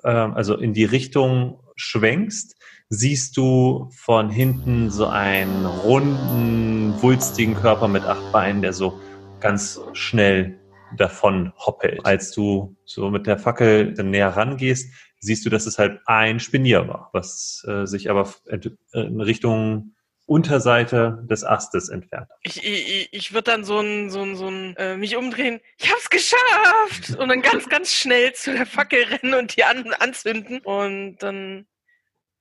ähm, 0.03 0.34
also 0.34 0.57
in 0.57 0.74
die 0.74 0.86
Richtung 0.86 1.62
schwenkst, 1.76 2.55
siehst 2.89 3.38
du 3.38 3.89
von 3.95 4.30
hinten 4.30 4.89
so 4.89 5.07
einen 5.07 5.65
runden, 5.65 7.01
wulstigen 7.01 7.55
Körper 7.55 7.88
mit 7.88 8.03
acht 8.03 8.32
Beinen, 8.32 8.61
der 8.61 8.74
so 8.74 8.99
ganz 9.39 9.80
schnell 9.93 10.59
davon 10.97 11.53
hoppelt. 11.57 12.05
Als 12.05 12.32
du 12.32 12.76
so 12.86 13.09
mit 13.09 13.26
der 13.28 13.38
Fackel 13.38 13.93
näher 13.93 14.30
rangehst, 14.30 14.93
siehst 15.19 15.45
du, 15.45 15.49
dass 15.49 15.65
es 15.65 15.80
halt 15.80 15.99
ein 16.05 16.39
Spinier 16.39 16.88
war, 16.88 17.09
was 17.13 17.63
äh, 17.67 17.86
sich 17.86 18.09
aber 18.09 18.32
ent- 18.47 18.78
in 18.93 19.21
Richtung 19.21 19.95
Unterseite 20.34 21.23
des 21.29 21.43
Astes 21.43 21.89
entfernt. 21.89 22.27
Ich, 22.41 22.63
ich, 22.65 23.09
ich 23.11 23.34
würde 23.34 23.51
dann 23.51 23.63
so 23.63 23.79
ein, 23.79 24.09
so 24.09 24.23
ein, 24.23 24.36
so 24.36 24.47
ein, 24.47 24.75
äh, 24.77 24.97
mich 24.97 25.15
umdrehen, 25.15 25.59
ich 25.77 25.91
hab's 25.91 26.09
geschafft! 26.09 27.19
Und 27.19 27.29
dann 27.29 27.43
ganz, 27.43 27.69
ganz 27.69 27.93
schnell 27.93 28.34
zu 28.34 28.51
der 28.51 28.65
Fackel 28.65 29.03
rennen 29.03 29.36
und 29.36 29.55
die 29.55 29.63
an, 29.63 29.93
anzünden 29.99 30.59
und 30.61 31.17
dann 31.19 31.67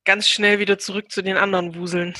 ganz 0.07 0.27
schnell 0.27 0.59
wieder 0.59 0.79
zurück 0.79 1.13
zu 1.13 1.21
den 1.21 1.37
anderen 1.37 1.75
wuseln. 1.75 2.15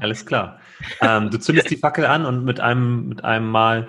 Alles 0.00 0.24
klar. 0.24 0.60
Ähm, 1.00 1.30
du 1.30 1.38
zündest 1.38 1.70
die 1.70 1.76
Fackel 1.76 2.06
an 2.06 2.24
und 2.24 2.44
mit 2.44 2.60
einem, 2.60 3.08
mit 3.08 3.24
einem 3.24 3.50
Mal 3.50 3.88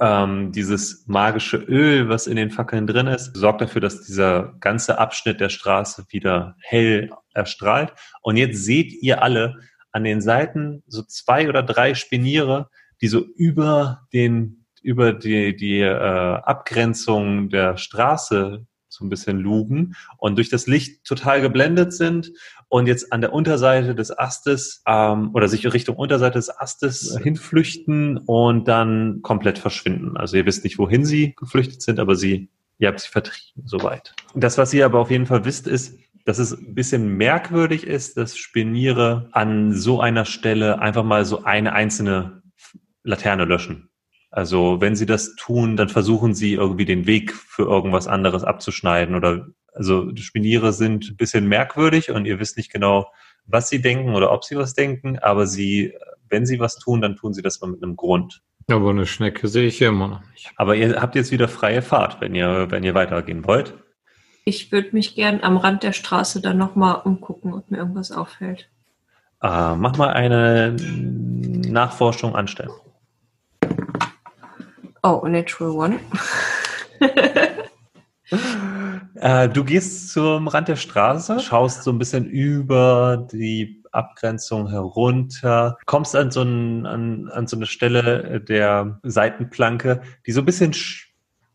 ähm, 0.00 0.52
dieses 0.52 1.04
magische 1.06 1.58
Öl, 1.58 2.08
was 2.08 2.26
in 2.26 2.36
den 2.36 2.50
Fackeln 2.50 2.86
drin 2.86 3.06
ist, 3.06 3.36
sorgt 3.36 3.60
dafür, 3.60 3.80
dass 3.80 4.02
dieser 4.02 4.54
ganze 4.60 4.98
Abschnitt 4.98 5.40
der 5.40 5.50
Straße 5.50 6.06
wieder 6.10 6.56
hell 6.60 7.10
erstrahlt. 7.34 7.92
Und 8.22 8.36
jetzt 8.36 8.64
seht 8.64 8.92
ihr 9.02 9.22
alle 9.22 9.56
an 9.92 10.04
den 10.04 10.20
Seiten 10.20 10.82
so 10.86 11.02
zwei 11.02 11.48
oder 11.48 11.62
drei 11.62 11.94
Spiniere, 11.94 12.70
die 13.00 13.08
so 13.08 13.24
über 13.36 14.06
den, 14.12 14.64
über 14.82 15.12
die, 15.12 15.56
die 15.56 15.80
äh, 15.80 15.94
Abgrenzung 15.94 17.48
der 17.48 17.76
Straße 17.76 18.66
so 18.90 19.04
ein 19.04 19.08
bisschen 19.08 19.38
lugen 19.38 19.94
und 20.18 20.36
durch 20.36 20.50
das 20.50 20.66
Licht 20.66 21.04
total 21.04 21.40
geblendet 21.40 21.92
sind 21.92 22.32
und 22.68 22.86
jetzt 22.86 23.12
an 23.12 23.20
der 23.20 23.32
Unterseite 23.32 23.94
des 23.94 24.16
Astes 24.16 24.82
ähm, 24.86 25.30
oder 25.32 25.48
sich 25.48 25.72
Richtung 25.72 25.96
Unterseite 25.96 26.38
des 26.38 26.50
Astes 26.50 27.16
hinflüchten 27.22 28.18
und 28.18 28.66
dann 28.66 29.22
komplett 29.22 29.58
verschwinden. 29.58 30.16
Also 30.16 30.36
ihr 30.36 30.46
wisst 30.46 30.64
nicht, 30.64 30.78
wohin 30.78 31.04
sie 31.04 31.34
geflüchtet 31.36 31.82
sind, 31.82 32.00
aber 32.00 32.16
sie, 32.16 32.50
ihr 32.78 32.88
habt 32.88 33.00
sie 33.00 33.08
vertrieben, 33.08 33.62
soweit. 33.64 34.14
Das, 34.34 34.58
was 34.58 34.74
ihr 34.74 34.84
aber 34.84 34.98
auf 34.98 35.10
jeden 35.10 35.26
Fall 35.26 35.44
wisst, 35.44 35.68
ist, 35.68 35.96
dass 36.24 36.38
es 36.38 36.52
ein 36.52 36.74
bisschen 36.74 37.16
merkwürdig 37.16 37.86
ist, 37.86 38.16
dass 38.16 38.36
Spiniere 38.36 39.28
an 39.32 39.72
so 39.72 40.00
einer 40.00 40.24
Stelle 40.24 40.80
einfach 40.80 41.04
mal 41.04 41.24
so 41.24 41.44
eine 41.44 41.72
einzelne 41.72 42.42
Laterne 43.02 43.44
löschen. 43.44 43.90
Also 44.30 44.80
wenn 44.80 44.94
sie 44.94 45.06
das 45.06 45.34
tun, 45.34 45.76
dann 45.76 45.88
versuchen 45.88 46.34
sie 46.34 46.54
irgendwie 46.54 46.84
den 46.84 47.06
Weg 47.06 47.32
für 47.32 47.64
irgendwas 47.64 48.06
anderes 48.06 48.44
abzuschneiden 48.44 49.14
oder 49.14 49.48
also 49.72 50.10
Spiniere 50.16 50.72
sind 50.72 51.10
ein 51.10 51.16
bisschen 51.16 51.48
merkwürdig 51.48 52.10
und 52.10 52.26
ihr 52.26 52.38
wisst 52.38 52.56
nicht 52.56 52.72
genau, 52.72 53.10
was 53.46 53.68
sie 53.68 53.80
denken 53.80 54.14
oder 54.14 54.32
ob 54.32 54.44
sie 54.44 54.56
was 54.56 54.74
denken, 54.74 55.18
aber 55.18 55.46
sie, 55.46 55.94
wenn 56.28 56.46
sie 56.46 56.60
was 56.60 56.78
tun, 56.78 57.00
dann 57.00 57.16
tun 57.16 57.32
sie 57.32 57.42
das 57.42 57.60
mal 57.60 57.70
mit 57.70 57.82
einem 57.82 57.96
Grund. 57.96 58.42
Aber 58.68 58.90
eine 58.90 59.06
Schnecke 59.06 59.48
sehe 59.48 59.66
ich 59.66 59.78
hier 59.78 59.88
immer 59.88 60.08
noch 60.08 60.30
nicht. 60.30 60.50
Aber 60.56 60.76
ihr 60.76 61.00
habt 61.00 61.16
jetzt 61.16 61.32
wieder 61.32 61.48
freie 61.48 61.82
Fahrt, 61.82 62.20
wenn 62.20 62.34
ihr, 62.34 62.70
wenn 62.70 62.84
ihr 62.84 62.94
weitergehen 62.94 63.44
wollt. 63.46 63.74
Ich 64.50 64.72
würde 64.72 64.88
mich 64.90 65.14
gern 65.14 65.44
am 65.44 65.56
Rand 65.56 65.84
der 65.84 65.92
Straße 65.92 66.40
dann 66.40 66.58
nochmal 66.58 67.02
umgucken, 67.04 67.54
ob 67.54 67.70
mir 67.70 67.76
irgendwas 67.78 68.10
auffällt. 68.10 68.68
Äh, 69.40 69.76
mach 69.76 69.96
mal 69.96 70.08
eine 70.08 70.74
Nachforschung 71.68 72.34
anstellen. 72.34 72.72
Oh, 75.04 75.24
Natural 75.24 75.70
One. 75.70 76.00
Äh, 79.16 79.48
du 79.48 79.64
gehst 79.64 80.10
zum 80.10 80.46
Rand 80.46 80.68
der 80.68 80.76
Straße, 80.76 81.40
schaust 81.40 81.82
so 81.82 81.90
ein 81.90 81.98
bisschen 81.98 82.26
über 82.26 83.26
die 83.32 83.82
Abgrenzung 83.90 84.70
herunter, 84.70 85.76
kommst 85.84 86.14
an 86.14 86.30
so, 86.30 86.42
ein, 86.42 86.86
an, 86.86 87.28
an 87.28 87.48
so 87.48 87.56
eine 87.56 87.66
Stelle 87.66 88.40
der 88.40 89.00
Seitenplanke, 89.02 90.00
die 90.26 90.32
so 90.32 90.40
ein 90.40 90.44
bisschen 90.46 90.72
sch- 90.72 91.09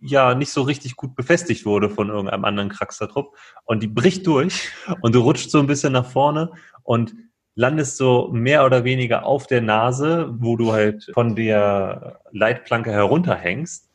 ja 0.10 0.36
nicht 0.36 0.52
so 0.52 0.62
richtig 0.62 0.96
gut 0.96 1.16
befestigt 1.16 1.66
wurde 1.66 1.90
von 1.90 2.10
irgendeinem 2.10 2.46
anderen 2.46 2.70
Kraxertrupp 2.70 3.36
und 3.66 3.84
die 3.84 3.88
bricht 3.88 4.26
durch 4.28 4.70
und 5.02 5.16
du 5.16 5.20
rutscht 5.20 5.50
so 5.50 5.60
ein 5.60 5.68
bisschen 5.68 5.94
nach 5.94 6.06
vorne 6.06 6.52
und 6.84 7.16
landest 7.56 7.98
so 7.98 8.30
mehr 8.32 8.66
oder 8.66 8.84
weniger 8.84 9.26
auf 9.26 9.48
der 9.48 9.62
Nase, 9.62 10.34
wo 10.40 10.58
du 10.58 10.74
halt 10.74 11.10
von 11.14 11.36
der 11.36 12.20
Leitplanke 12.32 12.92
herunterhängst. 12.92 13.90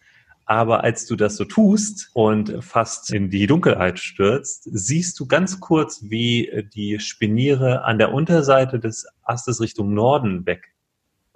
Aber 0.47 0.83
als 0.83 1.07
du 1.07 1.15
das 1.15 1.37
so 1.37 1.45
tust 1.45 2.11
und 2.13 2.65
fast 2.65 3.13
in 3.13 3.31
die 3.31 3.47
Dunkelheit 3.47 4.01
stürzt, 4.01 4.69
siehst 4.73 5.21
du 5.21 5.27
ganz 5.29 5.61
kurz, 5.61 6.03
wie 6.03 6.67
die 6.75 6.99
Spiniere 6.99 7.85
an 7.85 7.99
der 7.99 8.13
Unterseite 8.13 8.81
des 8.81 9.07
Astes 9.23 9.61
Richtung 9.61 9.95
Norden 9.95 10.45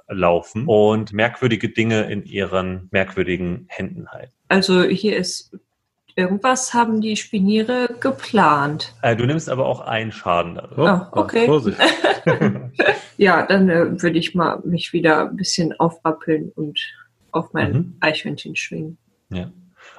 weglaufen 0.08 0.66
und 0.66 1.12
merkwürdige 1.12 1.68
Dinge 1.68 2.10
in 2.10 2.24
ihren 2.24 2.88
merkwürdigen 2.90 3.66
Händen 3.68 4.08
halten. 4.08 4.32
Also 4.54 4.82
hier 4.84 5.16
ist 5.16 5.56
irgendwas 6.16 6.72
haben 6.74 7.00
die 7.00 7.16
Spiniere 7.16 7.88
geplant. 8.00 8.94
Äh, 9.02 9.16
du 9.16 9.26
nimmst 9.26 9.48
aber 9.50 9.66
auch 9.66 9.80
einen 9.80 10.12
Schaden 10.12 10.54
dadurch. 10.54 10.78
Oh, 10.78 10.86
Ah, 10.86 11.08
okay. 11.12 11.46
Vorsicht. 11.46 11.78
Ja, 13.16 13.46
dann 13.46 13.68
äh, 13.68 14.02
würde 14.02 14.18
ich 14.18 14.34
mal 14.34 14.60
mich 14.64 14.92
wieder 14.92 15.28
ein 15.28 15.36
bisschen 15.36 15.78
aufrappeln 15.78 16.50
und 16.56 16.80
auf 17.30 17.52
mein 17.52 17.72
Mhm. 17.72 17.96
Eichhörnchen 18.00 18.56
schwingen. 18.56 18.98
Ja. 19.30 19.52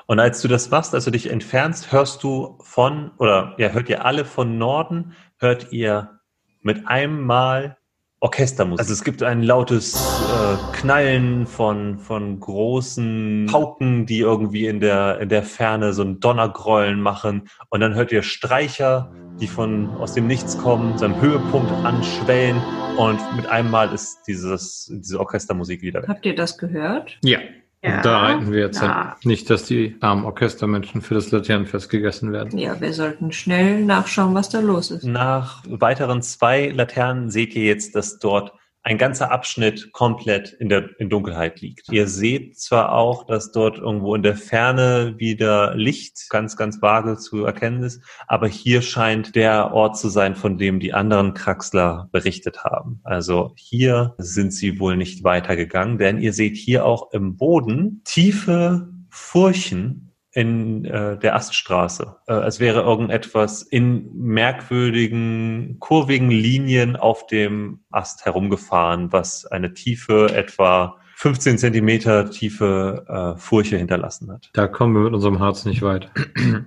Und 0.07 0.19
als 0.19 0.41
du 0.41 0.47
das 0.47 0.69
machst, 0.69 0.93
als 0.93 1.05
du 1.05 1.11
dich 1.11 1.29
entfernst, 1.29 1.91
hörst 1.91 2.23
du 2.23 2.57
von, 2.61 3.11
oder 3.17 3.53
ja, 3.57 3.69
hört 3.69 3.89
ihr 3.89 4.03
alle 4.05 4.25
von 4.25 4.57
Norden, 4.57 5.13
hört 5.37 5.71
ihr 5.71 6.19
mit 6.61 6.87
einem 6.87 7.21
Mal 7.25 7.77
Orchestermusik. 8.25 8.79
Also 8.79 8.93
es 8.93 9.03
gibt 9.03 9.21
ein 9.21 9.43
lautes 9.43 9.93
äh, 9.93 10.77
Knallen 10.77 11.45
von, 11.45 11.99
von 11.99 12.39
großen 12.39 13.47
Pauken, 13.51 14.07
die 14.07 14.19
irgendwie 14.19 14.65
in 14.65 14.79
der, 14.79 15.19
in 15.19 15.29
der 15.29 15.43
Ferne 15.43 15.93
so 15.93 16.01
ein 16.01 16.19
Donnergrollen 16.19 16.99
machen. 16.99 17.47
Und 17.69 17.81
dann 17.81 17.93
hört 17.93 18.11
ihr 18.11 18.23
Streicher, 18.23 19.11
die 19.39 19.45
von 19.45 19.89
aus 19.97 20.13
dem 20.13 20.25
Nichts 20.25 20.57
kommen, 20.57 20.97
zu 20.97 21.05
einem 21.05 21.21
Höhepunkt 21.21 21.71
anschwellen. 21.85 22.59
Und 22.97 23.19
mit 23.35 23.45
einem 23.45 23.69
Mal 23.69 23.93
ist 23.93 24.23
dieses, 24.27 24.91
diese 24.91 25.19
Orchestermusik 25.19 25.83
wieder 25.83 26.01
weg. 26.01 26.09
Habt 26.09 26.25
ihr 26.25 26.35
das 26.35 26.57
gehört? 26.57 27.19
Ja. 27.23 27.37
Ja. 27.85 27.97
Und 27.97 28.05
da 28.05 28.19
reiten 28.19 28.51
wir 28.51 28.59
jetzt 28.59 28.81
Ja. 28.81 29.15
hin. 29.19 29.29
Nicht, 29.29 29.49
dass 29.49 29.63
die 29.65 29.95
armen 30.01 30.25
Orchestermenschen 30.25 31.01
für 31.01 31.13
das 31.13 31.31
Laternenfest 31.31 31.89
gegessen 31.89 32.31
werden. 32.31 32.57
Ja, 32.57 32.79
wir 32.81 32.93
sollten 32.93 33.31
schnell 33.31 33.83
nachschauen, 33.85 34.33
was 34.33 34.49
da 34.49 34.59
los 34.59 34.91
ist. 34.91 35.03
Nach 35.03 35.63
weiteren 35.67 36.21
zwei 36.21 36.69
Laternen 36.69 37.29
seht 37.29 37.55
ihr 37.55 37.63
jetzt, 37.65 37.95
dass 37.95 38.19
dort 38.19 38.53
ein 38.85 38.99
ganzer 38.99 39.31
Abschnitt 39.31 39.91
komplett 39.93 40.53
in 40.53 40.69
der 40.69 40.89
in 40.99 41.09
Dunkelheit 41.09 41.59
liegt. 41.59 41.91
Ihr 41.91 42.07
seht 42.07 42.59
zwar 42.59 42.93
auch, 42.93 43.25
dass 43.25 43.51
dort 43.51 43.79
irgendwo 43.79 44.13
in 44.13 44.21
der 44.21 44.35
Ferne 44.35 45.15
wieder 45.17 45.75
Licht 45.75 46.29
ganz, 46.29 46.55
ganz 46.55 46.83
vage 46.83 47.17
zu 47.17 47.45
erkennen 47.45 47.81
ist, 47.81 48.01
aber 48.27 48.47
hier 48.47 48.83
scheint 48.83 49.35
der 49.35 49.73
Ort 49.73 49.97
zu 49.97 50.07
sein, 50.09 50.35
von 50.35 50.59
dem 50.59 50.79
die 50.79 50.93
anderen 50.93 51.33
Kraxler 51.33 52.09
berichtet 52.11 52.63
haben. 52.63 52.99
Also 53.03 53.53
hier 53.57 54.13
sind 54.19 54.53
sie 54.53 54.79
wohl 54.79 54.97
nicht 54.97 55.23
weitergegangen, 55.23 55.97
denn 55.97 56.19
ihr 56.19 56.31
seht 56.31 56.55
hier 56.55 56.85
auch 56.85 57.11
im 57.11 57.37
Boden 57.37 58.01
tiefe 58.05 58.87
Furchen 59.09 60.04
in 60.35 60.83
äh, 60.83 61.17
der 61.17 61.35
Aststraße. 61.35 62.17
Äh, 62.27 62.33
als 62.33 62.59
wäre 62.59 62.81
irgendetwas 62.81 63.61
in 63.61 64.13
merkwürdigen, 64.13 65.77
kurvigen 65.79 66.29
Linien 66.29 66.97
auf 66.97 67.25
dem 67.27 67.85
Ast 67.89 68.25
herumgefahren, 68.25 69.13
was 69.13 69.45
eine 69.45 69.73
tiefe, 69.73 70.35
etwa 70.35 70.97
15 71.15 71.57
Zentimeter 71.57 72.29
tiefe 72.29 73.05
äh, 73.07 73.39
Furche 73.39 73.77
hinterlassen 73.77 74.29
hat. 74.29 74.49
Da 74.51 74.67
kommen 74.67 74.93
wir 74.93 75.03
mit 75.03 75.13
unserem 75.13 75.39
Harz 75.39 75.63
nicht 75.63 75.81
weit. 75.81 76.11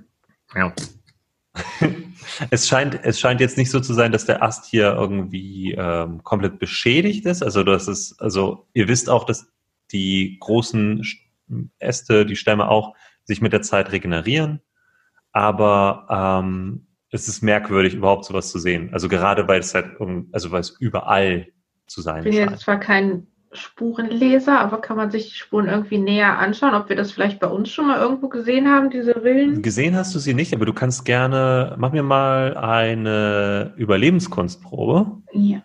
ja. 0.54 0.72
Es 2.50 2.68
scheint, 2.68 3.00
es 3.02 3.18
scheint 3.18 3.40
jetzt 3.40 3.56
nicht 3.56 3.70
so 3.70 3.80
zu 3.80 3.94
sein, 3.94 4.12
dass 4.12 4.26
der 4.26 4.42
Ast 4.42 4.66
hier 4.66 4.92
irgendwie 4.92 5.74
ähm, 5.76 6.22
komplett 6.22 6.60
beschädigt 6.60 7.26
ist. 7.26 7.42
Also 7.42 7.64
das 7.64 7.88
ist, 7.88 8.20
also 8.20 8.68
ihr 8.74 8.86
wisst 8.86 9.10
auch, 9.10 9.24
dass 9.24 9.50
die 9.90 10.36
großen 10.38 11.02
Äste, 11.78 12.26
die 12.26 12.36
Stämme 12.36 12.68
auch 12.68 12.94
sich 13.28 13.40
mit 13.40 13.52
der 13.52 13.62
Zeit 13.62 13.92
regenerieren. 13.92 14.60
Aber 15.32 16.40
ähm, 16.42 16.86
es 17.10 17.28
ist 17.28 17.42
merkwürdig, 17.42 17.94
überhaupt 17.94 18.24
sowas 18.24 18.50
zu 18.50 18.58
sehen. 18.58 18.90
Also 18.92 19.08
gerade 19.08 19.46
weil 19.46 19.60
es 19.60 19.74
halt, 19.74 19.92
also 20.32 20.50
weil 20.50 20.60
es 20.60 20.70
überall 20.80 21.46
zu 21.86 22.00
sein 22.02 22.18
Ich 22.18 22.24
bin 22.24 22.32
jetzt 22.32 22.48
scheint. 22.48 22.60
zwar 22.60 22.80
kein 22.80 23.26
Spurenleser, 23.52 24.60
aber 24.60 24.80
kann 24.80 24.96
man 24.96 25.10
sich 25.10 25.28
die 25.30 25.34
Spuren 25.36 25.68
irgendwie 25.68 25.96
näher 25.98 26.38
anschauen, 26.38 26.74
ob 26.74 26.88
wir 26.90 26.96
das 26.96 27.12
vielleicht 27.12 27.40
bei 27.40 27.46
uns 27.46 27.70
schon 27.70 27.86
mal 27.86 27.98
irgendwo 27.98 28.28
gesehen 28.28 28.68
haben, 28.68 28.90
diese 28.90 29.22
Rillen? 29.22 29.62
Gesehen 29.62 29.96
hast 29.96 30.14
du 30.14 30.18
sie 30.18 30.34
nicht, 30.34 30.52
aber 30.54 30.66
du 30.66 30.74
kannst 30.74 31.04
gerne, 31.06 31.74
mach 31.78 31.92
mir 31.92 32.02
mal 32.02 32.56
eine 32.58 33.72
Überlebenskunstprobe 33.76 35.12
Ja. 35.32 35.62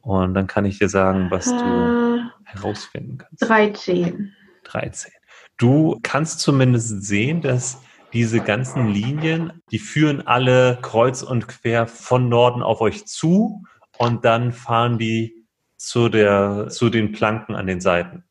und 0.00 0.32
dann 0.34 0.46
kann 0.46 0.64
ich 0.64 0.78
dir 0.78 0.88
sagen, 0.88 1.30
was 1.30 1.44
du 1.46 1.68
Äh, 1.68 2.20
herausfinden 2.44 3.18
kannst. 3.18 3.42
13. 3.46 4.32
13. 4.64 5.12
Du 5.58 5.98
kannst 6.02 6.40
zumindest 6.40 7.02
sehen, 7.02 7.42
dass 7.42 7.82
diese 8.12 8.40
ganzen 8.40 8.88
Linien, 8.88 9.60
die 9.70 9.78
führen 9.78 10.26
alle 10.26 10.78
kreuz 10.80 11.22
und 11.22 11.48
quer 11.48 11.86
von 11.86 12.28
Norden 12.28 12.62
auf 12.62 12.80
euch 12.80 13.06
zu 13.06 13.64
und 13.98 14.24
dann 14.24 14.52
fahren 14.52 14.98
die 14.98 15.44
zu 15.76 16.08
der, 16.08 16.68
zu 16.68 16.90
den 16.90 17.12
Planken 17.12 17.54
an 17.54 17.66
den 17.66 17.80
Seiten. 17.80 18.24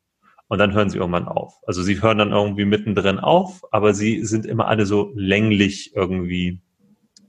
Und 0.48 0.60
dann 0.60 0.74
hören 0.74 0.90
sie 0.90 0.98
irgendwann 0.98 1.28
auf. 1.28 1.60
Also 1.68 1.84
sie 1.84 2.02
hören 2.02 2.18
dann 2.18 2.32
irgendwie 2.32 2.66
mittendrin 2.66 3.20
auf, 3.20 3.62
aber 3.72 3.94
sie 3.94 4.24
sind 4.24 4.46
immer 4.46 4.68
alle 4.68 4.86
so 4.86 5.12
länglich 5.16 5.94
irgendwie 5.96 6.62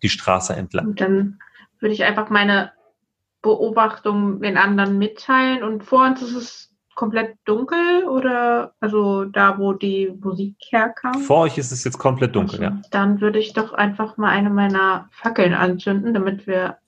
die 0.03 0.09
Straße 0.09 0.55
entlang. 0.55 0.88
Und 0.88 1.01
dann 1.01 1.40
würde 1.80 1.94
ich 1.94 2.05
einfach 2.05 2.30
meine 2.30 2.72
Beobachtung 3.42 4.40
den 4.40 4.57
anderen 4.57 4.99
mitteilen. 4.99 5.64
Und 5.64 5.82
vor 5.82 6.07
uns 6.07 6.22
ist 6.22 6.34
es 6.34 6.67
komplett 6.99 7.36
dunkel 7.44 8.03
oder 8.09 8.72
also 8.80 9.24
da, 9.24 9.57
wo 9.57 9.72
die 9.72 10.12
Musik 10.20 10.57
herkam. 10.70 11.20
Vor 11.20 11.42
euch 11.42 11.57
ist 11.57 11.70
es 11.70 11.84
jetzt 11.84 11.96
komplett 11.99 12.34
dunkel, 12.34 12.59
Also, 12.64 12.74
ja. 12.76 12.82
Dann 12.90 13.20
würde 13.20 13.38
ich 13.38 13.53
doch 13.53 13.72
einfach 13.72 14.16
mal 14.16 14.30
eine 14.30 14.51
meiner 14.51 15.09
Fackeln 15.12 15.55
anzünden, 15.55 16.12
damit 16.12 16.49
wir, 16.49 16.78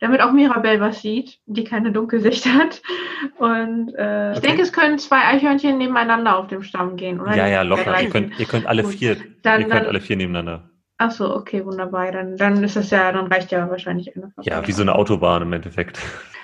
damit 0.00 0.22
auch 0.22 0.32
Mirabelle 0.32 0.80
was 0.80 1.02
sieht, 1.02 1.40
die 1.44 1.62
keine 1.64 1.92
Dunkelsicht 1.92 2.46
hat. 2.46 2.80
Und 3.36 3.94
äh, 3.98 4.32
ich 4.32 4.38
Okay. 4.38 4.46
denke, 4.46 4.62
es 4.62 4.72
können 4.72 4.98
zwei 4.98 5.18
Eichhörnchen 5.26 5.76
nebeneinander 5.76 6.38
auf 6.38 6.46
dem 6.46 6.62
Stamm 6.62 6.96
gehen, 6.96 7.20
oder? 7.20 7.36
Ja, 7.36 7.46
ja, 7.46 7.60
locker. 7.60 8.00
Ihr 8.00 8.08
könnt, 8.08 8.40
ihr 8.40 8.46
könnt 8.46 8.64
alle 8.66 8.82
Gut. 8.82 8.92
vier, 8.94 9.16
Dann- 9.42 9.60
ihr 9.60 9.66
könnt 9.68 9.80
dann- 9.82 9.86
alle 9.88 10.00
vier 10.00 10.16
nebeneinander. 10.16 10.70
Ach 10.96 11.10
so, 11.10 11.34
okay, 11.36 11.62
wunderbar. 11.66 12.10
Dann, 12.12 12.38
dann 12.38 12.64
ist 12.64 12.76
das 12.76 12.88
ja, 12.88 13.12
dann 13.12 13.26
reicht 13.26 13.52
ja 13.52 13.68
wahrscheinlich 13.68 14.16
eine 14.16 14.30
Fackel. 14.30 14.50
Ja, 14.50 14.66
wie 14.66 14.72
so 14.72 14.80
eine 14.80 14.94
Autobahn 14.94 15.42
im 15.42 15.52
Endeffekt. 15.52 15.98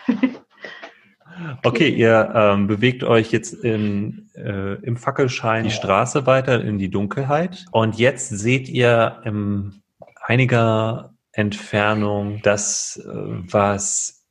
Okay, 1.62 1.88
ihr 1.88 2.32
ähm, 2.34 2.66
bewegt 2.66 3.04
euch 3.04 3.32
jetzt 3.32 3.52
in, 3.52 4.30
äh, 4.34 4.74
im 4.82 4.96
Fackelschein 4.96 5.64
die 5.64 5.70
Straße 5.70 6.26
weiter 6.26 6.62
in 6.62 6.78
die 6.78 6.90
Dunkelheit. 6.90 7.64
Und 7.72 7.98
jetzt 7.98 8.28
seht 8.30 8.68
ihr 8.68 9.20
in 9.24 9.82
einiger 10.26 11.14
Entfernung 11.32 12.40
das, 12.42 13.00
äh, 13.04 13.10
was 13.12 14.26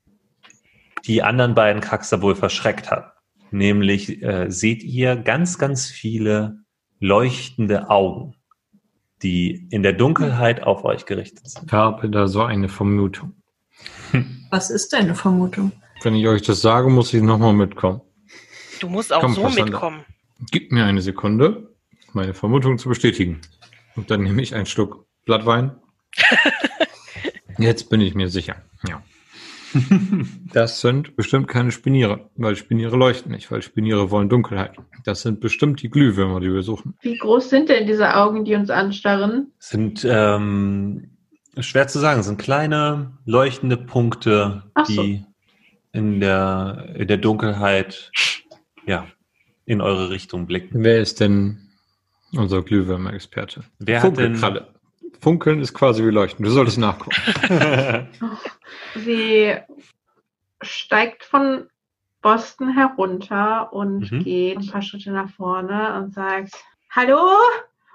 die 1.06 1.24
anderen 1.24 1.56
beiden 1.56 1.82
Kraxer 1.82 2.22
wohl 2.22 2.36
verschreckt 2.36 2.92
hat. 2.92 3.14
Nämlich 3.52 4.22
äh, 4.22 4.50
seht 4.50 4.84
ihr 4.84 5.16
ganz, 5.16 5.58
ganz 5.58 5.88
viele 5.88 6.60
leuchtende 7.00 7.90
Augen, 7.90 8.36
die 9.24 9.68
in 9.72 9.82
der 9.82 9.94
Dunkelheit 9.94 10.64
auf 10.64 10.84
euch 10.84 11.06
gerichtet 11.06 11.48
sind. 11.48 11.66
Ich 11.68 11.74
habe 11.74 12.10
da 12.10 12.28
so 12.28 12.44
eine 12.44 12.70
Vermutung. 12.70 13.34
Was 14.50 14.70
ist 14.70 14.94
deine 14.94 15.16
Vermutung? 15.16 15.72
Wenn 16.02 16.16
ich 16.16 16.28
euch 16.28 16.42
das 16.42 16.62
sage, 16.62 16.90
muss 16.90 17.14
ich 17.14 17.22
nochmal 17.22 17.54
mitkommen. 17.54 18.02
Du 18.80 18.88
musst 18.88 19.12
auch 19.12 19.22
Komm, 19.22 19.34
so 19.34 19.42
Passander. 19.42 19.66
mitkommen. 19.66 20.06
Gib 20.52 20.72
mir 20.72 20.86
eine 20.86 21.02
Sekunde, 21.02 21.76
meine 22.14 22.34
Vermutung 22.34 22.78
zu 22.78 22.88
bestätigen. 22.88 23.42
Und 23.96 24.10
dann 24.10 24.24
nehme 24.24 24.42
ich 24.42 24.56
einen 24.56 24.66
Schluck 24.66 25.06
Blattwein. 25.26 25.76
Jetzt 27.58 27.90
bin 27.90 28.00
ich 28.00 28.16
mir 28.16 28.30
sicher. 28.30 28.56
Ja. 28.88 29.04
Das 30.52 30.82
sind 30.82 31.16
bestimmt 31.16 31.48
keine 31.48 31.72
Spiniere, 31.72 32.32
weil 32.36 32.56
Spiniere 32.56 32.98
leuchten 32.98 33.32
nicht, 33.32 33.52
weil 33.52 33.62
Spiniere 33.62 34.10
wollen 34.10 34.28
Dunkelheit. 34.28 34.76
Das 35.04 35.22
sind 35.22 35.42
bestimmt 35.42 35.84
die 35.84 35.92
Glühwürmer, 35.92 36.40
die 36.40 36.52
wir 36.52 36.64
suchen. 36.64 36.96
Wie 37.02 37.16
groß 37.16 37.52
sind 37.52 37.70
denn 37.70 37.86
diese 37.86 38.16
Augen, 38.16 38.46
die 38.46 38.56
uns 38.56 38.72
anstarren? 38.72 39.52
Sind 39.60 40.04
ähm, 40.10 41.12
schwer 41.60 41.88
zu 41.88 42.00
sagen, 42.00 42.24
sind 42.24 42.40
kleine 42.40 43.20
leuchtende 43.26 43.78
Punkte, 43.78 44.64
so. 44.76 45.04
die 45.04 45.24
in 45.92 46.20
der, 46.20 46.94
in 46.96 47.08
der 47.08 47.18
Dunkelheit 47.18 48.12
ja, 48.86 49.08
in 49.66 49.82
eure 49.82 50.10
Richtung 50.10 50.46
blicken. 50.48 50.84
Wer 50.84 51.00
ist 51.00 51.20
denn 51.20 51.70
unser 52.34 52.62
Glühwürmer-Experte? 52.62 53.64
Wer 53.80 54.02
hat 54.04 54.18
denn 54.18 54.36
Funkelkralle. 54.36 54.74
Funkeln 55.22 55.60
ist 55.62 55.74
quasi 55.74 56.04
wie 56.06 56.12
Leuchten. 56.12 56.46
Du 56.46 56.52
solltest 56.52 56.78
nachgucken. 56.78 57.16
Sie 58.96 59.56
steigt 60.62 61.24
von 61.24 61.68
Boston 62.22 62.74
herunter 62.74 63.72
und 63.74 64.12
Mhm. 64.12 64.24
geht 64.24 64.58
ein 64.58 64.68
paar 64.68 64.82
Schritte 64.82 65.12
nach 65.12 65.30
vorne 65.32 65.98
und 66.02 66.14
sagt 66.14 66.52
Hallo 66.92 67.20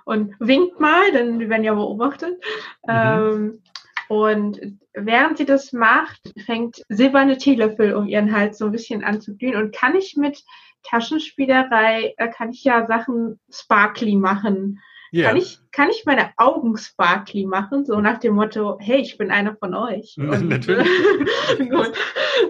und 0.05 0.35
winkt 0.39 0.81
mal, 0.81 1.13
denn 1.13 1.39
wir 1.41 1.49
werden 1.49 1.65
ja 1.65 1.75
beobachtet. 1.75 2.35
Mhm. 2.87 2.89
Ähm, 2.89 3.63
und 4.09 4.61
während 4.95 5.39
sie 5.39 5.45
das 5.45 5.73
macht, 5.73 6.21
fängt 6.47 6.83
silberne 6.89 7.37
Teelöffel 7.37 7.95
um 7.95 8.07
ihren 8.07 8.35
Hals 8.35 8.59
so 8.59 8.67
ein 8.67 8.73
bisschen 8.73 9.05
an 9.05 9.21
zu 9.21 9.37
glühen. 9.37 9.57
Und 9.57 9.75
kann 9.75 9.95
ich 9.97 10.17
mit 10.17 10.43
Taschenspielerei, 10.85 12.15
äh, 12.17 12.29
kann 12.29 12.51
ich 12.51 12.65
ja 12.65 12.87
Sachen 12.87 13.41
sparkly 13.51 14.17
machen. 14.17 14.81
ja. 15.11 15.29
Kann, 15.29 15.37
ich, 15.37 15.59
kann 15.73 15.89
ich 15.91 16.05
meine 16.07 16.31
Augen 16.37 16.77
sparkly 16.77 17.47
machen, 17.47 17.85
so 17.85 18.01
nach 18.01 18.19
dem 18.19 18.35
Motto, 18.35 18.79
hey, 18.81 19.01
ich 19.01 19.17
bin 19.19 19.31
einer 19.31 19.57
von 19.57 19.75
euch. 19.75 20.15
Und, 20.19 20.49
Natürlich. 20.49 20.87
äh, 21.59 21.67
gut, 21.69 21.93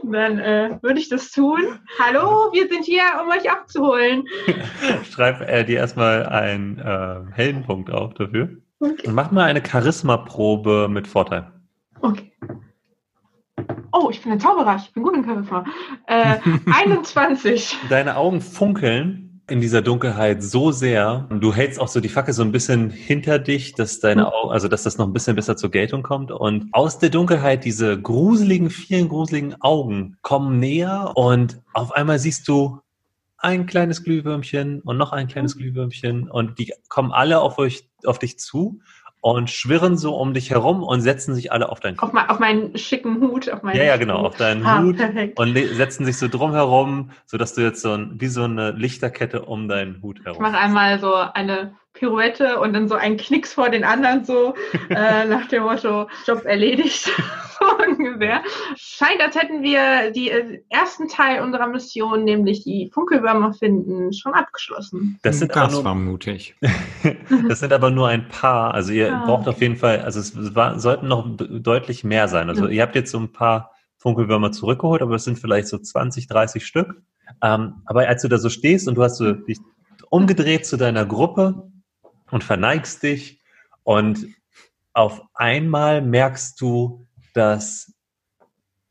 dann 0.03 0.39
äh, 0.39 0.79
würde 0.83 0.99
ich 0.99 1.09
das 1.09 1.31
tun. 1.31 1.61
Hallo, 1.99 2.53
wir 2.53 2.69
sind 2.69 2.85
hier, 2.85 3.05
um 3.23 3.31
euch 3.31 3.51
abzuholen. 3.51 4.25
Schreib 5.11 5.41
äh, 5.43 5.65
dir 5.65 5.79
erstmal 5.79 6.27
einen 6.27 6.79
äh, 6.79 7.33
Heldenpunkt 7.33 7.91
auf 7.91 8.15
dafür. 8.15 8.51
Okay. 8.81 9.07
Und 9.07 9.15
mach 9.15 9.31
mal 9.31 9.45
eine 9.45 9.63
Charisma-Probe 9.65 10.89
mit 10.91 11.07
Vorteil. 11.07 11.51
Okay. 12.01 12.33
Oh, 13.93 14.09
ich 14.11 14.23
bin 14.23 14.33
ein 14.33 14.41
Zauberer, 14.41 14.77
ich 14.77 14.93
bin 14.93 15.03
gut 15.03 15.15
im 15.15 15.25
Charisma. 15.25 15.65
Äh, 16.07 16.39
21. 16.73 17.77
Deine 17.89 18.17
Augen 18.17 18.41
funkeln 18.41 19.25
in 19.49 19.61
dieser 19.61 19.83
Dunkelheit 19.83 20.43
so 20.43 20.73
sehr. 20.73 21.29
Du 21.31 21.53
hältst 21.53 21.79
auch 21.79 21.89
so 21.89 22.01
die 22.01 22.09
Fackel 22.09 22.33
so 22.33 22.43
ein 22.43 22.53
bisschen 22.53 22.91
hinter 22.91 23.39
dich, 23.39 23.75
dass 23.75 24.01
deine 24.01 24.33
Augen, 24.33 24.51
also 24.51 24.69
dass 24.69 24.85
das 24.85 24.97
noch 24.97 25.07
ein 25.07 25.13
bisschen 25.13 25.37
besser 25.37 25.57
zur 25.57 25.71
Geltung 25.71 26.03
kommt. 26.03 26.31
Und 26.31 26.69
aus 26.73 26.99
der 26.99 27.11
Dunkelheit 27.11 27.65
diese 27.65 28.01
gruseligen, 28.01 28.71
vielen 28.71 29.09
gruseligen 29.09 29.61
Augen 29.61 30.17
kommen 30.23 30.59
näher 30.59 31.13
und 31.15 31.61
auf 31.75 31.93
einmal 31.93 32.19
siehst 32.19 32.49
du 32.49 32.81
ein 33.37 33.67
kleines 33.67 34.03
Glühwürmchen 34.03 34.81
und 34.81 34.97
noch 34.97 35.13
ein 35.13 35.29
kleines 35.29 35.59
Glühwürmchen 35.59 36.31
und 36.31 36.59
die 36.59 36.73
kommen 36.89 37.13
alle 37.13 37.41
auf 37.41 37.59
euch, 37.59 37.87
auf 38.07 38.19
dich 38.19 38.39
zu 38.39 38.81
und 39.25 39.49
schwirren 39.49 39.97
so 39.97 40.15
um 40.17 40.35
dich 40.35 40.51
herum 40.51 40.83
und 40.83 41.01
setzen 41.01 41.35
sich 41.35 41.51
alle 41.51 41.71
auf 41.71 41.81
deinen 41.81 41.97
Kopf. 41.97 42.09
Auf, 42.09 42.13
mein, 42.13 42.29
auf 42.29 42.39
meinen 42.41 42.77
schicken 42.77 43.23
Hut. 43.23 43.51
Auf 43.51 43.63
meinen 43.63 43.77
Ja, 43.79 43.85
ja, 43.85 43.97
genau, 43.97 44.19
auf 44.19 44.37
deinen 44.37 44.67
Ah, 44.67 44.83
Hut 44.83 44.99
perfekt. 44.99 45.39
und 45.41 45.57
setzen 45.57 46.05
sich 46.05 46.19
so 46.19 46.29
drumherum, 46.29 47.11
sodass 47.25 47.55
du 47.55 47.63
jetzt 47.63 47.81
so 47.81 47.93
ein, 47.93 48.21
wie 48.21 48.27
so 48.27 48.43
eine 48.45 48.73
Lichterkette 48.73 49.43
um 49.47 49.67
deinen 49.67 50.03
Hut 50.03 50.19
Ich 50.21 50.27
herum. 50.27 50.43
mache 50.43 50.59
einmal 50.59 50.99
so 51.01 51.15
eine 51.15 51.75
Pirouette 51.95 52.61
und 52.61 52.73
dann 52.75 52.89
so 52.89 52.95
einen 52.97 53.17
Knicks 53.17 53.55
vor 53.55 53.71
den 53.71 53.85
anderen, 53.85 54.25
so 54.25 54.55
äh, 54.91 55.25
nach 55.27 55.47
dem 55.49 55.63
Motto, 55.63 56.09
Job 56.27 56.45
erledigt, 56.45 57.11
ungefähr. 57.89 58.43
Scheint, 58.77 59.21
als 59.21 59.37
hätten 59.37 59.63
wir 59.63 60.11
die 60.11 60.31
äh, 60.31 60.61
ersten 60.69 61.09
Teil 61.09 61.41
unserer 61.43 61.69
Mission, 61.69 62.25
nämlich 62.25 62.65
die 62.65 62.91
Funkelwürmer 62.93 63.53
finden, 63.55 64.13
schon 64.13 64.35
abgeschlossen. 64.35 65.19
Das 65.23 65.39
sind, 65.39 65.53
aber 65.53 65.65
das 65.67 65.73
nur, 65.75 65.85
war 65.85 65.95
mutig. 65.95 66.57
das 67.49 67.61
sind 67.61 67.73
aber 67.73 67.91
nur 67.91 68.09
ein 68.09 68.29
paar. 68.29 68.75
Also 68.75 68.93
ihr 68.93 69.13
Ah, 69.15 69.25
braucht 69.25 69.49
auf 69.49 69.61
jeden 69.61 69.77
Fall, 69.77 70.01
also 70.01 70.21
es 70.21 70.55
war, 70.55 70.79
sollten 70.81 71.09
noch 71.09 71.25
de- 71.37 71.61
deutlich 71.61 72.05
mehr 72.05 72.29
sein. 72.29 72.49
Also 72.49 72.67
ihr 72.69 72.83
habt 72.83 72.95
jetzt 72.97 73.11
so 73.13 73.19
ein 73.19 73.33
paar 73.33 73.71
Funkelwürmer 73.99 74.51
zurückgeholt, 74.53 75.01
aber 75.01 75.15
es 75.15 75.25
sind 75.25 75.39
vielleicht 75.39 75.69
so 75.69 75.79
20, 75.79 76.27
30 76.27 76.67
Stück. 76.67 77.03
Ähm, 77.43 77.75
aber 77.87 78.07
als 78.09 78.23
du 78.23 78.29
da 78.29 78.37
so 78.39 78.49
stehst 78.51 78.89
und 78.89 78.97
du 78.97 79.03
hast 79.03 79.17
so 79.19 79.33
dich 79.33 79.59
umgedreht 80.11 80.67
zu 80.67 80.77
deiner 80.77 81.07
Gruppe 81.07 81.71
und 82.31 82.45
verneigst 82.45 83.03
dich 83.03 83.41
und 83.83 84.27
auf 84.93 85.23
einmal 85.35 86.03
merkst 86.03 86.61
du, 86.61 87.07
dass 87.35 87.93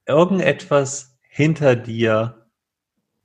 irgendetwas 0.05 1.17
hinter 1.29 1.75
dir 1.75 2.47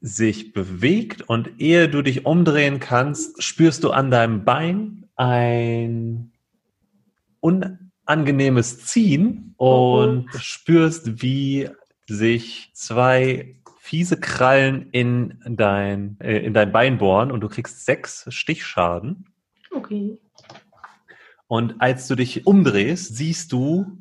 sich 0.01 0.53
bewegt 0.53 1.23
und 1.23 1.61
ehe 1.61 1.89
du 1.89 2.03
dich 2.03 2.25
umdrehen 2.25 2.79
kannst, 2.79 3.43
spürst 3.43 3.83
du 3.83 3.91
an 3.91 4.11
deinem 4.11 4.45
Bein 4.45 5.09
ein 5.17 6.33
unangenehmes 7.41 8.87
Ziehen 8.87 9.55
und 9.57 10.31
spürst, 10.37 11.21
wie 11.23 11.69
sich 12.07 12.71
zwei 12.75 13.57
fiese 13.81 14.21
Krallen 14.21 14.91
in 14.91 15.39
dein, 15.47 16.19
äh, 16.21 16.39
in 16.39 16.55
dein 16.55 16.73
Bein 16.73 16.99
bohren 16.99 17.33
und 17.33 17.41
du 17.41 17.49
kriegst 17.49 17.85
sechs 17.85 18.27
Stichschaden. 18.29 19.27
Okay. 19.71 20.19
Und 21.47 21.77
als 21.81 22.07
du 22.09 22.15
dich 22.15 22.47
umdrehst, 22.47 23.17
siehst 23.17 23.53
du, 23.53 23.99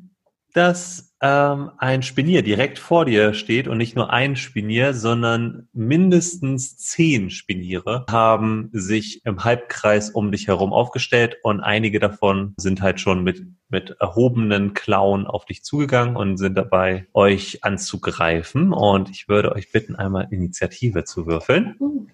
dass 0.52 1.14
ähm, 1.20 1.70
ein 1.78 2.02
Spinier 2.02 2.42
direkt 2.42 2.78
vor 2.78 3.04
dir 3.04 3.34
steht 3.34 3.68
und 3.68 3.78
nicht 3.78 3.96
nur 3.96 4.12
ein 4.12 4.36
Spinier, 4.36 4.94
sondern 4.94 5.68
mindestens 5.72 6.76
zehn 6.76 7.30
Spiniere 7.30 8.06
haben 8.10 8.70
sich 8.72 9.24
im 9.24 9.44
Halbkreis 9.44 10.10
um 10.10 10.30
dich 10.30 10.48
herum 10.48 10.72
aufgestellt 10.72 11.36
und 11.42 11.60
einige 11.60 11.98
davon 11.98 12.54
sind 12.56 12.82
halt 12.82 13.00
schon 13.00 13.24
mit, 13.24 13.44
mit 13.68 13.96
erhobenen 14.00 14.74
Klauen 14.74 15.26
auf 15.26 15.44
dich 15.44 15.64
zugegangen 15.64 16.16
und 16.16 16.36
sind 16.38 16.56
dabei, 16.56 17.06
euch 17.12 17.64
anzugreifen. 17.64 18.72
Und 18.72 19.10
ich 19.10 19.28
würde 19.28 19.52
euch 19.52 19.72
bitten, 19.72 19.96
einmal 19.96 20.28
Initiative 20.30 21.04
zu 21.04 21.26
würfeln. 21.26 21.76
Uh, 21.80 22.06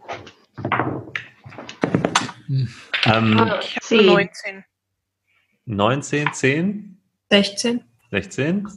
Ähm, 2.49 2.69
Ich 3.05 3.77
habe 3.77 3.81
Zehn. 3.81 4.07
19. 4.07 4.65
19, 5.67 6.33
10, 6.33 6.99
16. 7.31 7.85
16, 8.11 8.69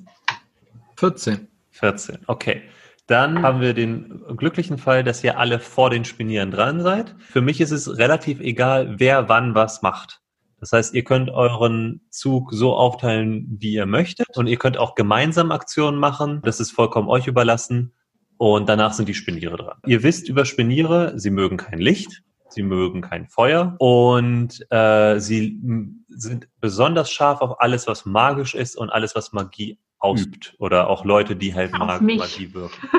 14. 0.95 1.47
14. 1.71 2.17
Okay. 2.27 2.61
Dann 3.07 3.41
haben 3.41 3.61
wir 3.61 3.73
den 3.73 4.21
glücklichen 4.35 4.77
Fall, 4.77 5.03
dass 5.03 5.23
ihr 5.23 5.39
alle 5.39 5.59
vor 5.59 5.89
den 5.89 6.03
Spinieren 6.03 6.51
dran 6.51 6.81
seid. 6.81 7.15
Für 7.19 7.41
mich 7.41 7.61
ist 7.61 7.71
es 7.71 7.97
relativ 7.97 8.41
egal, 8.41 8.99
wer 8.99 9.29
wann 9.29 9.55
was 9.55 9.81
macht. 9.81 10.21
Das 10.59 10.71
heißt, 10.73 10.93
ihr 10.93 11.03
könnt 11.03 11.29
euren 11.29 12.01
Zug 12.09 12.51
so 12.51 12.75
aufteilen, 12.75 13.45
wie 13.59 13.73
ihr 13.73 13.85
möchtet. 13.85 14.35
Und 14.35 14.47
ihr 14.47 14.57
könnt 14.57 14.77
auch 14.77 14.95
gemeinsam 14.95 15.51
Aktionen 15.51 15.99
machen. 15.99 16.41
Das 16.43 16.59
ist 16.59 16.71
vollkommen 16.71 17.07
euch 17.07 17.27
überlassen. 17.27 17.93
Und 18.37 18.67
danach 18.67 18.93
sind 18.93 19.07
die 19.07 19.13
Spiniere 19.13 19.55
dran. 19.55 19.77
Ihr 19.85 20.03
wisst 20.03 20.27
über 20.27 20.45
Spiniere, 20.45 21.17
sie 21.17 21.31
mögen 21.31 21.57
kein 21.57 21.79
Licht, 21.79 22.23
sie 22.49 22.63
mögen 22.63 23.01
kein 23.01 23.27
Feuer 23.27 23.75
und 23.79 24.65
äh, 24.71 25.19
sie 25.19 25.59
sind 26.07 26.47
besonders 26.59 27.11
scharf 27.11 27.41
auf 27.41 27.59
alles, 27.61 27.87
was 27.87 28.05
magisch 28.05 28.55
ist 28.55 28.77
und 28.77 28.89
alles, 28.89 29.15
was 29.15 29.33
Magie 29.33 29.79
ausübt. 29.99 30.55
Oder 30.59 30.89
auch 30.89 31.05
Leute, 31.05 31.35
die 31.35 31.53
halt 31.53 31.71
Mag 31.71 32.01
mich. 32.01 32.19
Magie 32.19 32.53
wirken. 32.53 32.89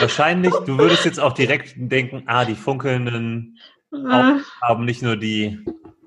Wahrscheinlich, 0.00 0.54
du 0.66 0.78
würdest 0.78 1.04
jetzt 1.04 1.20
auch 1.20 1.32
direkt 1.32 1.74
denken, 1.76 2.24
ah, 2.26 2.44
die 2.44 2.54
funkelnden 2.54 3.58
äh, 3.92 4.38
haben 4.62 4.84
nicht 4.84 5.02
nur 5.02 5.16
die, 5.16 5.64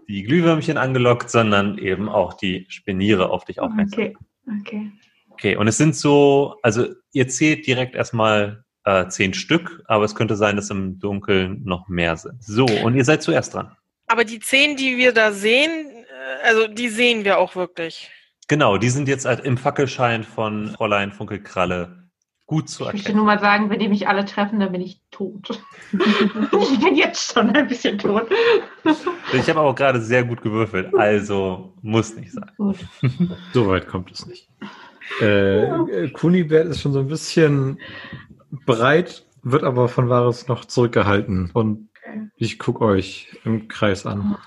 die 0.08 0.24
Glühwürmchen 0.24 0.78
angelockt, 0.78 1.30
sondern 1.30 1.78
eben 1.78 2.10
auch 2.10 2.34
die 2.34 2.66
Spiniere 2.70 3.30
auf 3.30 3.46
dich 3.46 3.60
aufmerksam. 3.60 4.00
okay. 4.00 4.18
Okay. 4.60 4.92
Okay, 5.30 5.56
und 5.56 5.68
es 5.68 5.78
sind 5.78 5.96
so, 5.96 6.58
also 6.62 6.88
ihr 7.12 7.28
zählt 7.28 7.66
direkt 7.66 7.96
erstmal 7.96 8.64
äh, 8.86 9.08
zehn 9.08 9.34
Stück, 9.34 9.84
aber 9.88 10.04
es 10.04 10.16
könnte 10.16 10.36
sein, 10.36 10.56
dass 10.56 10.70
im 10.70 11.00
Dunkeln 11.00 11.64
noch 11.64 11.88
mehr 11.88 12.18
sind. 12.18 12.44
So, 12.44 12.66
und 12.66 12.96
ihr 12.96 13.06
seid 13.06 13.24
zuerst 13.24 13.54
dran. 13.54 13.76
Aber 14.08 14.26
die 14.26 14.40
10, 14.40 14.76
die 14.76 14.98
wir 14.98 15.14
da 15.14 15.32
sehen, 15.32 15.72
äh, 15.72 16.48
also 16.48 16.68
die 16.68 16.90
sehen 16.90 17.24
wir 17.24 17.38
auch 17.38 17.56
wirklich. 17.56 18.12
Genau, 18.48 18.78
die 18.78 18.90
sind 18.90 19.08
jetzt 19.08 19.26
halt 19.26 19.40
im 19.42 19.58
Fackelschein 19.58 20.24
von 20.24 20.68
Fräulein 20.70 21.12
Funkelkralle 21.12 22.04
gut 22.46 22.70
zu 22.70 22.84
Ich 22.84 22.88
möchte 22.88 22.98
erkennen. 23.00 23.18
nur 23.18 23.26
mal 23.26 23.40
sagen, 23.40 23.70
wenn 23.70 23.80
die 23.80 23.88
mich 23.88 24.08
alle 24.08 24.26
treffen, 24.26 24.60
dann 24.60 24.72
bin 24.72 24.82
ich 24.82 25.02
tot. 25.12 25.64
ich 25.94 26.80
bin 26.80 26.96
jetzt 26.96 27.34
schon 27.34 27.50
ein 27.52 27.68
bisschen 27.68 27.98
tot. 27.98 28.28
Ich 29.34 29.50
habe 29.50 29.62
aber 29.62 29.74
gerade 29.74 30.02
sehr 30.02 30.24
gut 30.24 30.42
gewürfelt, 30.42 30.94
also 30.96 31.74
muss 31.82 32.16
nicht 32.16 32.34
sein. 32.34 32.52
Gut. 32.58 32.78
So 33.54 33.68
weit 33.68 33.88
kommt 33.88 34.12
es 34.12 34.26
nicht. 34.26 34.50
Äh, 35.22 35.64
äh, 35.64 36.10
Kunibert 36.12 36.68
ist 36.68 36.82
schon 36.82 36.94
so 36.94 37.00
ein 37.00 37.08
bisschen 37.08 37.80
breit, 38.66 39.26
wird 39.41 39.64
aber 39.64 39.89
von 39.89 40.10
Varus 40.10 40.47
noch 40.47 40.66
zurückgehalten. 40.66 41.51
Und 41.54 41.89
ich 42.38 42.60
gucke 42.60 42.86
euch 42.86 43.28
im 43.43 43.68
Kreis 43.68 44.06
an. 44.06 44.38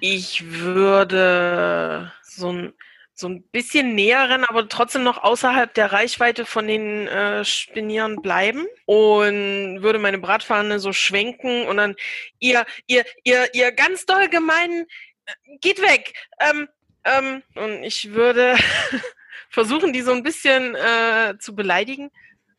Ich 0.00 0.50
würde 0.52 2.12
so 2.22 2.52
ein, 2.52 2.72
so 3.14 3.28
ein 3.28 3.42
bisschen 3.50 3.94
näher 3.94 4.28
rennen, 4.28 4.44
aber 4.44 4.68
trotzdem 4.68 5.02
noch 5.02 5.22
außerhalb 5.22 5.72
der 5.74 5.92
Reichweite 5.92 6.46
von 6.46 6.66
den 6.68 7.08
äh, 7.08 7.44
Spinieren 7.44 8.22
bleiben 8.22 8.66
und 8.86 9.82
würde 9.82 9.98
meine 9.98 10.18
Bratpfanne 10.18 10.78
so 10.78 10.92
schwenken 10.92 11.66
und 11.66 11.78
dann 11.78 11.96
ihr, 12.38 12.64
ihr, 12.86 13.04
ihr, 13.24 13.52
ihr 13.54 13.72
ganz 13.72 14.06
doll 14.06 14.28
gemeinen, 14.28 14.86
äh, 15.26 15.58
geht 15.60 15.82
weg. 15.82 16.14
Ähm, 16.40 16.68
ähm, 17.04 17.42
und 17.54 17.82
ich 17.82 18.12
würde 18.12 18.56
versuchen, 19.50 19.92
die 19.92 20.02
so 20.02 20.12
ein 20.12 20.22
bisschen 20.22 20.74
äh, 20.76 21.36
zu 21.38 21.54
beleidigen. 21.54 22.10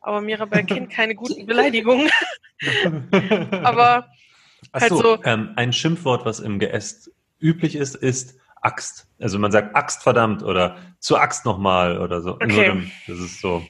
Aber 0.02 0.22
Mirabel 0.22 0.64
kennt 0.66 0.90
keine 0.92 1.16
guten 1.16 1.46
Beleidigungen. 1.46 2.10
Aber 3.64 4.10
Ach 4.72 4.82
halt 4.82 4.90
so, 4.90 5.02
so- 5.02 5.24
ähm, 5.24 5.54
ein 5.56 5.74
Schimpfwort, 5.74 6.26
was 6.26 6.40
im 6.40 6.60
Geäst 6.60 7.12
üblich 7.40 7.76
ist, 7.76 7.96
ist 7.96 8.38
Axt. 8.62 9.08
Also 9.20 9.40
man 9.40 9.52
sagt 9.52 9.76
Axt 9.76 10.04
verdammt 10.04 10.44
oder 10.44 10.78
zur 11.00 11.22
Axt 11.22 11.46
nochmal 11.46 11.98
oder 12.00 12.22
so. 12.22 12.34
Okay. 12.36 12.68
Dann- 12.68 12.92
das 13.08 13.20
ist 13.20 13.40
so. 13.42 13.66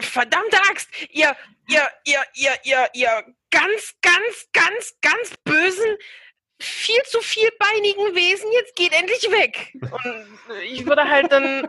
verdammte 0.00 0.56
Axt, 0.70 0.88
ihr, 1.12 1.34
ihr, 1.68 1.88
ihr, 2.04 2.20
ihr, 2.34 2.50
ihr, 2.64 2.88
ihr 2.94 3.24
ganz, 3.50 3.94
ganz, 4.02 4.48
ganz, 4.52 4.94
ganz 5.00 5.36
bösen, 5.44 5.96
viel 6.60 7.02
zu 7.06 7.20
vielbeinigen 7.20 8.14
Wesen, 8.14 8.50
jetzt 8.52 8.76
geht 8.76 8.92
endlich 8.92 9.30
weg. 9.30 9.74
Und 9.80 10.60
ich 10.70 10.86
würde 10.86 11.08
halt 11.08 11.32
dann 11.32 11.68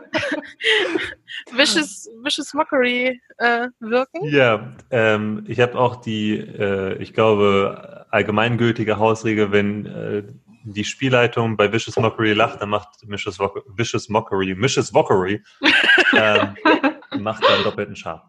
Vicious, 1.52 2.08
Vicious 2.22 2.52
Mockery 2.54 3.20
äh, 3.38 3.68
wirken. 3.80 4.24
Ja, 4.24 4.76
ähm, 4.90 5.44
ich 5.48 5.60
habe 5.60 5.78
auch 5.78 5.96
die, 5.96 6.36
äh, 6.36 6.96
ich 7.02 7.14
glaube, 7.14 8.06
allgemeingültige 8.10 8.98
Hausregel, 8.98 9.52
wenn 9.52 9.86
äh, 9.86 10.22
die 10.64 10.84
Spielleitung 10.84 11.56
bei 11.56 11.72
Vicious 11.72 11.96
Mockery 11.96 12.34
lacht, 12.34 12.60
dann 12.60 12.68
macht 12.68 12.88
Vicious 13.02 13.38
Mockery, 14.08 14.60
Vicious 14.60 14.92
Mockery, 14.92 15.42
ähm, 16.16 16.54
macht 17.18 17.42
dann 17.44 17.64
doppelten 17.64 17.96
Schaden. 17.96 18.28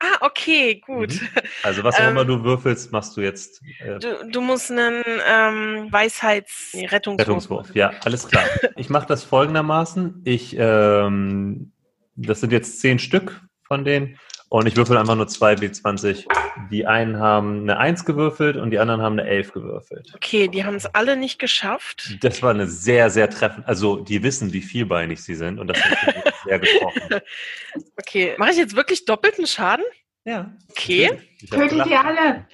Ah, 0.00 0.16
okay, 0.22 0.82
gut. 0.86 1.12
Mhm. 1.12 1.28
Also 1.62 1.84
was 1.84 1.96
auch 1.96 2.00
Ähm, 2.00 2.10
immer 2.10 2.24
du 2.24 2.42
würfelst, 2.42 2.90
machst 2.90 3.16
du 3.16 3.20
jetzt 3.20 3.60
äh, 3.80 3.98
Du, 3.98 4.26
du 4.30 4.40
musst 4.40 4.70
einen 4.70 5.04
ähm, 5.28 5.88
Weisheits... 5.92 6.70
Nee, 6.72 6.86
Rettungswurf. 6.86 7.28
Rettungswurf. 7.28 7.74
Ja, 7.74 7.92
alles 8.04 8.26
klar. 8.26 8.44
Ich 8.76 8.88
mache 8.88 9.06
das 9.06 9.24
folgendermaßen. 9.24 10.22
Ich, 10.24 10.56
ähm, 10.58 11.72
das 12.16 12.40
sind 12.40 12.52
jetzt 12.52 12.80
zehn 12.80 12.98
Stück 12.98 13.42
von 13.62 13.84
denen 13.84 14.18
Und 14.50 14.66
ich 14.66 14.76
würfel 14.76 14.96
einfach 14.96 15.14
nur 15.14 15.28
zwei 15.28 15.54
W20. 15.54 16.26
Die 16.72 16.84
einen 16.84 17.20
haben 17.20 17.60
eine 17.60 17.78
1 17.78 18.04
gewürfelt 18.04 18.56
und 18.56 18.72
die 18.72 18.80
anderen 18.80 19.00
haben 19.00 19.16
eine 19.16 19.28
11 19.28 19.52
gewürfelt. 19.52 20.12
Okay, 20.12 20.48
die 20.48 20.64
haben 20.64 20.74
es 20.74 20.86
alle 20.86 21.16
nicht 21.16 21.38
geschafft. 21.38 22.18
Das 22.20 22.42
war 22.42 22.50
eine 22.50 22.66
sehr, 22.66 23.10
sehr 23.10 23.30
treffend. 23.30 23.68
Also, 23.68 24.00
die 24.00 24.24
wissen, 24.24 24.52
wie 24.52 24.60
vielbeinig 24.60 25.22
sie 25.22 25.36
sind 25.36 25.60
und 25.60 25.68
das 25.68 25.78
hat 25.84 26.34
sehr 26.44 26.58
getroffen. 26.58 27.00
Okay, 27.96 28.34
mache 28.38 28.50
ich 28.50 28.56
jetzt 28.56 28.74
wirklich 28.74 29.04
doppelten 29.04 29.46
Schaden? 29.46 29.84
Ja. 30.24 30.50
Okay, 30.70 31.20
Tötet 31.48 31.86
ihr 31.86 32.04
alle. 32.04 32.46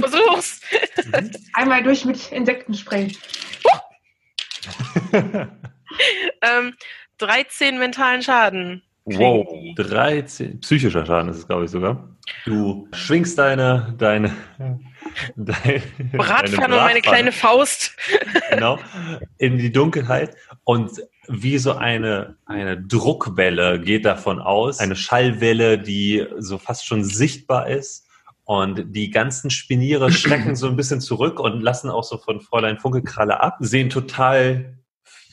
versuch's. 0.00 0.60
Mhm. 1.04 1.30
Einmal 1.54 1.84
durch 1.84 2.04
mit 2.04 2.32
Insektenspray. 2.32 3.12
Ähm, 6.42 6.74
13 7.18 7.78
mentalen 7.78 8.22
Schaden. 8.22 8.82
Wow, 9.18 9.46
kriegen 9.48 9.74
die. 9.76 9.82
13. 9.82 10.60
Psychischer 10.60 11.06
Schaden 11.06 11.30
ist 11.30 11.38
es, 11.38 11.46
glaube 11.46 11.64
ich, 11.64 11.70
sogar. 11.70 12.08
Du 12.44 12.88
schwingst 12.92 13.38
deine, 13.38 13.94
deine, 13.98 14.32
deine 15.36 15.82
Bratpfanne 16.12 16.76
und 16.76 16.82
meine 16.82 17.00
kleine 17.00 17.32
Faust. 17.32 17.96
genau, 18.50 18.78
in 19.38 19.58
die 19.58 19.72
Dunkelheit 19.72 20.36
und 20.64 20.90
wie 21.28 21.58
so 21.58 21.74
eine, 21.74 22.36
eine 22.44 22.80
Druckwelle 22.80 23.80
geht 23.80 24.04
davon 24.04 24.40
aus, 24.40 24.80
eine 24.80 24.96
Schallwelle, 24.96 25.78
die 25.78 26.26
so 26.38 26.58
fast 26.58 26.86
schon 26.86 27.04
sichtbar 27.04 27.68
ist. 27.68 28.06
Und 28.44 28.96
die 28.96 29.10
ganzen 29.10 29.48
Spiniere 29.50 30.10
schrecken 30.10 30.56
so 30.56 30.66
ein 30.66 30.74
bisschen 30.74 31.00
zurück 31.00 31.38
und 31.38 31.60
lassen 31.60 31.88
auch 31.88 32.02
so 32.02 32.18
von 32.18 32.40
Fräulein 32.40 32.78
Funkelkralle 32.78 33.40
ab, 33.40 33.58
sehen 33.60 33.90
total 33.90 34.79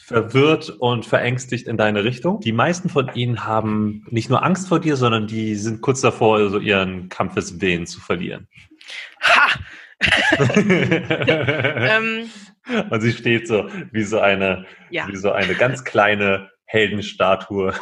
verwirrt 0.08 0.70
und 0.70 1.06
verängstigt 1.06 1.68
in 1.68 1.76
deine 1.76 2.06
Richtung. 2.06 2.40
Die 2.40 2.54
meisten 2.54 2.88
von 2.88 3.14
ihnen 3.14 3.44
haben 3.44 4.06
nicht 4.10 4.30
nur 4.30 4.42
Angst 4.42 4.70
vor 4.70 4.80
dir, 4.80 4.96
sondern 4.96 5.28
die 5.28 5.56
sind 5.56 5.82
kurz 5.82 6.00
davor, 6.00 6.50
so 6.50 6.60
ihren 6.60 7.10
Kampfeswillen 7.10 7.86
zu 7.86 8.00
verlieren. 8.00 8.48
Ha! 9.22 9.50
Ähm, 12.70 12.84
und 12.90 13.02
sie 13.02 13.14
steht 13.14 13.48
so 13.48 13.70
wie 13.94 14.04
so 14.04 14.20
eine, 14.20 14.66
ja. 14.90 15.08
wie 15.08 15.16
so 15.16 15.32
eine 15.32 15.56
ganz 15.56 15.86
kleine 15.86 16.52
Heldenstatue 16.66 17.74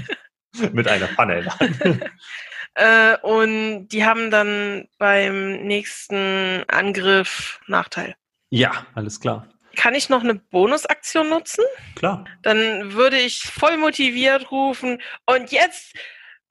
mit 0.72 0.88
einer 0.88 1.06
Pfanne 1.06 1.38
in 1.38 1.44
der 1.44 1.58
Hand. 1.58 2.10
Äh, 2.74 3.16
und 3.22 3.88
die 3.88 4.04
haben 4.04 4.30
dann 4.30 4.88
beim 4.98 5.64
nächsten 5.64 6.64
Angriff 6.68 7.60
Nachteil. 7.66 8.14
Ja, 8.48 8.86
alles 8.94 9.20
klar. 9.20 9.51
Kann 9.76 9.94
ich 9.94 10.08
noch 10.08 10.22
eine 10.22 10.34
Bonusaktion 10.34 11.28
nutzen? 11.28 11.64
Klar. 11.96 12.24
Dann 12.42 12.92
würde 12.94 13.18
ich 13.18 13.40
voll 13.42 13.76
motiviert 13.76 14.50
rufen 14.50 15.00
und 15.26 15.50
jetzt 15.52 15.94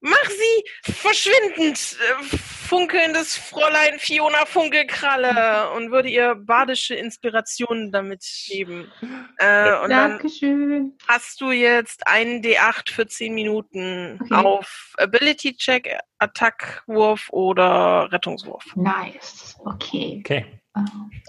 mach 0.04 0.26
sie 0.30 0.92
verschwindend, 0.94 1.96
äh, 2.00 2.38
funkelndes 2.68 3.36
Fräulein 3.38 4.00
Fiona 4.00 4.46
Funkelkralle 4.48 5.70
und 5.72 5.92
würde 5.92 6.10
ihr 6.10 6.34
badische 6.36 6.96
Inspirationen 6.96 7.92
damit 7.92 8.26
geben. 8.48 8.92
Äh, 9.38 9.74
und 9.84 9.90
dann 9.92 10.18
Dankeschön. 10.18 10.98
hast 11.08 11.40
du 11.42 11.52
jetzt 11.52 12.08
einen 12.08 12.42
D8 12.42 12.90
für 12.92 13.06
10 13.08 13.36
Minuten 13.36 14.20
Okay. 14.24 14.34
auf 14.46 14.94
Ability 14.98 15.56
Check, 15.58 15.96
Attackwurf 16.18 17.28
oder 17.30 18.12
Rettungswurf. 18.12 18.66
Nice. 18.76 19.56
Okay. 19.66 20.18
Okay. 20.22 20.61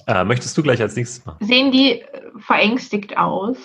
Äh, 0.07 0.25
möchtest 0.25 0.57
du 0.57 0.63
gleich 0.63 0.81
als 0.81 0.97
nächstes 0.97 1.25
machen? 1.25 1.45
Sehen 1.47 1.73
die 1.73 2.01
äh, 2.01 2.07
verängstigt 2.39 3.17
aus? 3.17 3.57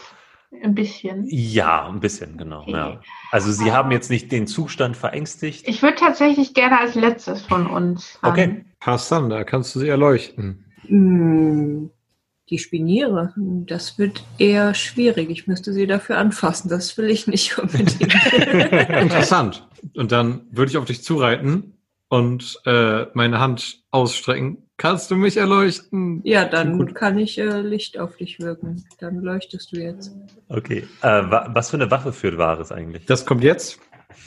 Ein 0.64 0.76
bisschen. 0.76 1.26
Ja, 1.28 1.88
ein 1.88 2.00
bisschen, 2.00 2.38
genau. 2.38 2.62
Okay. 2.62 2.72
Ja. 2.72 3.02
Also 3.32 3.52
sie 3.52 3.72
haben 3.74 3.92
jetzt 3.92 4.10
nicht 4.10 4.32
den 4.32 4.48
Zustand 4.48 4.96
verängstigt. 4.96 5.68
Ich 5.68 5.82
würde 5.82 5.98
tatsächlich 5.98 6.54
gerne 6.54 6.80
als 6.80 6.96
letztes 6.96 7.42
von 7.42 7.68
uns 7.68 8.18
ran. 8.24 8.32
Okay. 8.32 8.66
Hassan, 8.80 9.30
da 9.30 9.44
kannst 9.44 9.76
du 9.76 9.80
sie 9.80 9.90
erleuchten. 9.90 10.66
Hm, 10.88 11.90
Die 12.50 12.60
Spiniere, 12.60 13.34
das 13.36 14.00
wird 14.00 14.24
eher 14.38 14.74
schwierig. 14.74 15.30
Ich 15.30 15.48
müsste 15.48 15.74
sie 15.74 15.86
dafür 15.86 16.18
anfassen. 16.18 16.70
Das 16.70 16.98
will 16.98 17.10
ich 17.10 17.28
nicht 17.28 17.58
unbedingt. 17.60 18.14
Interessant. 18.34 19.68
Und 19.96 20.14
dann 20.14 20.48
würde 20.52 20.72
ich 20.72 20.78
auf 20.78 20.86
dich 20.86 21.04
zureiten 21.04 21.78
und 22.08 22.62
äh, 22.66 23.06
meine 23.14 23.40
Hand 23.40 23.84
ausstrecken. 23.92 24.64
Kannst 24.78 25.10
du 25.10 25.16
mich 25.16 25.38
erleuchten? 25.38 26.22
ja, 26.24 26.46
dann 26.46 26.78
Gut. 26.78 26.94
kann 26.94 27.18
ich 27.18 27.40
äh, 27.40 27.62
Licht 27.62 27.98
auf 27.98 28.16
dich 28.16 28.40
wirken. 28.40 28.84
Dann 29.00 29.22
leuchtest 29.22 29.72
du 29.72 29.78
jetzt. 29.82 30.16
Okay. 30.50 30.88
Äh, 31.02 31.08
wa 31.08 31.50
was 31.54 31.72
für 31.72 31.78
eine 31.78 31.90
Waffe 31.90 32.14
führt 32.14 32.38
Wahres 32.38 32.72
eigentlich? 32.72 33.06
Das 33.06 33.26
kommt 33.26 33.44
jetzt. 33.44 33.80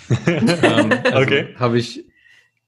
ähm, 0.27 0.93
also 1.05 1.19
Okay. 1.19 1.55
Habe 1.57 1.79
ich 1.79 2.05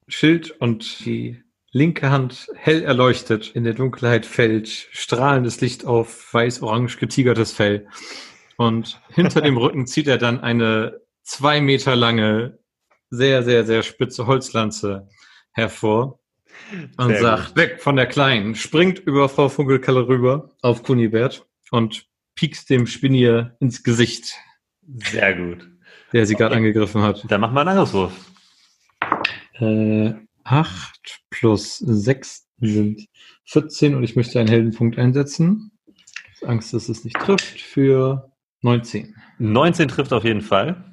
Schild 0.07 0.53
und 0.61 1.05
die 1.05 1.43
linke 1.73 2.11
Hand 2.11 2.49
hell 2.55 2.83
erleuchtet. 2.83 3.51
In 3.51 3.65
der 3.65 3.75
Dunkelheit 3.75 4.27
fällt 4.27 4.69
strahlendes 4.69 5.61
Licht 5.61 5.85
auf 5.85 6.33
weiß-orange 6.33 6.99
getigertes 6.99 7.51
Fell. 7.53 7.89
Und 8.57 9.01
hinter 9.09 9.41
dem 9.41 9.57
Rücken 9.59 9.89
zieht 9.89 10.07
er 10.07 10.19
dann 10.19 10.41
eine 10.41 11.01
zwei 11.23 11.61
Meter 11.61 11.97
lange, 11.97 12.59
sehr, 13.11 13.43
sehr, 13.43 13.65
sehr 13.65 13.83
spitze 13.83 14.27
Holzlanze 14.29 15.09
hervor 15.51 16.22
und 16.97 17.09
Sehr 17.11 17.21
sagt, 17.21 17.57
weg 17.57 17.81
von 17.81 17.97
der 17.97 18.07
Kleinen, 18.07 18.55
springt 18.55 18.99
über 19.01 19.29
Frau 19.29 19.49
Funkelkalle 19.49 20.07
rüber 20.09 20.51
auf 20.63 20.83
Kunibert 20.83 21.47
und 21.71 22.07
piekst 22.35 22.71
dem 22.71 22.87
Spinier 22.87 23.57
ins 23.61 23.83
Gesicht, 23.83 24.35
Sehr 24.97 25.35
gut. 25.35 25.69
der 26.13 26.27
sie 26.27 26.35
gerade 26.35 26.55
Okay. 26.55 26.59
angegriffen 26.67 27.03
hat. 27.03 27.25
Dann 27.29 27.41
machen 27.41 27.55
wir 27.55 27.61
einen 27.61 27.71
Angriffswurf. 27.71 28.13
Äh, 29.59 30.15
8 30.45 31.21
plus 31.31 31.79
6 31.79 32.49
sind 32.61 33.07
14 33.45 33.95
und 33.95 34.03
ich 34.03 34.17
möchte 34.17 34.39
einen 34.41 34.49
Heldenpunkt 34.49 34.99
einsetzen. 34.99 35.73
Angst, 36.45 36.73
dass 36.75 36.89
es 36.89 37.05
nicht 37.05 37.17
trifft, 37.19 37.61
für 37.61 38.33
19. 38.63 39.15
19 39.39 39.89
trifft 39.89 40.13
auf 40.13 40.25
jeden 40.25 40.41
Fall. 40.41 40.85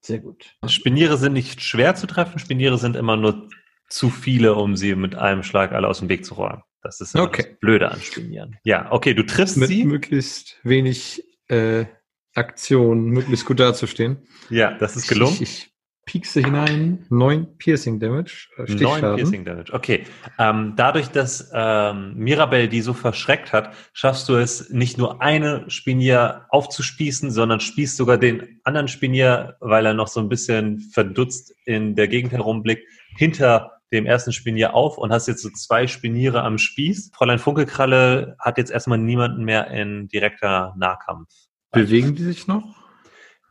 Sehr 0.00 0.18
gut. 0.20 0.56
Spiniere 0.66 1.16
sind 1.18 1.32
nicht 1.32 1.60
schwer 1.62 1.94
zu 1.94 2.06
treffen. 2.06 2.38
Spiniere 2.38 2.78
sind 2.78 2.96
immer 2.96 3.16
nur 3.16 3.48
zu 3.88 4.10
viele, 4.10 4.54
um 4.54 4.76
sie 4.76 4.94
mit 4.94 5.14
einem 5.14 5.42
Schlag 5.42 5.72
alle 5.72 5.88
aus 5.88 5.98
dem 6.00 6.08
Weg 6.08 6.24
zu 6.24 6.34
räumen. 6.34 6.62
Das 6.82 7.00
ist 7.00 7.16
Okay. 7.16 7.42
das 7.48 7.58
Blöde 7.60 7.90
an 7.90 8.00
Spinieren. 8.00 8.56
Ja, 8.64 8.92
okay, 8.92 9.14
du 9.14 9.24
triffst 9.24 9.56
Mit 9.56 9.68
sie. 9.68 9.84
möglichst 9.84 10.58
wenig 10.62 11.24
äh, 11.48 11.86
Aktion, 12.34 13.06
möglichst 13.06 13.46
gut 13.46 13.58
dazustehen. 13.60 14.18
Ja, 14.50 14.72
das 14.78 14.96
ist 14.96 15.08
gelungen. 15.08 15.34
Ich, 15.34 15.42
ich 15.42 15.70
piekse 16.04 16.40
hinein, 16.40 17.04
9 17.10 17.58
Piercing 17.58 17.98
Damage, 18.00 18.46
äh, 18.56 18.72
Neun. 18.74 19.16
Piercing 19.16 19.44
Damage. 19.44 19.72
Okay. 19.74 20.04
Ähm, 20.38 20.72
dadurch, 20.76 21.08
dass 21.08 21.50
ähm, 21.52 22.14
Mirabelle 22.16 22.68
die 22.68 22.80
so 22.80 22.94
verschreckt 22.94 23.52
hat, 23.52 23.74
schaffst 23.92 24.28
du 24.28 24.36
es, 24.36 24.70
nicht 24.70 24.96
nur 24.96 25.20
eine 25.20 25.68
Spinier 25.68 26.46
aufzuspießen, 26.48 27.30
sondern 27.30 27.60
spießt 27.60 27.96
sogar 27.96 28.16
den 28.16 28.60
anderen 28.64 28.88
Spinier, 28.88 29.56
weil 29.60 29.84
er 29.84 29.94
noch 29.94 30.08
so 30.08 30.20
ein 30.20 30.28
bisschen 30.30 30.78
verdutzt 30.94 31.52
in 31.66 31.94
der 31.94 32.08
Gegend 32.08 32.32
herumblickt, 32.32 32.84
hinter 33.16 33.72
dem 33.92 34.06
ersten 34.06 34.32
Spinier 34.32 34.74
auf 34.74 34.98
und 34.98 35.12
hast 35.12 35.28
jetzt 35.28 35.42
so 35.42 35.50
zwei 35.50 35.86
Spiniere 35.86 36.42
am 36.42 36.58
Spieß. 36.58 37.10
Fräulein 37.14 37.38
Funkelkralle 37.38 38.36
hat 38.38 38.58
jetzt 38.58 38.70
erstmal 38.70 38.98
niemanden 38.98 39.44
mehr 39.44 39.68
in 39.68 40.08
direkter 40.08 40.74
Nahkampf. 40.76 41.28
Bewegen 41.70 42.14
die 42.14 42.24
sich 42.24 42.46
noch? 42.46 42.76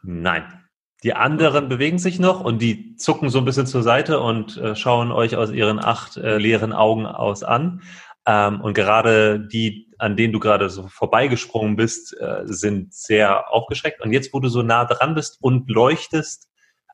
Nein. 0.04 0.44
Die 1.04 1.14
anderen 1.14 1.70
bewegen 1.70 2.00
sich 2.00 2.20
noch 2.20 2.44
und 2.44 2.60
die 2.60 2.96
zucken 2.96 3.30
so 3.30 3.38
ein 3.38 3.46
bisschen 3.46 3.68
zur 3.68 3.84
Seite 3.84 4.20
und 4.20 4.58
äh, 4.58 4.76
schauen 4.76 5.12
euch 5.12 5.36
aus 5.36 5.52
ihren 5.52 5.80
acht 5.80 6.18
äh, 6.18 6.38
leeren 6.38 6.74
Augen 6.74 7.06
aus 7.06 7.44
an. 7.44 7.84
Ähm, 8.26 8.62
und 8.62 8.74
gerade 8.74 9.40
die, 9.40 9.94
an 10.00 10.18
denen 10.18 10.34
du 10.34 10.40
gerade 10.40 10.70
so 10.70 10.88
vorbeigesprungen 10.88 11.76
bist, 11.76 12.20
äh, 12.20 12.42
sind 12.46 12.94
sehr 12.94 13.54
aufgeschreckt. 13.54 14.02
Und 14.02 14.12
jetzt, 14.12 14.34
wo 14.34 14.40
du 14.40 14.50
so 14.50 14.64
nah 14.64 14.86
dran 14.86 15.14
bist 15.14 15.38
und 15.40 15.70
leuchtest, 15.70 16.47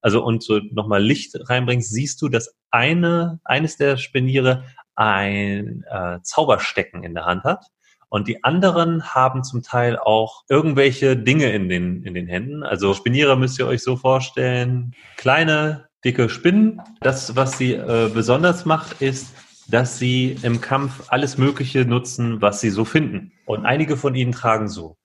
also 0.03 0.23
und 0.23 0.43
so 0.43 0.59
nochmal 0.71 1.01
Licht 1.01 1.35
reinbringst, 1.49 1.91
siehst 1.91 2.21
du, 2.21 2.29
dass 2.29 2.55
eine, 2.69 3.39
eines 3.43 3.77
der 3.77 3.97
Spiniere 3.97 4.65
ein 4.95 5.83
äh, 5.89 6.19
Zauberstecken 6.21 7.03
in 7.03 7.15
der 7.15 7.25
Hand 7.25 7.43
hat. 7.45 7.65
Und 8.09 8.27
die 8.27 8.43
anderen 8.43 9.15
haben 9.15 9.43
zum 9.43 9.63
Teil 9.63 9.97
auch 9.97 10.43
irgendwelche 10.47 11.17
Dinge 11.17 11.51
in 11.51 11.67
den, 11.67 12.03
in 12.03 12.13
den 12.13 12.27
Händen. 12.27 12.61
Also 12.61 12.93
Spiniere 12.93 13.35
müsst 13.35 13.57
ihr 13.57 13.65
euch 13.65 13.81
so 13.81 13.95
vorstellen, 13.95 14.93
kleine, 15.17 15.87
dicke 16.05 16.29
Spinnen. 16.29 16.79
Das, 17.01 17.35
was 17.35 17.57
sie 17.57 17.73
äh, 17.73 18.11
besonders 18.13 18.65
macht, 18.65 19.01
ist, 19.01 19.33
dass 19.67 19.97
sie 19.97 20.37
im 20.43 20.61
Kampf 20.61 21.05
alles 21.07 21.37
Mögliche 21.37 21.85
nutzen, 21.85 22.41
was 22.41 22.61
sie 22.61 22.69
so 22.69 22.85
finden. 22.85 23.31
Und 23.45 23.65
einige 23.65 23.97
von 23.97 24.13
ihnen 24.13 24.33
tragen 24.33 24.67
so 24.67 24.97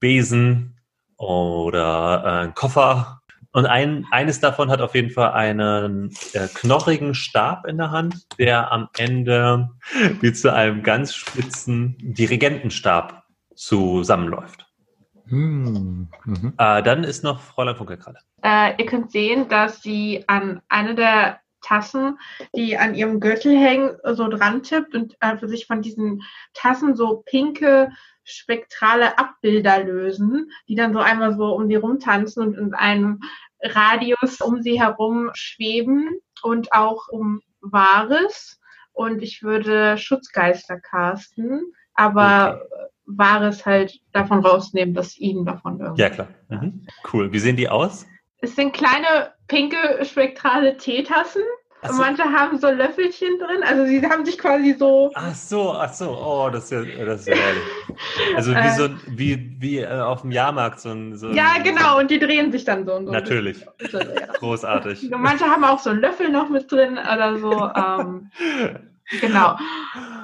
Besen 0.00 0.80
oder 1.18 2.46
äh, 2.48 2.52
Koffer. 2.52 3.20
Und 3.56 3.64
ein, 3.64 4.04
eines 4.10 4.38
davon 4.38 4.70
hat 4.70 4.82
auf 4.82 4.94
jeden 4.94 5.08
Fall 5.08 5.32
einen 5.32 6.14
äh, 6.34 6.46
knorrigen 6.52 7.14
Stab 7.14 7.66
in 7.66 7.78
der 7.78 7.90
Hand, 7.90 8.26
der 8.38 8.70
am 8.70 8.90
Ende 8.98 9.70
wie 10.20 10.30
zu 10.34 10.52
einem 10.52 10.82
ganz 10.82 11.14
spitzen 11.14 11.96
Dirigentenstab 12.02 13.24
zusammenläuft. 13.54 14.66
Hm. 15.28 16.08
Mhm. 16.26 16.52
Äh, 16.58 16.82
dann 16.82 17.02
ist 17.02 17.24
noch 17.24 17.40
Fräulein 17.40 17.76
Funkelkralle. 17.76 18.18
Äh, 18.42 18.74
ihr 18.78 18.84
könnt 18.84 19.10
sehen, 19.10 19.48
dass 19.48 19.80
sie 19.80 20.24
an 20.26 20.60
einer 20.68 20.92
der 20.92 21.40
Tassen, 21.62 22.18
die 22.54 22.76
an 22.76 22.94
ihrem 22.94 23.20
Gürtel 23.20 23.56
hängen, 23.58 23.96
so 24.04 24.28
dran 24.28 24.64
tippt 24.64 24.94
und 24.94 25.16
äh, 25.20 25.38
für 25.38 25.48
sich 25.48 25.66
von 25.66 25.80
diesen 25.80 26.22
Tassen 26.52 26.94
so 26.94 27.22
pinke, 27.24 27.90
spektrale 28.26 29.18
Abbilder 29.18 29.84
lösen, 29.84 30.50
die 30.68 30.74
dann 30.74 30.92
so 30.92 30.98
einmal 30.98 31.36
so 31.36 31.54
um 31.54 31.68
sie 31.68 31.76
rumtanzen 31.76 32.42
und 32.42 32.58
in 32.58 32.74
einem 32.74 33.20
Radius 33.62 34.40
um 34.40 34.62
sie 34.62 34.80
herum 34.80 35.30
schweben 35.34 36.20
und 36.42 36.72
auch 36.72 37.08
um 37.08 37.40
Wahres. 37.60 38.60
Und 38.92 39.22
ich 39.22 39.42
würde 39.42 39.98
Schutzgeister 39.98 40.80
casten, 40.80 41.60
aber 41.94 42.62
Wahres 43.06 43.64
halt 43.64 44.00
davon 44.12 44.44
rausnehmen, 44.44 44.94
dass 44.94 45.16
ihnen 45.16 45.44
davon 45.44 45.80
irgendwie. 45.80 46.02
Ja, 46.02 46.10
klar. 46.10 46.28
Mhm. 46.48 46.86
Cool. 47.12 47.32
Wie 47.32 47.38
sehen 47.38 47.56
die 47.56 47.68
aus? 47.68 48.06
Es 48.40 48.56
sind 48.56 48.72
kleine 48.72 49.32
pinke 49.48 50.04
spektrale 50.04 50.76
Teetassen. 50.76 51.42
So. 51.86 51.92
Manche 51.98 52.24
haben 52.24 52.58
so 52.58 52.68
Löffelchen 52.70 53.38
drin. 53.38 53.62
Also 53.62 53.84
sie 53.84 54.04
haben 54.04 54.24
sich 54.24 54.38
quasi 54.38 54.74
so. 54.78 55.12
Ach 55.14 55.34
so, 55.34 55.72
ach 55.72 55.92
so. 55.92 56.10
Oh, 56.10 56.48
das 56.50 56.64
ist 56.64 56.70
ja, 56.72 57.04
das 57.04 57.20
ist 57.20 57.28
ja. 57.28 57.34
Also 58.34 58.52
wie 58.52 58.56
Äh. 58.56 58.70
so 58.76 58.88
wie, 59.08 59.56
wie 59.60 59.78
äh, 59.80 60.00
auf 60.00 60.22
dem 60.22 60.30
Jahrmarkt 60.32 60.80
so 60.80 60.90
ein. 60.90 61.16
So 61.16 61.30
Ja, 61.30 61.58
genau. 61.62 61.98
Und 61.98 62.10
die 62.10 62.18
drehen 62.18 62.50
sich 62.50 62.64
dann 62.64 62.86
so. 62.86 62.94
und 62.94 63.06
so. 63.06 63.12
Natürlich. 63.12 63.64
So, 63.90 63.98
ja. 63.98 64.26
Großartig. 64.38 65.12
Und 65.12 65.20
Manche 65.22 65.44
haben 65.44 65.62
auch 65.64 65.78
so 65.78 65.90
einen 65.90 66.00
Löffel 66.00 66.28
noch 66.30 66.48
mit 66.48 66.70
drin 66.72 66.94
oder 66.98 67.38
so. 67.38 67.70
Ähm, 67.76 68.30
genau. 69.20 69.56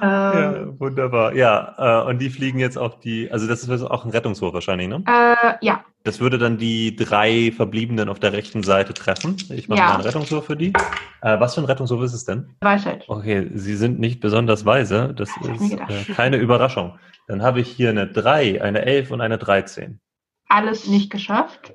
Ja, 0.03 0.55
Ähm, 0.57 0.79
wunderbar. 0.79 1.33
Ja, 1.33 2.03
äh, 2.03 2.09
und 2.09 2.19
die 2.19 2.29
fliegen 2.29 2.59
jetzt 2.59 2.77
auf 2.77 2.99
die, 2.99 3.31
also 3.31 3.47
das 3.47 3.63
ist 3.63 3.81
auch 3.83 4.03
ein 4.03 4.11
Rettungswurf 4.11 4.53
wahrscheinlich, 4.53 4.89
ne? 4.89 5.01
äh, 5.07 5.53
ja, 5.65 5.85
Das 6.03 6.19
würde 6.19 6.37
dann 6.37 6.57
die 6.57 6.95
drei 6.97 7.53
Verbliebenen 7.55 8.09
auf 8.09 8.19
der 8.19 8.33
rechten 8.33 8.63
Seite 8.63 8.93
treffen. 8.93 9.37
Ich 9.49 9.69
mache 9.69 9.79
Ja. 9.79 9.85
mal 9.85 9.93
einen 9.95 10.03
Rettungswurf 10.03 10.45
für 10.45 10.57
die. 10.57 10.73
Äh, 11.21 11.39
was 11.39 11.55
für 11.55 11.61
ein 11.61 11.65
Rettungswurf 11.65 12.03
ist 12.03 12.13
es 12.13 12.25
denn? 12.25 12.53
Weisheit. 12.59 13.05
Okay, 13.07 13.49
Sie 13.53 13.75
sind 13.77 13.99
nicht 14.01 14.19
besonders 14.19 14.65
weise. 14.65 15.13
Das 15.15 15.29
ist 15.37 15.71
äh, 15.71 16.13
keine 16.13 16.35
Überraschung. 16.35 16.99
Dann 17.27 17.41
habe 17.41 17.61
ich 17.61 17.69
hier 17.69 17.89
eine 17.91 18.05
3, 18.07 18.61
eine 18.61 18.81
11 18.85 19.11
und 19.11 19.21
eine 19.21 19.37
13. 19.37 20.01
Alles 20.49 20.87
nicht 20.87 21.09
geschafft. 21.09 21.73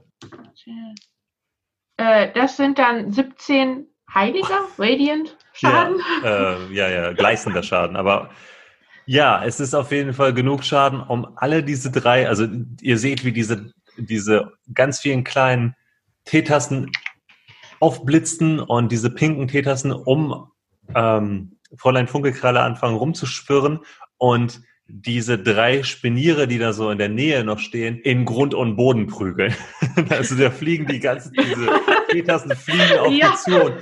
Äh, 1.96 2.28
das 2.34 2.58
sind 2.58 2.78
dann 2.78 3.10
17 3.10 3.86
Heiliger, 4.12 4.60
Radiant 4.78 5.36
Schaden. 5.58 6.00
Ja, 6.22 6.54
äh, 6.54 6.72
ja, 6.72 6.88
ja, 6.88 7.12
gleißender 7.14 7.62
Schaden. 7.62 7.96
Aber 7.96 8.30
ja, 9.06 9.42
es 9.44 9.60
ist 9.60 9.74
auf 9.74 9.90
jeden 9.90 10.12
Fall 10.12 10.34
genug 10.34 10.64
Schaden, 10.64 11.00
um 11.00 11.26
alle 11.36 11.62
diese 11.62 11.90
drei, 11.90 12.28
also 12.28 12.46
ihr 12.80 12.98
seht, 12.98 13.24
wie 13.24 13.32
diese, 13.32 13.72
diese 13.96 14.52
ganz 14.74 15.00
vielen 15.00 15.24
kleinen 15.24 15.74
Teetassen 16.24 16.90
aufblitzen 17.80 18.60
und 18.60 18.92
diese 18.92 19.10
pinken 19.10 19.48
Teetassen 19.48 19.92
um 19.92 20.50
ähm, 20.94 21.58
Fräulein 21.76 22.08
Funkelkralle 22.08 22.60
anfangen 22.60 22.96
rumzuschwirren 22.96 23.80
und 24.16 24.60
diese 24.90 25.38
drei 25.38 25.82
Spiniere, 25.82 26.48
die 26.48 26.58
da 26.58 26.72
so 26.72 26.90
in 26.90 26.96
der 26.96 27.10
Nähe 27.10 27.44
noch 27.44 27.58
stehen, 27.58 27.98
in 27.98 28.24
Grund 28.24 28.54
und 28.54 28.76
Boden 28.76 29.06
prügeln. 29.06 29.54
also 30.08 30.34
da 30.34 30.50
fliegen 30.50 30.86
die 30.86 30.98
ganzen, 30.98 31.32
diese 31.32 31.68
Teetassen 32.10 32.56
fliegen 32.56 32.98
auf 32.98 33.12
Ja. 33.12 33.30
die 33.30 33.36
zu 33.36 33.64
und 33.64 33.74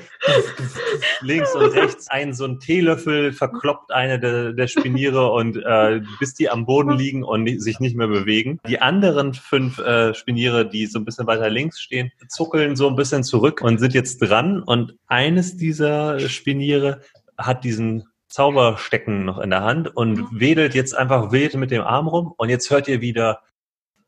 links 1.21 1.55
und 1.55 1.73
rechts 1.75 2.09
ein 2.09 2.35
so 2.35 2.45
ein 2.45 2.59
Teelöffel 2.59 3.33
verkloppt 3.33 3.93
eine 3.93 4.19
der, 4.19 4.53
der 4.53 4.67
Spiniere 4.67 5.31
und 5.31 5.57
äh, 5.57 6.01
bis 6.19 6.35
die 6.35 6.51
am 6.51 6.67
Boden 6.67 6.91
liegen 6.91 7.23
und 7.23 7.47
sich 7.63 7.79
nicht 7.79 7.97
mehr 7.97 8.09
bewegen. 8.09 8.59
Die 8.69 8.81
anderen 8.81 9.33
fünf 9.33 9.79
äh, 9.79 10.13
Spiniere, 10.13 10.69
die 10.69 10.87
so 10.87 10.99
ein 10.99 11.05
bisschen 11.05 11.29
weiter 11.29 11.49
links 11.49 11.81
stehen, 11.81 12.11
zuckeln 12.29 12.75
so 12.75 12.89
ein 12.89 12.97
bisschen 12.97 13.23
zurück 13.23 13.61
und 13.63 13.79
sind 13.79 13.95
jetzt 13.95 14.19
dran 14.19 14.61
und 14.61 14.97
eines 15.07 15.57
dieser 15.57 16.19
Spiniere 16.19 17.01
hat 17.39 17.63
diesen 17.63 18.09
Zauberstecken 18.37 19.25
noch 19.25 19.39
in 19.39 19.49
der 19.49 19.63
Hand 19.63 19.97
und 19.97 20.29
wedelt 20.31 20.75
jetzt 20.75 20.95
einfach 20.95 21.33
wild 21.33 21.55
mit 21.55 21.71
dem 21.71 21.81
Arm 21.81 22.07
rum 22.07 22.35
und 22.37 22.51
jetzt 22.51 22.71
hört 22.71 22.87
ihr 22.87 23.01
wieder 23.01 23.41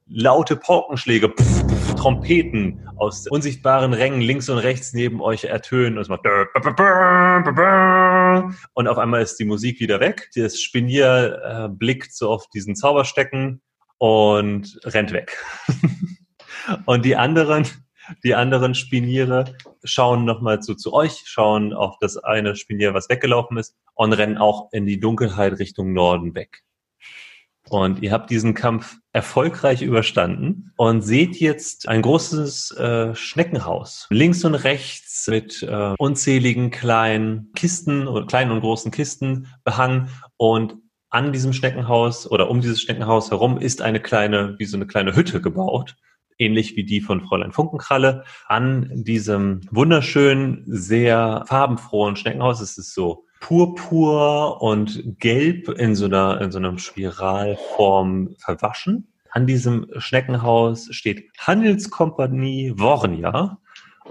laute 0.05 0.55
Paukenschläge, 0.55 1.31
pf, 1.31 1.65
pf, 1.67 1.95
Trompeten 1.95 2.87
aus 2.99 3.27
unsichtbaren 3.27 3.95
Rängen 3.95 4.21
links 4.21 4.51
und 4.51 4.59
rechts 4.59 4.93
neben 4.93 5.23
euch 5.23 5.45
ertönen 5.45 5.97
und 5.97 6.03
es 6.03 6.09
macht 6.09 6.27
und 8.75 8.87
auf 8.87 8.99
einmal 8.99 9.23
ist 9.23 9.37
die 9.37 9.47
Musik 9.47 9.81
wieder 9.81 9.99
weg. 9.99 10.29
Das 10.35 10.61
Spinier 10.61 11.41
äh, 11.43 11.69
blickt 11.71 12.13
so 12.13 12.29
auf 12.29 12.51
diesen 12.51 12.77
Zauberstecken 12.77 13.63
und 13.97 14.79
rennt 14.85 15.15
weg. 15.15 15.43
und 16.85 17.07
die 17.07 17.17
anderen, 17.17 17.67
die 18.25 18.35
anderen 18.35 18.75
Spiniere 18.75 19.57
schauen 19.85 20.25
nochmal 20.25 20.61
zu, 20.61 20.75
zu 20.75 20.93
euch, 20.93 21.23
schauen 21.27 21.73
auf 21.73 21.97
das 22.01 22.17
eine 22.17 22.57
Spinier, 22.57 22.95
was 22.95 23.09
weggelaufen 23.09 23.57
ist 23.57 23.77
und 23.95 24.13
rennen 24.13 24.39
auch 24.39 24.69
in 24.73 24.87
die 24.87 25.01
Dunkelheit 25.01 25.59
Richtung 25.59 25.93
Norden 25.93 26.35
weg. 26.35 26.63
Und 27.71 28.03
ihr 28.03 28.13
habt 28.13 28.31
diesen 28.31 28.55
Kampf 28.55 28.97
erfolgreich 29.13 29.83
überstanden 29.83 30.73
und 30.77 31.03
seht 31.03 31.37
jetzt 31.37 31.89
ein 31.89 32.03
großes 32.03 32.71
äh, 32.73 33.15
Schneckenhaus. 33.15 34.07
Links 34.11 34.45
und 34.45 34.55
rechts 34.55 35.27
mit 35.29 35.63
äh, 35.63 35.95
unzähligen 35.99 36.71
kleinen 36.71 37.53
Kisten 37.55 38.07
oder 38.07 38.27
kleinen 38.27 38.53
und 38.53 38.61
großen 38.61 38.91
Kisten 38.91 39.49
behangen. 39.65 40.09
Und 40.37 40.77
an 41.11 41.33
diesem 41.33 41.53
Schneckenhaus 41.53 42.31
oder 42.31 42.51
um 42.51 42.61
dieses 42.61 42.81
Schneckenhaus 42.81 43.31
herum 43.31 43.59
ist 43.59 43.83
eine 43.83 44.01
kleine, 44.01 44.59
wie 44.59 44.65
so 44.65 44.77
eine 44.77 44.87
kleine 44.87 45.15
Hütte 45.15 45.41
gebaut. 45.41 45.97
Ähnlich 46.39 46.77
wie 46.77 46.85
die 46.85 47.01
von 47.01 47.21
Fräulein 47.21 47.53
Funkenkralle. 47.53 48.25
An 48.47 48.91
diesem 48.95 49.61
wunderschönen, 49.71 50.63
sehr 50.67 51.45
farbenfrohen 51.47 52.15
Schneckenhaus 52.15 52.61
ist 52.61 52.79
es 52.79 52.95
so 52.95 53.25
purpur 53.41 54.63
und 54.63 55.19
gelb 55.19 55.69
in 55.69 55.95
so 55.95 56.07
einer, 56.07 56.41
in 56.41 56.51
so 56.51 56.59
einer 56.59 56.79
Spiralform 56.79 58.37
verwaschen. 58.39 59.09
An 59.31 59.47
diesem 59.47 59.87
Schneckenhaus 59.99 60.89
steht 60.91 61.31
Handelskompanie 61.39 62.73
Wornia 62.77 63.59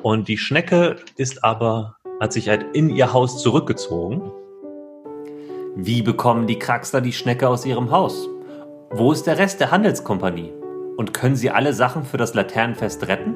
und 0.04 0.28
die 0.28 0.38
Schnecke 0.38 0.98
ist 1.16 1.44
aber, 1.44 1.98
hat 2.20 2.34
sich 2.34 2.50
halt 2.50 2.66
in 2.74 2.90
ihr 2.90 3.14
Haus 3.14 3.42
zurückgezogen. 3.42 4.22
Wie 5.76 6.02
bekommen 6.02 6.48
die 6.48 6.60
Kraxler 6.60 7.02
die 7.02 7.14
Schnecke 7.14 7.48
aus 7.48 7.66
ihrem 7.66 7.92
Haus? 7.92 8.28
Wo 8.92 9.12
ist 9.12 9.24
der 9.28 9.38
Rest 9.38 9.60
der 9.60 9.72
Handelskompanie? 9.72 10.57
Und 10.98 11.14
können 11.14 11.36
sie 11.36 11.52
alle 11.52 11.74
Sachen 11.74 12.04
für 12.04 12.18
das 12.18 12.34
Laternenfest 12.34 13.08
retten? 13.08 13.36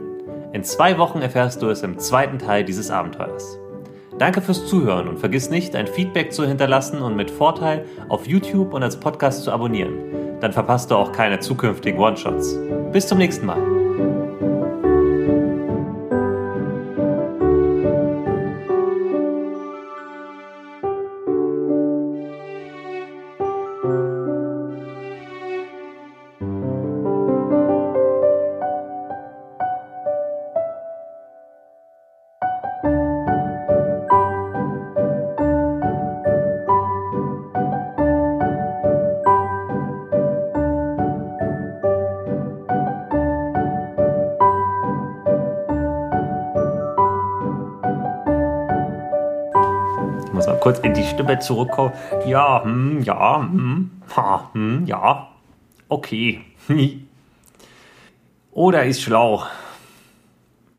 In 0.51 0.63
zwei 0.63 0.97
Wochen 0.97 1.21
erfährst 1.21 1.61
du 1.61 1.69
es 1.69 1.83
im 1.83 1.99
zweiten 1.99 2.39
Teil 2.39 2.65
dieses 2.65 2.91
Abenteuers. 2.91 3.59
Danke 4.17 4.41
fürs 4.41 4.65
Zuhören 4.65 5.07
und 5.07 5.19
vergiss 5.19 5.49
nicht, 5.49 5.75
ein 5.75 5.87
Feedback 5.87 6.33
zu 6.33 6.45
hinterlassen 6.45 7.01
und 7.01 7.15
mit 7.15 7.31
Vorteil 7.31 7.85
auf 8.09 8.27
YouTube 8.27 8.73
und 8.73 8.83
als 8.83 8.99
Podcast 8.99 9.43
zu 9.43 9.51
abonnieren. 9.51 9.93
Dann 10.41 10.51
verpasst 10.51 10.91
du 10.91 10.95
auch 10.95 11.11
keine 11.11 11.39
zukünftigen 11.39 11.99
One-Shots. 11.99 12.57
Bis 12.91 13.07
zum 13.07 13.19
nächsten 13.19 13.45
Mal. 13.45 13.80
Stimme 51.11 51.39
zurückkommen. 51.39 51.91
Ja, 52.25 52.63
hm, 52.63 53.03
ja, 53.03 53.41
hm, 53.41 53.91
ha, 54.15 54.49
hm, 54.53 54.85
ja. 54.85 55.27
Okay. 55.89 56.41
Oder 58.53 58.85
ist 58.85 59.01
schlau. 59.01 59.43